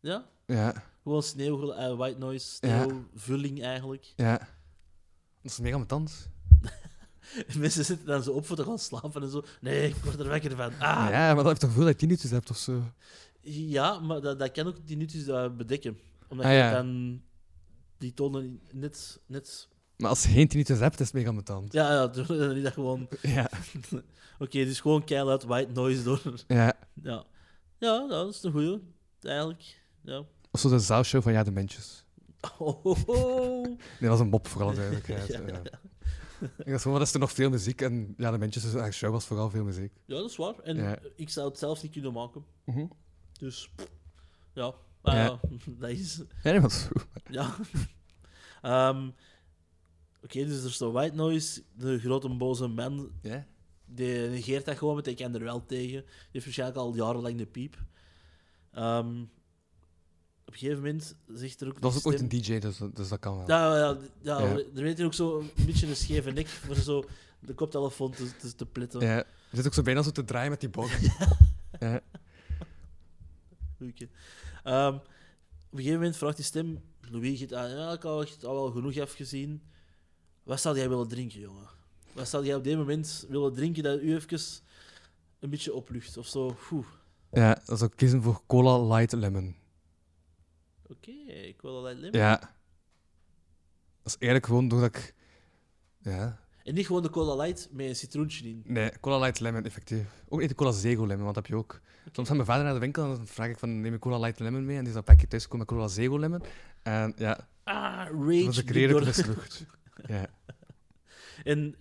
Ja? 0.00 0.26
Ja, 0.46 0.84
Gewoon 1.02 1.22
sneeuw, 1.22 1.72
eh, 1.72 1.96
white 1.96 2.18
noise, 2.18 2.56
Ja. 2.60 2.84
sneeuwvulling 2.84 3.62
eigenlijk. 3.62 4.12
ja. 4.16 4.38
Dat 5.42 5.52
is 5.52 5.58
mega 5.58 5.74
ambetant. 5.74 6.30
Mensen 7.58 7.84
zitten 7.84 8.06
dan 8.06 8.22
zo 8.22 8.32
op 8.32 8.46
voor 8.46 8.56
te 8.56 8.64
gaan 8.64 8.78
slapen 8.78 9.22
en 9.22 9.30
zo. 9.30 9.44
Nee, 9.60 9.88
ik 9.88 9.94
word 9.94 10.18
er 10.18 10.28
wekker 10.28 10.56
van. 10.56 10.72
Ah. 10.72 11.08
Ja, 11.10 11.26
maar 11.26 11.34
dat 11.36 11.46
heeft 11.46 11.60
toch 11.60 11.68
gevoel 11.70 11.84
dat 11.84 11.92
je 12.00 12.06
tinnitus 12.06 12.30
hebt 12.30 12.50
of 12.50 12.56
zo. 12.56 12.82
Ja, 13.40 13.98
maar 14.00 14.20
dat, 14.20 14.38
dat 14.38 14.52
kan 14.52 14.66
ook 14.66 14.86
die 14.86 15.24
dat 15.24 15.56
bedekken. 15.56 15.98
Omdat 16.28 16.46
Ah, 16.46 16.52
je 16.52 16.58
ja. 16.58 16.70
dan 16.72 17.22
die 17.98 18.14
tonen 18.14 18.60
net... 18.72 19.20
net... 19.26 19.68
Maar 19.96 20.08
als 20.10 20.22
je 20.22 20.28
geen 20.28 20.48
tinnitus 20.48 20.78
hebt, 20.78 21.00
is 21.00 21.06
het 21.06 21.14
mega 21.14 21.28
ambetant. 21.28 21.72
Ja, 21.72 21.92
ja, 21.92 22.06
dan 22.26 22.56
is 22.56 22.62
dat 22.62 22.72
gewoon... 22.72 23.08
Ja. 23.22 23.50
Oké, 24.38 24.64
dus 24.64 24.80
gewoon 24.80 25.04
keihard 25.04 25.42
white 25.44 25.72
noise 25.72 26.02
door. 26.02 26.22
ja. 26.48 26.72
Ja. 27.02 27.24
Ja, 27.78 28.06
dat 28.08 28.34
is 28.34 28.42
een 28.42 28.52
goeie. 28.52 28.80
Eigenlijk. 29.20 29.82
Ja. 30.02 30.24
Of 30.50 30.60
zo 30.60 30.68
de 30.68 30.78
zaalshow 30.78 31.22
van 31.22 31.32
Ja 31.32 31.42
de 31.42 31.50
Mensjes. 31.50 32.04
Oh, 32.58 32.84
oh, 32.84 33.08
oh. 33.08 33.62
Nee, 33.64 33.76
dat 34.00 34.08
was 34.08 34.20
een 34.20 34.28
mop, 34.28 34.46
voor 34.48 34.62
alle 34.62 34.74
duidelijkheid. 34.74 35.26
Ja, 35.26 35.40
ja. 35.46 35.62
Ik 36.58 36.70
dacht 36.70 36.82
gewoon, 36.82 37.00
is 37.00 37.12
er 37.14 37.20
nog 37.20 37.32
veel 37.32 37.50
muziek? 37.50 37.80
En 37.80 38.14
Ja 38.16 38.30
de 38.30 38.48
de 38.48 38.90
show 38.92 39.12
was 39.12 39.24
vooral 39.24 39.50
veel 39.50 39.64
muziek. 39.64 39.92
Ja, 40.04 40.16
dat 40.16 40.30
is 40.30 40.36
waar. 40.36 40.58
En 40.58 40.76
Ja. 40.76 40.98
ik 41.16 41.30
zou 41.30 41.48
het 41.48 41.58
zelf 41.58 41.82
niet 41.82 41.92
kunnen 41.92 42.12
maken. 42.12 42.44
Mhm. 42.64 42.86
Dus, 43.38 43.70
ja. 44.52 44.74
Ja. 45.14 45.40
Dat 45.80 45.90
is... 45.90 46.16
Ja, 46.42 46.52
maar 46.60 46.64
is 46.64 46.88
goed. 46.92 47.06
Ja. 47.30 47.54
Ehm, 48.62 49.08
Oké, 50.22 50.44
dus 50.44 50.60
er 50.62 50.68
is 50.68 50.76
de 50.78 50.90
white 50.90 51.14
noise, 51.14 51.62
de 51.74 51.98
grote 51.98 52.28
boze 52.28 52.66
man 52.66 53.10
Ja? 53.22 53.46
Die 53.84 54.28
negeert 54.28 54.64
dat 54.64 54.78
gewoon, 54.78 54.94
want 54.94 55.06
hij 55.06 55.14
kan 55.14 55.34
er 55.34 55.42
wel 55.42 55.66
tegen. 55.66 56.00
Die 56.04 56.28
heeft 56.30 56.44
waarschijnlijk 56.44 56.78
al 56.78 56.94
jarenlang 56.94 57.38
de 57.38 57.46
piep. 57.46 57.76
Ehm, 58.72 59.20
op 60.44 60.52
een 60.52 60.58
gegeven 60.58 60.76
moment 60.82 61.16
zegt 61.34 61.60
er 61.60 61.66
ook... 61.68 61.72
Dat 61.80 61.82
was 61.82 61.92
die 61.92 62.00
ook 62.00 62.06
ooit 62.06 62.16
stem- 62.16 62.30
een 62.38 62.42
DJ, 62.42 62.58
dus, 62.58 62.78
dus 62.94 63.08
dat 63.08 63.18
kan 63.18 63.36
wel. 63.36 63.48
Ja, 63.48 63.76
ja, 63.78 63.96
ja, 64.22 64.40
Ja. 64.40 64.48
er 64.74 64.82
weet 64.82 64.96
hier 64.96 65.06
ook 65.06 65.14
zo 65.14 65.38
een 65.38 65.66
beetje 65.66 65.86
een 65.86 65.96
scheve 65.96 66.30
nek 66.30 66.46
voor 66.46 66.74
zo 66.76 67.04
de 67.40 67.54
koptelefoon 67.54 68.10
te, 68.10 68.36
te, 68.36 68.54
te 68.54 68.66
plitten. 68.66 69.00
Ja. 69.00 69.16
Je 69.50 69.56
zit 69.56 69.66
ook 69.66 69.74
zo 69.74 69.82
bijna 69.82 70.02
zo 70.02 70.10
te 70.10 70.24
draaien 70.24 70.50
met 70.50 70.60
die 70.60 70.68
boog. 70.70 70.90
Ja. 71.80 72.00
Goeie. 73.76 74.08
Ehm, 74.66 74.94
op 74.94 75.02
een 75.70 75.78
gegeven 75.78 75.98
moment 75.98 76.16
vraagt 76.16 76.36
die 76.36 76.44
stem... 76.44 76.82
Louis, 77.10 77.38
je 77.40 77.46
hebt 77.46 77.70
ja, 77.70 77.92
ik 77.92 78.04
al, 78.04 78.26
al 78.42 78.54
wel 78.54 78.70
genoeg 78.70 78.98
afgezien. 78.98 79.62
Wat 80.42 80.60
zou 80.60 80.76
jij 80.76 80.88
willen 80.88 81.08
drinken, 81.08 81.40
jongen? 81.40 81.68
Wat 82.12 82.28
zou 82.28 82.44
jij 82.44 82.54
op 82.54 82.64
dit 82.64 82.76
moment 82.76 83.26
willen 83.28 83.54
drinken 83.54 83.82
dat 83.82 84.00
u 84.00 84.14
even 84.14 84.38
een 85.38 85.50
beetje 85.50 85.74
oplucht? 85.74 86.16
Of 86.16 86.26
zo, 86.26 86.56
Oeh. 86.70 86.86
ja, 87.32 87.62
dan 87.64 87.78
zou 87.78 87.90
kiezen 87.94 88.22
voor 88.22 88.42
Cola 88.46 88.94
Light 88.94 89.12
Lemon. 89.12 89.56
Oké, 90.86 91.10
ik 91.32 91.62
wil 91.62 91.82
dat 91.82 91.94
lemon. 91.94 92.20
Ja. 92.20 92.36
Dat 94.02 94.14
is 94.14 94.16
eigenlijk 94.16 94.46
gewoon 94.46 94.68
doordat 94.68 94.96
ik... 94.96 95.14
Ja. 95.98 96.45
En 96.66 96.74
niet 96.74 96.86
gewoon 96.86 97.02
de 97.02 97.10
cola 97.10 97.42
light 97.42 97.68
met 97.72 97.86
een 97.86 97.96
citroentje 97.96 98.48
in. 98.48 98.62
Nee, 98.64 98.90
Cola 99.00 99.18
Light 99.18 99.40
Lemon, 99.40 99.64
effectief. 99.64 100.04
Ook 100.28 100.40
niet 100.40 100.48
de 100.48 100.54
Cola 100.54 100.72
Zego 100.72 101.06
Lemon, 101.06 101.22
want 101.24 101.34
dat 101.34 101.44
heb 101.46 101.46
je 101.46 101.58
ook. 101.58 101.80
Soms 102.12 102.26
gaat 102.28 102.36
mijn 102.36 102.48
vader 102.48 102.64
naar 102.64 102.74
de 102.74 102.80
winkel 102.80 103.02
en 103.02 103.08
dan 103.16 103.26
vraag 103.26 103.48
ik 103.48 103.58
van, 103.58 103.80
neem 103.80 103.92
je 103.92 103.98
Cola 103.98 104.18
Light 104.18 104.40
Lemon 104.40 104.64
mee? 104.64 104.74
En 104.76 104.80
die 104.80 104.88
is 104.88 104.94
dan 104.94 105.04
pakje 105.04 105.26
thuis 105.28 105.44
komen 105.48 105.58
met 105.58 105.68
Cola 105.76 105.88
Zego 105.88 106.18
Lemon. 106.18 106.42
En 106.82 107.12
ja, 107.16 107.48
Ah, 107.64 107.98
dat 108.04 108.14
rage. 108.14 108.44
was 108.44 108.64
door- 108.64 109.04
mislukt. 109.04 109.66
Ja. 110.06 110.26
En 111.44 111.74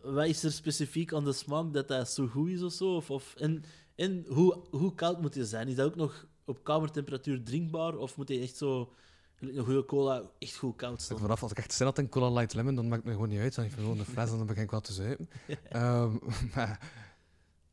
wat 0.00 0.26
is 0.26 0.42
er 0.42 0.52
specifiek 0.52 1.12
aan 1.12 1.24
de 1.24 1.32
smaak 1.32 1.72
dat 1.72 1.88
dat 1.88 2.10
zo 2.10 2.26
goed 2.26 2.48
is 2.48 2.62
of 2.62 2.72
zo? 2.72 2.94
Of, 2.96 3.10
of, 3.10 3.34
en 3.36 3.62
en 3.96 4.24
hoe, 4.28 4.64
hoe 4.70 4.94
koud 4.94 5.20
moet 5.20 5.32
die 5.32 5.44
zijn? 5.44 5.68
Is 5.68 5.74
dat 5.74 5.86
ook 5.86 5.96
nog 5.96 6.26
op 6.44 6.64
kamertemperatuur 6.64 7.42
drinkbaar? 7.42 7.96
Of 7.96 8.16
moet 8.16 8.28
hij 8.28 8.42
echt 8.42 8.56
zo... 8.56 8.92
Een 9.40 9.64
goede 9.64 9.84
cola 9.84 10.22
echt 10.38 10.56
goed 10.56 10.76
koud 10.76 10.94
Ik 10.94 11.00
staan? 11.00 11.18
vanaf 11.18 11.42
als 11.42 11.50
ik 11.50 11.58
echt 11.58 11.72
zin 11.72 11.86
had 11.86 11.98
in 11.98 12.08
Cola 12.08 12.30
Light 12.30 12.54
Lemon, 12.54 12.74
dan 12.74 12.84
maakt 12.88 12.96
het 12.96 13.04
me 13.04 13.12
gewoon 13.12 13.28
niet 13.28 13.38
uit. 13.40 13.54
Dan 13.54 13.64
heb 13.64 13.72
ik 13.72 13.78
gewoon 13.80 13.98
een 13.98 14.04
fles 14.04 14.30
en 14.30 14.36
dan 14.36 14.46
begin 14.46 14.62
ik 14.62 14.70
wel 14.70 14.80
te 14.80 14.92
zuipen. 14.92 15.28
Ehm, 15.68 16.12
maar, 16.54 16.90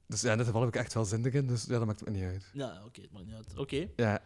dus 0.08 0.21
ja, 0.21 0.32
in 0.32 0.38
dit 0.38 0.45
geval 0.45 0.62
heb 0.62 0.69
ik 0.75 0.80
echt 0.82 0.93
wel 0.93 1.06
zin 1.06 1.32
in, 1.32 1.47
dus 1.47 1.63
ja, 1.65 1.78
dat 1.78 1.86
maakt 1.86 1.99
het 1.99 2.10
me 2.10 2.15
niet 2.15 2.23
uit. 2.25 2.49
Ja, 2.54 2.82
oké, 2.86 3.01
het 3.01 3.12
maakt 3.12 3.25
niet 3.25 3.36
uit. 3.36 3.58
Oké, 3.58 3.88
Ja, 3.95 4.19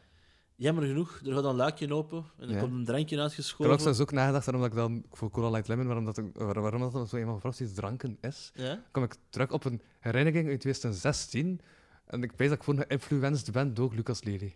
jammer 0.56 0.84
genoeg. 0.86 1.22
Er 1.26 1.34
gaat 1.34 1.44
een 1.44 1.56
luikje 1.56 1.94
open 1.94 2.26
en 2.38 2.48
er 2.50 2.54
Ja. 2.56 2.60
komt 2.60 2.74
een 2.74 2.86
drankje 2.86 3.04
ik 3.04 3.10
heb 3.10 3.20
ook 3.20 3.26
uitgeschoven. 3.26 3.80
zelfs 3.80 4.00
ook 4.00 4.12
nagedacht 4.12 4.46
waarom 4.46 4.64
ik 4.66 4.74
dan 4.74 5.04
voor 5.12 5.30
Cola 5.30 5.50
Light 5.50 5.68
Lemon, 5.68 5.86
waarom 5.86 6.06
dat, 6.06 6.18
ik- 6.18 6.30
waar- 6.38 6.62
waarom 6.62 6.82
dat 6.82 6.92
dan 6.92 7.08
zo 7.08 7.16
eenmaal 7.16 7.40
fantastisch 7.40 7.74
dranken 7.74 8.18
is. 8.22 8.52
Ja? 8.54 8.84
kom 8.92 9.04
ik 9.04 9.16
terug 9.30 9.52
op 9.52 9.64
een 9.66 9.82
herinnering 10.00 10.48
uit 10.50 10.60
2016. 10.60 11.60
En 12.06 12.24
ik 12.24 12.32
weet 12.36 12.50
dat 12.50 12.58
ik 12.58 12.64
gewoon 12.64 12.84
geïnfluenced 12.88 13.52
ben 13.52 13.74
door 13.74 13.94
Lucas 13.94 14.24
Lely. 14.24 14.56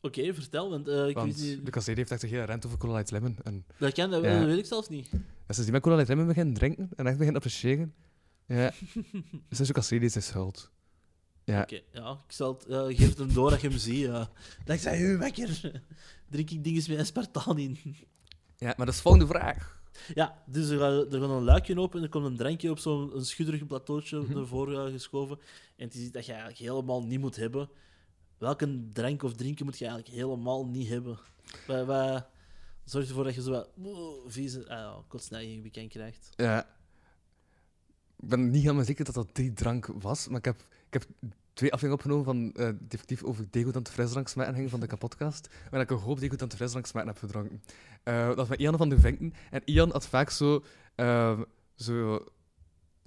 Oké, 0.00 0.34
vertel, 0.34 0.70
want 0.70 0.88
eh, 0.88 1.08
ik 1.08 1.14
Want 1.14 1.34
weet 1.36 1.46
niet... 1.56 1.60
Lucas 1.64 1.86
heeft 1.86 2.10
echt 2.10 2.22
een 2.22 2.28
hele 2.28 2.42
rent 2.44 2.66
over 2.66 2.78
Cola 2.78 2.92
Light 2.94 3.10
Lemon. 3.10 3.36
En 3.42 3.64
Dat, 3.78 3.92
kan, 3.92 4.10
dat, 4.10 4.24
Ja. 4.24 4.38
dat 4.38 4.46
weet 4.48 4.58
ik 4.58 4.66
zelfs 4.66 4.88
niet. 4.88 5.08
en 5.12 5.24
sinds 5.46 5.62
die 5.62 5.72
met 5.72 5.82
Cola 5.82 5.94
Light 5.94 6.10
Lemon 6.10 6.26
beginnen 6.26 6.54
drinken 6.54 6.88
en 6.96 7.06
echt 7.06 7.16
beginnen 7.16 7.34
appreciëren, 7.42 7.94
ja, 8.46 8.72
dus 9.48 9.60
is 9.60 9.66
Lucas 9.68 9.90
Lely 9.90 10.08
zijn 10.08 10.24
schuld. 10.24 10.70
Ja, 11.44 11.60
Oké, 11.62 11.80
ja, 11.92 12.10
ik 12.26 12.32
zal 12.32 12.52
het, 12.52 12.66
eh, 12.66 12.84
geef 12.86 13.08
het 13.08 13.18
hem 13.18 13.32
door 13.32 13.50
dat 13.50 13.60
je 13.60 13.68
hem 13.68 13.78
ziet. 13.78 13.98
Ja. 14.04 14.30
Dankzij 14.64 15.00
u, 15.00 15.16
wekker. 15.18 15.82
Drink 16.30 16.50
ik 16.50 16.64
dingen 16.64 16.82
met 16.88 16.98
aspartaan 16.98 17.58
in. 17.58 17.78
ja, 18.56 18.66
maar 18.76 18.76
dat 18.76 18.88
is 18.88 18.96
de 18.96 19.02
volgende 19.02 19.26
vraag. 19.26 19.76
Ja, 20.14 20.42
dus 20.46 20.68
er 20.68 20.78
gaat, 20.78 21.12
er 21.12 21.20
gaat 21.20 21.30
een 21.30 21.42
luikje 21.44 21.78
open 21.80 21.98
en 21.98 22.04
er 22.04 22.10
komt 22.10 22.24
een 22.26 22.36
drankje 22.36 22.70
op 22.70 22.78
zo'n 22.78 23.12
schudderig 23.16 23.66
plateautje 23.66 24.18
Mhm. 24.20 24.34
naar 24.34 24.46
voren 24.46 24.90
geschoven. 24.92 25.38
En 25.76 25.84
het 25.84 25.94
is 25.94 26.00
iets 26.00 26.12
dat 26.12 26.24
je 26.26 26.30
eigenlijk 26.32 26.60
helemaal 26.60 27.02
niet 27.04 27.20
moet 27.20 27.36
hebben. 27.36 27.68
Welke 28.38 28.88
drank 28.92 29.22
of 29.22 29.34
drinken 29.34 29.64
moet 29.64 29.78
je 29.78 29.86
eigenlijk 29.86 30.14
helemaal 30.14 30.66
niet 30.66 30.88
hebben? 30.88 31.18
Wat, 31.66 32.26
zorgt 32.84 33.08
ervoor 33.08 33.24
dat 33.24 33.34
je 33.34 33.42
zo 33.42 33.50
wat 33.50 33.68
vieze 34.26 34.68
ah, 34.68 34.96
kotsneiging 35.08 35.62
bekend 35.62 35.90
krijgt? 35.90 36.28
Ja. 36.36 36.76
Ik 38.20 38.28
ben 38.28 38.50
niet 38.50 38.62
helemaal 38.62 38.84
zeker 38.84 39.04
dat 39.04 39.14
dat 39.14 39.28
die 39.32 39.52
drank 39.52 39.86
was, 39.86 40.28
maar 40.28 40.38
ik 40.38 40.44
heb, 40.44 40.66
ik 40.86 40.92
heb 40.92 41.06
twee 41.52 41.72
afleveringen 41.72 41.92
opgenomen 41.92 42.24
van 42.24 42.64
eh 42.64 42.74
definitief 42.80 43.22
over 43.22 43.46
degoutant 43.50 43.88
frisdrank 43.88 44.28
smaken 44.28 44.54
ging 44.54 44.70
van 44.70 44.80
de 44.80 44.86
kapotkast, 44.86 45.48
waar 45.70 45.80
ik 45.80 45.90
een 45.90 45.96
hoop 45.96 46.20
degoutant 46.20 46.54
frisdrank 46.54 46.86
smaken 46.86 47.08
heb 47.08 47.18
gedronken. 47.18 47.62
Eh, 48.02 48.26
dat 48.26 48.36
was 48.36 48.48
met 48.48 48.60
Ian 48.60 48.76
van 48.76 48.88
de 48.88 49.00
Vinken. 49.00 49.34
En 49.50 49.62
Ian 49.64 49.90
had 49.90 50.06
vaak 50.06 50.30
zo, 50.30 50.64
ehm, 50.94 51.42
zo 51.74 52.24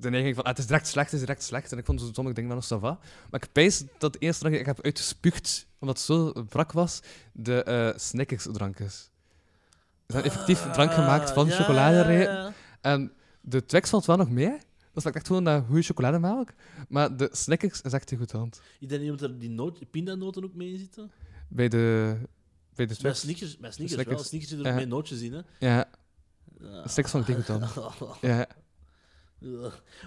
de 0.01 0.09
neiging 0.09 0.35
van 0.35 0.43
ah, 0.43 0.49
het 0.49 0.59
is 0.59 0.67
direct 0.67 0.87
slecht, 0.87 1.11
het 1.11 1.19
is 1.19 1.25
direct 1.25 1.43
slecht. 1.43 1.71
En 1.71 1.77
ik 1.77 1.85
vond 1.85 2.01
zo 2.01 2.09
sommige 2.13 2.35
dingen 2.35 2.49
wel 2.49 2.59
nog 2.69 2.79
ça 2.79 2.81
va. 2.81 2.99
Maar 3.29 3.43
ik 3.43 3.51
pijs 3.51 3.83
dat 3.97 4.13
de 4.13 4.19
eerste 4.19 4.49
die 4.49 4.59
ik 4.59 4.65
heb 4.65 4.81
uitgespuugd, 4.81 5.67
omdat 5.79 5.97
het 5.97 6.05
zo 6.05 6.31
brak 6.49 6.71
was, 6.71 6.99
de 7.33 7.63
eh 7.63 7.89
Snickers 7.97 8.47
drank 8.51 8.79
is. 8.79 9.09
Zijn 10.07 10.23
effectief 10.23 10.71
drank 10.71 10.91
gemaakt 10.91 11.31
van 11.31 11.43
Ah, 11.45 11.49
ja, 11.51 11.55
chocoladerepen. 11.55 12.33
ja, 12.33 12.43
ja. 12.45 12.53
En 12.81 13.11
de 13.41 13.65
Twix 13.65 13.89
valt 13.89 14.05
wel 14.05 14.17
nog 14.17 14.29
mee. 14.29 14.57
Dat 14.93 15.01
smaakt 15.03 15.15
echt 15.15 15.27
gewoon 15.27 15.43
naar 15.43 15.63
goede 15.63 15.81
chocolademelk. 15.81 16.49
Maar 16.89 17.17
de 17.17 17.29
Snickers 17.31 17.81
is 17.81 17.93
echt 17.93 18.09
heel 18.09 18.19
goed 18.19 18.31
hand. 18.31 18.61
Ik 18.79 18.89
denk 18.89 19.01
niet 19.01 19.09
dat 19.19 19.21
er 19.29 19.39
die 19.39 19.49
noot, 19.49 19.89
pindanoten 19.91 20.43
ook 20.43 20.53
mee 20.53 20.77
zitten. 20.77 21.11
Bij 21.47 21.67
de, 21.69 22.15
bij 22.75 22.85
de 22.85 22.93
Bij 22.93 22.95
Twix. 22.95 23.19
Snickers, 23.19 23.57
bij 23.57 23.71
Snickers, 23.71 23.93
Snickers. 23.93 24.15
wel. 24.15 24.25
Snickers 24.25 24.49
zitten 24.49 24.67
er 24.67 24.73
Ja. 24.73 24.77
mee 24.77 24.87
nootjes 24.87 25.21
in, 25.21 25.33
hè. 25.33 25.41
Ja, 25.59 25.85
Ja. 26.59 26.87
Snickers 26.87 27.11
vond 27.11 27.27
ik 27.27 27.35
goed 27.35 27.47
hand. 27.47 27.73
Ja. 28.21 28.47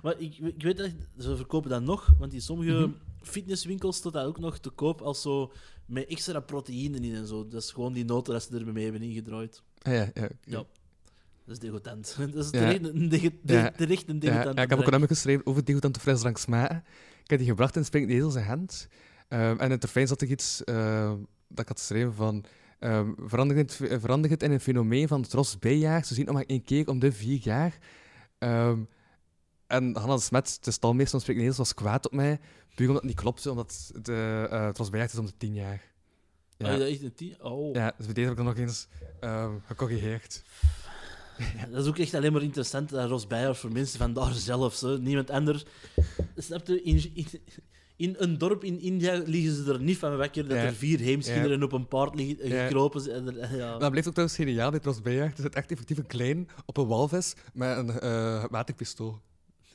Maar 0.03 0.18
ik, 0.18 0.38
ik 0.38 0.62
weet 0.62 0.77
dat 0.77 0.90
ze 1.18 1.37
verkopen 1.37 1.70
dat 1.70 1.83
nog, 1.83 2.12
want 2.18 2.33
in 2.33 2.40
sommige 2.40 2.73
Mhm. 2.73 2.90
fitnesswinkels 3.23 3.97
staat 3.97 4.12
dat 4.12 4.25
ook 4.27 4.38
nog 4.38 4.59
te 4.59 4.70
koop 4.70 5.01
als 5.01 5.23
zo 5.23 5.53
met 5.87 6.07
extra 6.07 6.40
proteïne 6.40 6.97
in 7.01 7.14
en 7.14 7.27
zo. 7.27 7.49
Dat 7.49 7.62
is 7.62 7.70
gewoon 7.73 7.92
die 7.92 8.05
noten 8.05 8.33
dat 8.33 8.42
ze 8.42 8.59
er 8.59 8.73
mee 8.73 8.85
hebben 8.85 9.03
ingedraaid. 9.03 9.62
Ah, 9.83 9.92
ja, 9.92 10.11
ja. 10.14 10.29
Ja. 10.44 10.64
Dat 11.44 11.55
is 11.55 11.59
degoutant. 11.59 12.16
Dat 12.35 12.44
is 12.44 12.51
Ja. 12.51 12.61
terecht 12.61 12.85
een, 12.85 13.09
Ja. 13.44 13.70
terecht 13.70 14.07
Ja, 14.09 14.51
ik 14.51 14.57
heb 14.70 14.73
ook 14.79 14.85
een 14.85 14.90
nummer 14.90 15.09
geschreven 15.09 15.47
over 15.47 15.64
degoutante 15.64 16.01
frisdrank 16.01 16.38
smaken. 16.38 16.85
Ik 17.23 17.31
heb 17.31 17.38
die 17.38 17.49
gebracht 17.49 17.77
in 17.77 17.85
Springend 17.85 18.12
Ezel 18.12 18.31
zijn 18.31 18.44
hand. 18.44 18.88
Ehm, 19.29 19.59
en 19.59 19.64
in 19.64 19.70
het 19.70 19.85
refrein 19.85 20.07
zat 20.07 20.20
er 20.20 20.29
iets 20.29 20.64
eh, 20.64 21.12
dat 21.49 21.59
ik 21.61 21.68
had 21.68 21.79
geschreven 21.79 22.14
van... 22.14 22.44
ehm 22.79 23.12
verander, 23.27 23.57
het, 23.57 23.75
verander 24.01 24.31
het 24.31 24.42
in 24.42 24.51
een 24.51 24.61
fenomeen 24.61 25.09
van 25.09 25.23
tros 25.23 25.59
bijjaar. 25.59 26.05
Ze 26.05 26.14
zien 26.14 26.25
nog 26.25 26.35
maar 26.35 26.44
één 26.47 26.64
keer 26.64 26.88
om 26.88 26.99
de 26.99 27.12
vier 27.12 27.38
jaar. 27.42 27.79
Ehm, 28.38 28.79
en 29.74 29.96
Hanna 29.96 30.16
Smet, 30.16 30.58
de 30.60 30.70
stalmeester 30.70 31.20
Springend 31.20 31.46
Ezel, 31.46 31.58
was 31.58 31.74
kwaad 31.74 32.06
op 32.06 32.12
mij. 32.12 32.40
Puur 32.74 32.87
omdat 32.87 33.02
het 33.02 33.10
niet 33.12 33.20
klopte, 33.20 33.50
omdat 33.50 33.90
de 34.02 34.48
uh, 34.52 34.68
tros 34.68 34.90
bijjaar 34.90 35.08
is 35.12 35.18
om 35.18 35.26
de 35.26 35.37
tien 35.37 35.54
jaar. 35.54 35.82
Ja. 36.56 36.66
Ja, 36.66 36.72
Oh, 36.72 36.78
dat 36.78 36.88
is 36.88 37.02
een 37.02 37.14
tien? 37.14 37.42
Oh. 37.42 37.74
ja 37.74 37.94
dus 37.96 38.04
bij 38.06 38.14
deze 38.14 38.28
heb 38.28 38.38
ik 38.38 38.44
dan 38.44 38.54
nog 38.54 38.56
eens 38.64 38.88
ehm 39.20 39.52
gecorrigeerd. 39.66 40.42
Dat 41.70 41.82
is 41.82 41.88
ook 41.88 41.98
echt 41.98 42.14
alleen 42.14 42.32
maar 42.32 42.42
interessant, 42.42 42.88
dat 42.88 43.08
Ros 43.08 43.26
voor 43.58 43.72
mensen 43.72 43.98
van 43.98 44.12
daar 44.12 44.32
zelf. 44.32 44.74
Zo. 44.74 44.96
Niemand 44.98 45.30
anders. 45.30 45.64
Snap 46.37 46.66
je? 46.66 46.82
In, 46.82 47.10
in, 47.14 47.26
in 47.96 48.14
een 48.18 48.38
dorp 48.38 48.64
in 48.64 48.80
India 48.80 49.22
liggen 49.26 49.54
ze 49.64 49.72
er 49.72 49.80
niet 49.80 49.98
van 49.98 50.16
wakker 50.16 50.48
dat 50.48 50.56
Ja. 50.56 50.64
er 50.64 50.74
vier 50.74 50.98
heemschilderen 50.98 51.62
op 51.62 51.72
een 51.72 51.88
paard 51.88 52.14
liggen, 52.14 52.48
Ja. 52.48 52.64
gekropen 52.64 53.00
zijn. 53.00 53.34
Ja. 53.56 53.78
Dat 53.78 53.90
bleef 53.90 54.06
ook 54.06 54.12
trouwens 54.12 54.38
geniaal 54.38 54.70
bij 54.70 54.80
Tros 54.80 55.00
Bijjaar. 55.00 55.26
Er 55.26 55.42
zit 55.42 55.54
echt 55.54 55.70
effectief 55.70 55.98
een 55.98 56.06
klein 56.06 56.48
op 56.66 56.76
een 56.76 56.87
walvis 56.87 57.34
met 57.52 57.76
een 57.78 58.00
eh 58.00 58.44
waterpistool. 58.50 59.20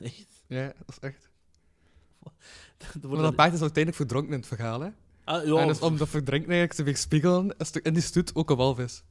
Echt? 0.08 0.44
Ja, 0.46 0.66
dat 0.66 0.88
is 0.88 0.98
echt. 0.98 1.28
Maar 3.08 3.22
dat 3.22 3.34
paard 3.34 3.52
is 3.52 3.60
uiteindelijk 3.60 3.96
verdronken 3.96 4.32
in 4.32 4.38
het 4.38 4.46
verhaal. 4.46 4.80
Hè? 4.80 4.90
Ah, 5.24 5.46
ja. 5.46 5.56
En 5.56 5.66
dus 5.66 5.80
om 5.80 5.96
dat 5.96 6.08
verdrinken 6.08 6.50
eigenlijk 6.50 6.78
te 6.78 6.82
weerspiegelen, 6.82 7.54
is 7.58 7.74
er 7.74 7.84
in 7.84 7.92
die 7.92 8.02
stoet 8.02 8.34
ook 8.34 8.50
een 8.50 8.56
walvis. 8.56 9.02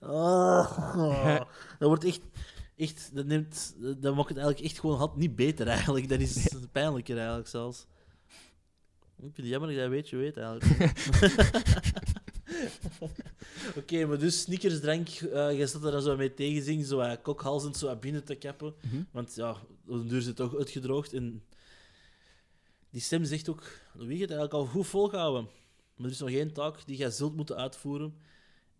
Ah, 0.00 1.36
dat 1.78 1.88
wordt 1.88 2.04
echt... 2.04 2.20
echt 2.76 3.10
dat, 3.14 3.26
neemt, 3.26 3.74
dat 3.78 4.14
maakt 4.14 4.28
het 4.28 4.38
eigenlijk 4.38 4.60
echt 4.60 4.80
gewoon 4.80 4.98
had 4.98 5.16
niet 5.16 5.36
beter, 5.36 5.66
eigenlijk. 5.66 6.08
Dat 6.08 6.20
is 6.20 6.48
pijnlijker, 6.72 7.16
eigenlijk, 7.16 7.48
zelfs. 7.48 7.86
Ik 9.16 9.34
vind 9.34 9.36
het 9.36 9.46
jammer 9.46 9.68
dat 9.68 9.76
je 9.78 9.82
dat 9.82 9.90
weet, 9.90 10.08
je 10.08 10.16
weet, 10.16 10.36
eigenlijk. 10.36 10.92
Oké, 13.76 14.06
maar 14.06 14.18
dus 14.18 14.40
sneakersdrank, 14.40 15.08
eh 15.08 15.58
je 15.58 15.66
zat 15.66 15.84
er 15.84 15.90
dan 15.90 16.02
zo 16.02 16.16
mee 16.16 16.34
tegenzingen, 16.34 16.86
zo 16.86 17.00
uh, 17.00 17.12
kokhalzend 17.22 17.76
zo 17.76 17.96
binnen 17.96 18.24
te 18.24 18.34
kappen. 18.34 18.74
Mhm. 18.82 19.02
Want 19.10 19.34
ja, 19.34 19.50
op 19.86 20.02
de 20.02 20.04
duur 20.04 20.18
is 20.18 20.26
het 20.26 20.36
toch 20.36 20.56
uitgedroogd. 20.56 21.12
En 21.12 21.42
die 22.90 23.00
stem 23.00 23.24
zegt 23.24 23.48
ook, 23.48 23.62
wie 23.92 24.18
gaat 24.18 24.28
het 24.28 24.38
eigenlijk 24.38 24.52
al 24.52 24.66
goed 24.66 24.86
volhouden. 24.86 25.48
Maar 25.96 26.06
er 26.06 26.12
is 26.12 26.18
nog 26.18 26.30
één 26.30 26.52
taak 26.52 26.86
die 26.86 26.96
jij 26.96 27.10
zult 27.10 27.36
moeten 27.36 27.56
uitvoeren. 27.56 28.14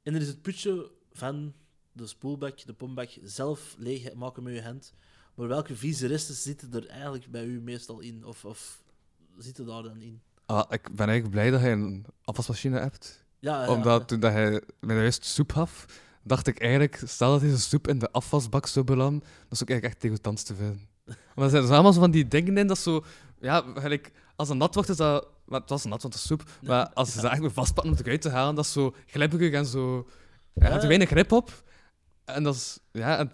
En 0.02 0.14
er 0.14 0.20
is 0.20 0.26
het 0.26 0.42
putje 0.42 0.90
van 1.12 1.54
de 1.92 2.06
spoelbak, 2.06 2.66
de 2.66 2.72
pombak, 2.72 3.10
zelf 3.22 3.74
leeg 3.78 4.14
maken 4.14 4.42
met 4.42 4.54
je 4.54 4.62
hand. 4.62 4.92
Maar 5.34 5.48
welke 5.48 5.76
vieze 5.76 6.06
resten 6.06 6.34
zitten 6.34 6.72
er 6.72 6.86
eigenlijk 6.86 7.26
bij 7.30 7.44
u 7.44 7.60
meestal 7.60 8.00
in? 8.00 8.24
Of, 8.24 8.44
of 8.44 8.82
zitten 9.38 9.66
daar 9.66 9.82
dan 9.82 10.00
in? 10.00 10.20
Ah, 10.46 10.64
ik 10.70 10.82
ben 10.82 11.08
eigenlijk 11.08 11.30
blij 11.30 11.50
dat 11.50 11.60
hij 11.60 11.72
een 11.72 12.06
afwasmachine 12.24 12.78
hebt. 12.78 13.26
Ja, 13.40 13.62
ja, 13.62 13.68
Omdat 13.68 14.08
toen 14.08 14.20
dat 14.20 14.32
hij 14.32 14.62
mij 14.80 14.96
juist 14.96 15.24
soep 15.24 15.52
gaf, 15.52 15.84
dacht 16.22 16.46
ik 16.46 16.60
eigenlijk, 16.60 17.02
stel 17.04 17.30
dat 17.30 17.40
deze 17.40 17.58
soep 17.60 17.88
in 17.88 17.98
de 17.98 18.12
afwasbak 18.12 18.66
zou 18.66 18.84
belanden, 18.84 19.20
dat 19.20 19.52
is 19.52 19.62
ook 19.62 19.68
eigenlijk 19.68 19.84
echt 19.84 20.02
degoutant 20.02 20.46
te 20.46 20.54
vinden. 20.54 20.88
Want 21.34 21.52
er 21.52 21.60
zijn 21.60 21.72
allemaal 21.72 21.92
zo 21.92 22.00
van 22.00 22.10
die 22.10 22.28
dingen 22.28 22.56
in 22.56 22.66
dat 22.66 22.78
zo... 22.78 23.04
Ja, 23.40 23.64
gelijk, 23.74 24.12
als 24.36 24.48
het 24.48 24.58
nat 24.58 24.74
wordt, 24.74 24.88
is 24.88 24.96
dat... 24.96 25.28
Maar 25.44 25.60
het 25.60 25.68
was 25.68 25.84
nat, 25.84 26.02
want 26.02 26.14
het 26.14 26.22
is 26.22 26.28
soep. 26.28 26.42
Maar 26.62 26.90
als 26.92 27.12
ze 27.12 27.20
dat 27.20 27.30
echt 27.30 27.40
weer 27.40 27.50
vastpakken 27.50 27.92
om 27.92 27.98
het 27.98 28.06
eruit 28.06 28.22
te 28.22 28.30
halen, 28.30 28.54
dat 28.54 28.64
is 28.64 28.72
zo 28.72 28.94
glibberig 29.06 29.52
en 29.52 29.66
zo... 29.66 30.08
Ja, 30.54 30.66
er 30.66 30.80
er 30.82 30.86
weinig 30.86 31.08
grip 31.08 31.32
op. 31.32 31.62
En 32.24 32.42
dat 32.42 32.54
is... 32.54 32.78
Ja, 32.92 33.18
en, 33.18 33.32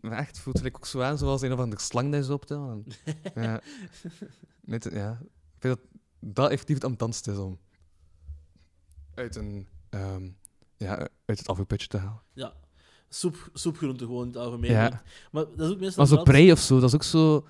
maar 0.00 0.18
echt, 0.18 0.28
het 0.28 0.38
voelt 0.38 0.58
zich 0.58 0.74
ook 0.74 0.86
zo 0.86 1.00
aan, 1.00 1.18
zoals 1.18 1.42
een 1.42 1.52
of 1.52 1.58
andere 1.58 1.82
slang 1.82 2.12
die 2.12 2.22
ze 2.22 2.32
optellen. 2.32 2.84
En, 3.34 3.42
ja. 3.42 3.60
Net, 4.60 4.88
ja. 4.92 5.10
Ik 5.20 5.58
vind 5.58 5.76
dat 5.76 5.80
dat 6.20 6.50
effectief 6.50 6.74
het 6.74 6.84
ambetanste 6.84 7.30
is 7.30 7.38
om 7.38 7.58
uit 9.18 9.36
een... 9.36 9.68
ehm, 9.90 10.28
ja, 10.76 10.96
uit 11.26 11.38
het 11.38 11.48
afvoerputje 11.48 11.86
te 11.88 11.96
halen. 11.96 12.22
ja. 12.32 12.52
Soep, 13.10 13.50
soepgroenten 13.52 14.06
gewoon 14.06 14.22
in 14.22 14.28
het 14.28 14.36
algemeen. 14.36 14.70
Ja. 14.70 15.02
Maar 15.32 15.44
dat 15.56 15.60
is 15.66 15.72
ook 15.72 15.80
meestal... 15.80 16.06
Maar 16.06 16.16
zo 16.16 16.22
prei 16.22 16.52
of 16.52 16.58
zo, 16.58 16.80
dat 16.80 16.88
is 16.88 16.94
ook 16.94 17.02
zo... 17.02 17.46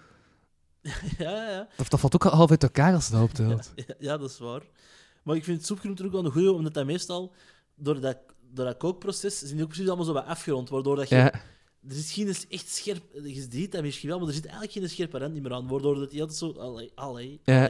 Ja, 1.19 1.31
ja, 1.31 1.51
ja. 1.51 1.69
Dat, 1.77 1.91
dat 1.91 2.01
valt 2.01 2.15
ook 2.15 2.25
al 2.27 2.31
half 2.37 2.51
uit 2.51 2.63
elkaar 2.63 2.95
als 2.95 3.07
je 3.07 3.13
dat 3.13 3.23
optelt. 3.23 3.73
Ja, 3.75 3.95
ja, 3.99 4.17
dat 4.17 4.31
is 4.31 4.39
waar. 4.39 4.63
Maar 5.23 5.37
ik 5.37 5.45
vind 5.45 5.67
soepgroenten 5.67 6.05
ook 6.07 6.13
wel 6.13 6.25
een 6.25 6.31
goeie, 6.31 6.53
omdat 6.53 6.75
dat 6.75 6.87
meestal, 6.87 7.33
door 7.75 8.01
dat, 8.01 8.19
door 8.51 8.65
dat 8.65 8.77
kookproces, 8.77 9.39
zijn 9.39 9.53
die 9.55 9.63
ook 9.63 9.69
precies 9.69 9.87
allemaal 9.87 10.05
zo 10.05 10.13
wat 10.13 10.25
afgerond, 10.27 10.69
waardoor 10.69 10.97
dat 10.97 11.09
je... 11.09 11.15
Ja, 11.15 11.33
Er 11.89 11.97
is 11.97 12.13
geen 12.13 12.35
echt 12.49 12.69
scherp... 12.69 13.03
Je 13.13 13.47
ziet 13.51 13.73
dat 13.73 13.83
misschien 13.83 14.09
wel, 14.09 14.19
maar 14.19 14.29
er 14.29 14.35
zit 14.35 14.45
eigenlijk 14.45 14.73
geen 14.75 14.89
scherpe 14.89 15.19
rand 15.19 15.43
meer 15.43 15.53
aan, 15.55 15.69
waardoor 15.69 15.95
dat 15.99 16.11
die 16.11 16.21
altijd 16.21 16.39
zo... 16.39 16.53
Allee, 16.53 16.93
allee, 16.95 17.41
Ja. 17.45 17.69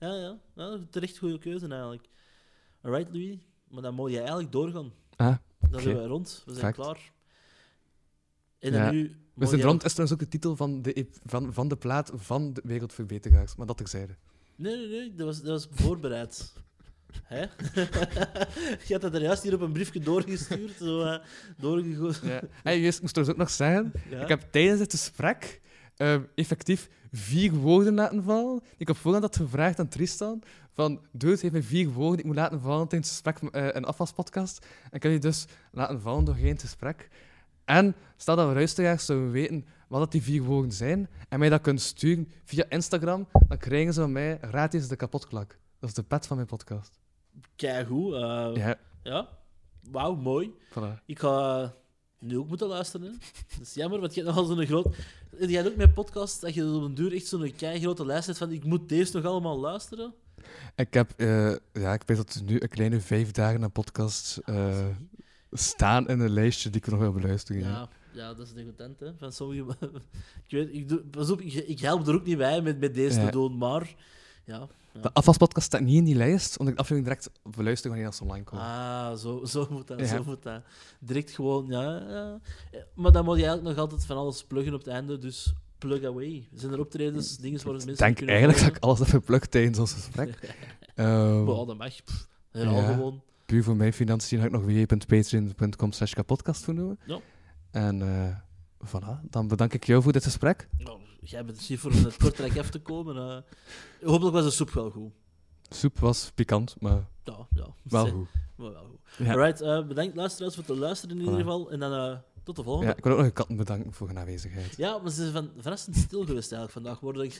Ja, 0.00 0.14
ja. 0.14 0.38
ja 0.54 0.78
terecht 0.90 1.18
goede 1.18 1.38
keuze, 1.38 1.68
eigenlijk. 1.68 2.08
Alright, 2.82 3.08
Louis. 3.12 3.38
Maar 3.68 3.82
dan 3.82 3.94
moet 3.94 4.10
je 4.10 4.18
eigenlijk 4.18 4.52
doorgaan. 4.52 4.92
Ah, 5.16 5.36
Dan 5.70 5.80
zijn 5.80 5.96
we 5.96 6.06
rond. 6.06 6.42
We 6.46 6.54
zijn 6.54 6.72
klaar. 6.72 7.12
En 8.58 8.72
dan 8.72 8.82
Ja. 8.82 8.90
nu... 8.90 9.16
We 9.34 9.46
zijn 9.46 9.60
rond 9.62 9.84
is 9.84 9.92
trouwens 9.92 10.18
ook 10.20 10.24
de 10.24 10.38
titel 10.38 10.56
van 10.56 10.82
de, 10.82 11.06
van, 11.24 11.52
van 11.52 11.68
de 11.68 11.76
plaat 11.76 12.10
van 12.14 12.52
de 12.52 12.60
Wereldverbeteraars, 12.64 13.54
maar 13.56 13.66
dat 13.66 13.76
terzijde. 13.76 14.16
Nee, 14.56 14.76
nee, 14.76 14.88
nee, 14.88 15.14
dat 15.14 15.26
was, 15.26 15.42
dat 15.42 15.66
was 15.66 15.68
voorbereid. 15.82 16.52
Hè? 17.22 17.40
Je 18.86 18.92
had 18.92 19.00
dat 19.00 19.14
er 19.14 19.22
juist 19.22 19.42
hier 19.42 19.54
op 19.54 19.60
een 19.60 19.72
briefje 19.72 20.00
doorgestuurd, 20.00 20.76
zo 20.78 21.00
uh, 21.04 21.18
doorgegooid. 21.56 22.20
Ja. 22.24 22.40
Hey, 22.62 22.80
juist, 22.80 22.96
ik 22.96 23.02
moest 23.02 23.14
trouwens 23.14 23.38
ook 23.38 23.44
nog 23.46 23.54
zeggen, 23.54 23.92
Ja. 24.10 24.22
ik 24.22 24.28
heb 24.28 24.46
tijdens 24.50 24.80
het 24.80 24.90
gesprek 24.92 25.60
ehm, 25.96 26.22
effectief 26.34 26.88
vier 27.12 27.52
woorden 27.52 27.94
laten 27.94 28.22
vallen. 28.22 28.60
Ik 28.76 28.88
op 28.88 28.96
voorhand 28.96 29.24
had 29.24 29.36
gevraagd 29.36 29.78
aan 29.78 29.88
Tristan, 29.88 30.42
van, 30.78 31.00
Dude 31.12 31.38
heeft 31.40 31.52
mij 31.52 31.62
vier 31.62 31.92
woorden 31.92 32.18
ik 32.18 32.24
moet 32.24 32.34
laten 32.36 32.60
vallen 32.60 32.88
tijdens 32.88 33.10
het 33.10 33.26
gesprek 33.26 33.52
in 33.54 33.76
een 33.76 33.84
afwaspodcast. 33.84 34.66
En 34.82 34.88
heb 34.90 35.02
die 35.02 35.18
dus 35.18 35.46
laten 35.72 36.00
vallen 36.00 36.24
door 36.24 36.34
geen 36.34 36.58
gesprek. 36.58 37.08
En 37.64 37.94
stel 38.16 38.36
dat 38.36 38.48
we 38.48 38.54
luisteraars 38.54 39.04
zouden 39.04 39.30
weten 39.30 39.66
wat 39.88 40.00
dat 40.00 40.12
die 40.12 40.22
vier 40.22 40.42
woorden 40.42 40.72
zijn, 40.72 41.08
en 41.28 41.38
mij 41.38 41.48
dat 41.48 41.60
kunnen 41.60 41.82
sturen 41.82 42.28
via 42.44 42.64
Instagram, 42.68 43.28
dan 43.48 43.58
krijgen 43.58 43.92
ze 43.92 44.00
van 44.00 44.12
mij 44.12 44.38
gratis 44.40 44.88
de 44.88 44.96
kapotklak. 44.96 45.58
Dat 45.78 45.88
is 45.88 45.94
de 45.94 46.02
pet 46.02 46.26
van 46.26 46.36
mijn 46.36 46.48
podcast. 46.48 46.98
Keigoed. 47.56 48.14
eh, 48.14 48.50
ja. 48.54 48.78
Ja, 49.02 49.28
Wauw, 49.90 50.14
mooi. 50.14 50.54
voilà. 50.70 51.04
Ik 51.06 51.18
ga 51.18 51.74
nu 52.18 52.38
ook 52.38 52.48
moeten 52.48 52.68
luisteren. 52.68 53.18
Dat 53.58 53.66
is 53.66 53.74
jammer, 53.74 54.00
want 54.00 54.14
je 54.14 54.22
hebt 54.22 54.34
nogal 54.34 54.56
zo'n 54.56 54.66
groot... 54.66 54.96
Je 55.38 55.56
hebt 55.56 55.68
ook 55.68 55.76
met 55.76 55.94
podcast 55.94 56.40
dat 56.40 56.54
je 56.54 56.72
op 56.74 56.82
een 56.82 56.94
duur 56.94 57.14
echt 57.14 57.26
zo'n 57.26 57.52
grote 57.58 58.06
lijst 58.06 58.26
hebt 58.26 58.38
van 58.38 58.50
ik 58.52 58.64
moet 58.64 58.88
deze 58.88 59.16
nog 59.16 59.24
allemaal 59.24 59.58
luisteren. 59.58 60.14
Ik 60.76 60.94
heb, 60.94 61.12
eh, 61.16 61.54
ja, 61.72 61.92
ik 61.92 62.02
weet 62.06 62.16
dat 62.16 62.42
nu 62.44 62.60
een 62.60 62.68
kleine 62.68 63.00
vijf 63.00 63.30
dagen 63.30 63.62
aan 63.62 63.72
podcast 63.72 64.36
eh, 64.44 64.86
staan 65.52 66.08
in 66.08 66.20
een 66.20 66.30
lijstje 66.30 66.70
die 66.70 66.80
ik 66.80 66.90
nog 66.90 67.00
wil 67.00 67.12
beluisteren. 67.12 67.62
Ja. 67.62 67.68
Ja, 67.68 67.88
ja 68.12 68.34
dat 68.34 68.46
is 68.46 68.52
degoutant, 68.52 69.00
hè. 69.00 69.14
Van 69.18 69.32
sommige... 69.32 69.76
ik 70.46 70.50
weet, 70.50 70.74
ik, 70.74 70.88
doe, 70.88 70.98
pas 70.98 71.30
op, 71.30 71.40
ik, 71.40 71.52
ik 71.52 71.80
help 71.80 72.06
er 72.06 72.14
ook 72.14 72.24
niet 72.24 72.36
bij 72.36 72.62
met, 72.62 72.80
met 72.80 72.94
deze 72.94 73.20
Ja. 73.20 73.24
te 73.26 73.30
doen, 73.32 73.58
maar... 73.58 73.94
Ja. 74.44 74.68
ja. 74.92 75.00
De 75.00 75.12
afwaspodcast 75.12 75.66
staat 75.66 75.80
niet 75.80 75.96
in 75.96 76.04
die 76.04 76.14
lijst, 76.14 76.58
omdat 76.58 76.68
ik 76.68 76.74
de 76.74 76.82
aflevering 76.82 77.04
direct 77.04 77.56
beluister 77.56 77.90
wanneer 77.90 78.12
ze 78.12 78.22
online 78.22 78.44
komen. 78.44 78.64
Ah, 78.64 79.14
zo, 79.16 79.44
zo 79.44 79.66
moet 79.70 79.86
dat. 79.86 80.00
Ja. 80.00 80.06
Zo 80.06 80.24
moet 80.24 80.42
dat. 80.42 80.62
Direct 80.98 81.30
gewoon, 81.30 81.66
ja, 81.66 81.82
ja. 82.08 82.40
Maar 82.94 83.12
dan 83.12 83.24
moet 83.24 83.36
je 83.38 83.44
eigenlijk 83.44 83.76
nog 83.76 83.84
altijd 83.84 84.06
van 84.06 84.16
alles 84.16 84.44
pluggen 84.44 84.74
op 84.74 84.78
het 84.78 84.88
einde, 84.88 85.18
dus 85.18 85.54
plug 85.78 86.04
away. 86.04 86.48
Zijn 86.54 86.72
er 86.72 86.78
optredens, 86.80 87.36
dingen 87.36 87.58
waar 87.64 87.74
ik 87.74 87.84
mensen 87.84 87.96
denk 88.04 88.16
kunnen 88.16 88.34
eigenlijk 88.34 88.64
dat 88.66 88.76
ik 88.76 88.82
alles 88.82 88.98
heb 88.98 89.08
geplukt 89.08 89.50
tijdens 89.50 89.78
ons 89.78 89.92
gesprek. 89.92 90.38
Ehm, 90.94 91.48
Oh, 91.48 91.66
dat 91.66 91.78
mag. 91.78 91.92
Herhaal 92.50 92.74
Ja. 92.80 92.92
gewoon. 92.94 93.22
puur 93.46 93.64
voor 93.64 93.76
mijn 93.76 93.92
financiën 93.92 94.38
ga 94.38 94.44
ik 94.44 94.50
nog 94.50 94.62
www.patreon.com 94.62 95.92
slash 95.92 96.12
kapodcast 96.12 96.64
voor 96.64 96.74
noemen. 96.74 96.98
Ja. 97.06 97.18
En 97.70 98.02
eh 98.02 98.36
voilà, 98.88 99.20
dan 99.30 99.48
bedank 99.48 99.72
ik 99.74 99.84
jou 99.84 100.02
voor 100.02 100.12
dit 100.12 100.24
gesprek. 100.24 100.68
Nou, 100.78 100.98
jij 101.20 101.44
bent 101.44 101.60
hier 101.60 101.78
voor 101.78 101.92
het 101.92 102.16
kortrijk 102.16 102.58
af 102.58 102.70
te 102.70 102.78
komen. 102.80 103.16
eh. 103.16 104.08
hopelijk 104.08 104.34
was 104.34 104.44
de 104.44 104.50
soep 104.50 104.70
wel 104.70 104.90
goed. 104.90 105.12
Soep 105.68 105.98
was 105.98 106.30
pikant, 106.34 106.76
maar 106.80 107.06
Ja, 107.24 107.46
ja. 107.54 107.66
wel 107.82 108.06
goed. 108.10 108.28
Maar 108.56 108.72
wel 108.72 108.84
goed. 108.84 109.26
Ja. 109.26 109.32
Alright, 109.32 109.60
eh, 109.60 109.86
bedankt 109.86 110.16
luisteraars 110.16 110.54
voor 110.54 110.64
het 110.66 110.76
luisteren 110.78 111.16
in 111.16 111.22
ieder 111.22 111.38
geval. 111.38 111.70
En 111.70 111.78
dan 111.80 112.20
tot 112.48 112.56
de 112.56 112.62
volgende. 112.62 112.90
Ja, 112.90 112.96
ik 112.96 113.04
wil 113.04 113.12
ook 113.12 113.18
nog 113.18 113.26
een 113.26 113.32
katten 113.32 113.56
bedanken 113.56 113.92
voor 113.92 114.06
hun 114.06 114.18
aanwezigheid. 114.18 114.76
Ja, 114.76 114.98
maar 114.98 115.10
ze 115.10 115.20
zijn 115.20 115.32
van, 115.32 115.50
verrassend 115.58 115.96
stil 115.96 116.24
geweest 116.24 116.52
eigenlijk 116.52 116.72
vandaag. 116.72 117.00
Waardoor 117.00 117.24
ik 117.24 117.32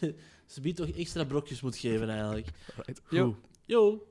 ze 0.46 0.60
biedt 0.60 0.76
toch 0.76 0.88
extra 0.88 1.24
brokjes 1.24 1.60
moet 1.60 1.76
geven 1.76 2.08
eigenlijk. 2.08 2.46
Goed. 2.74 3.36
Yo. 3.64 4.06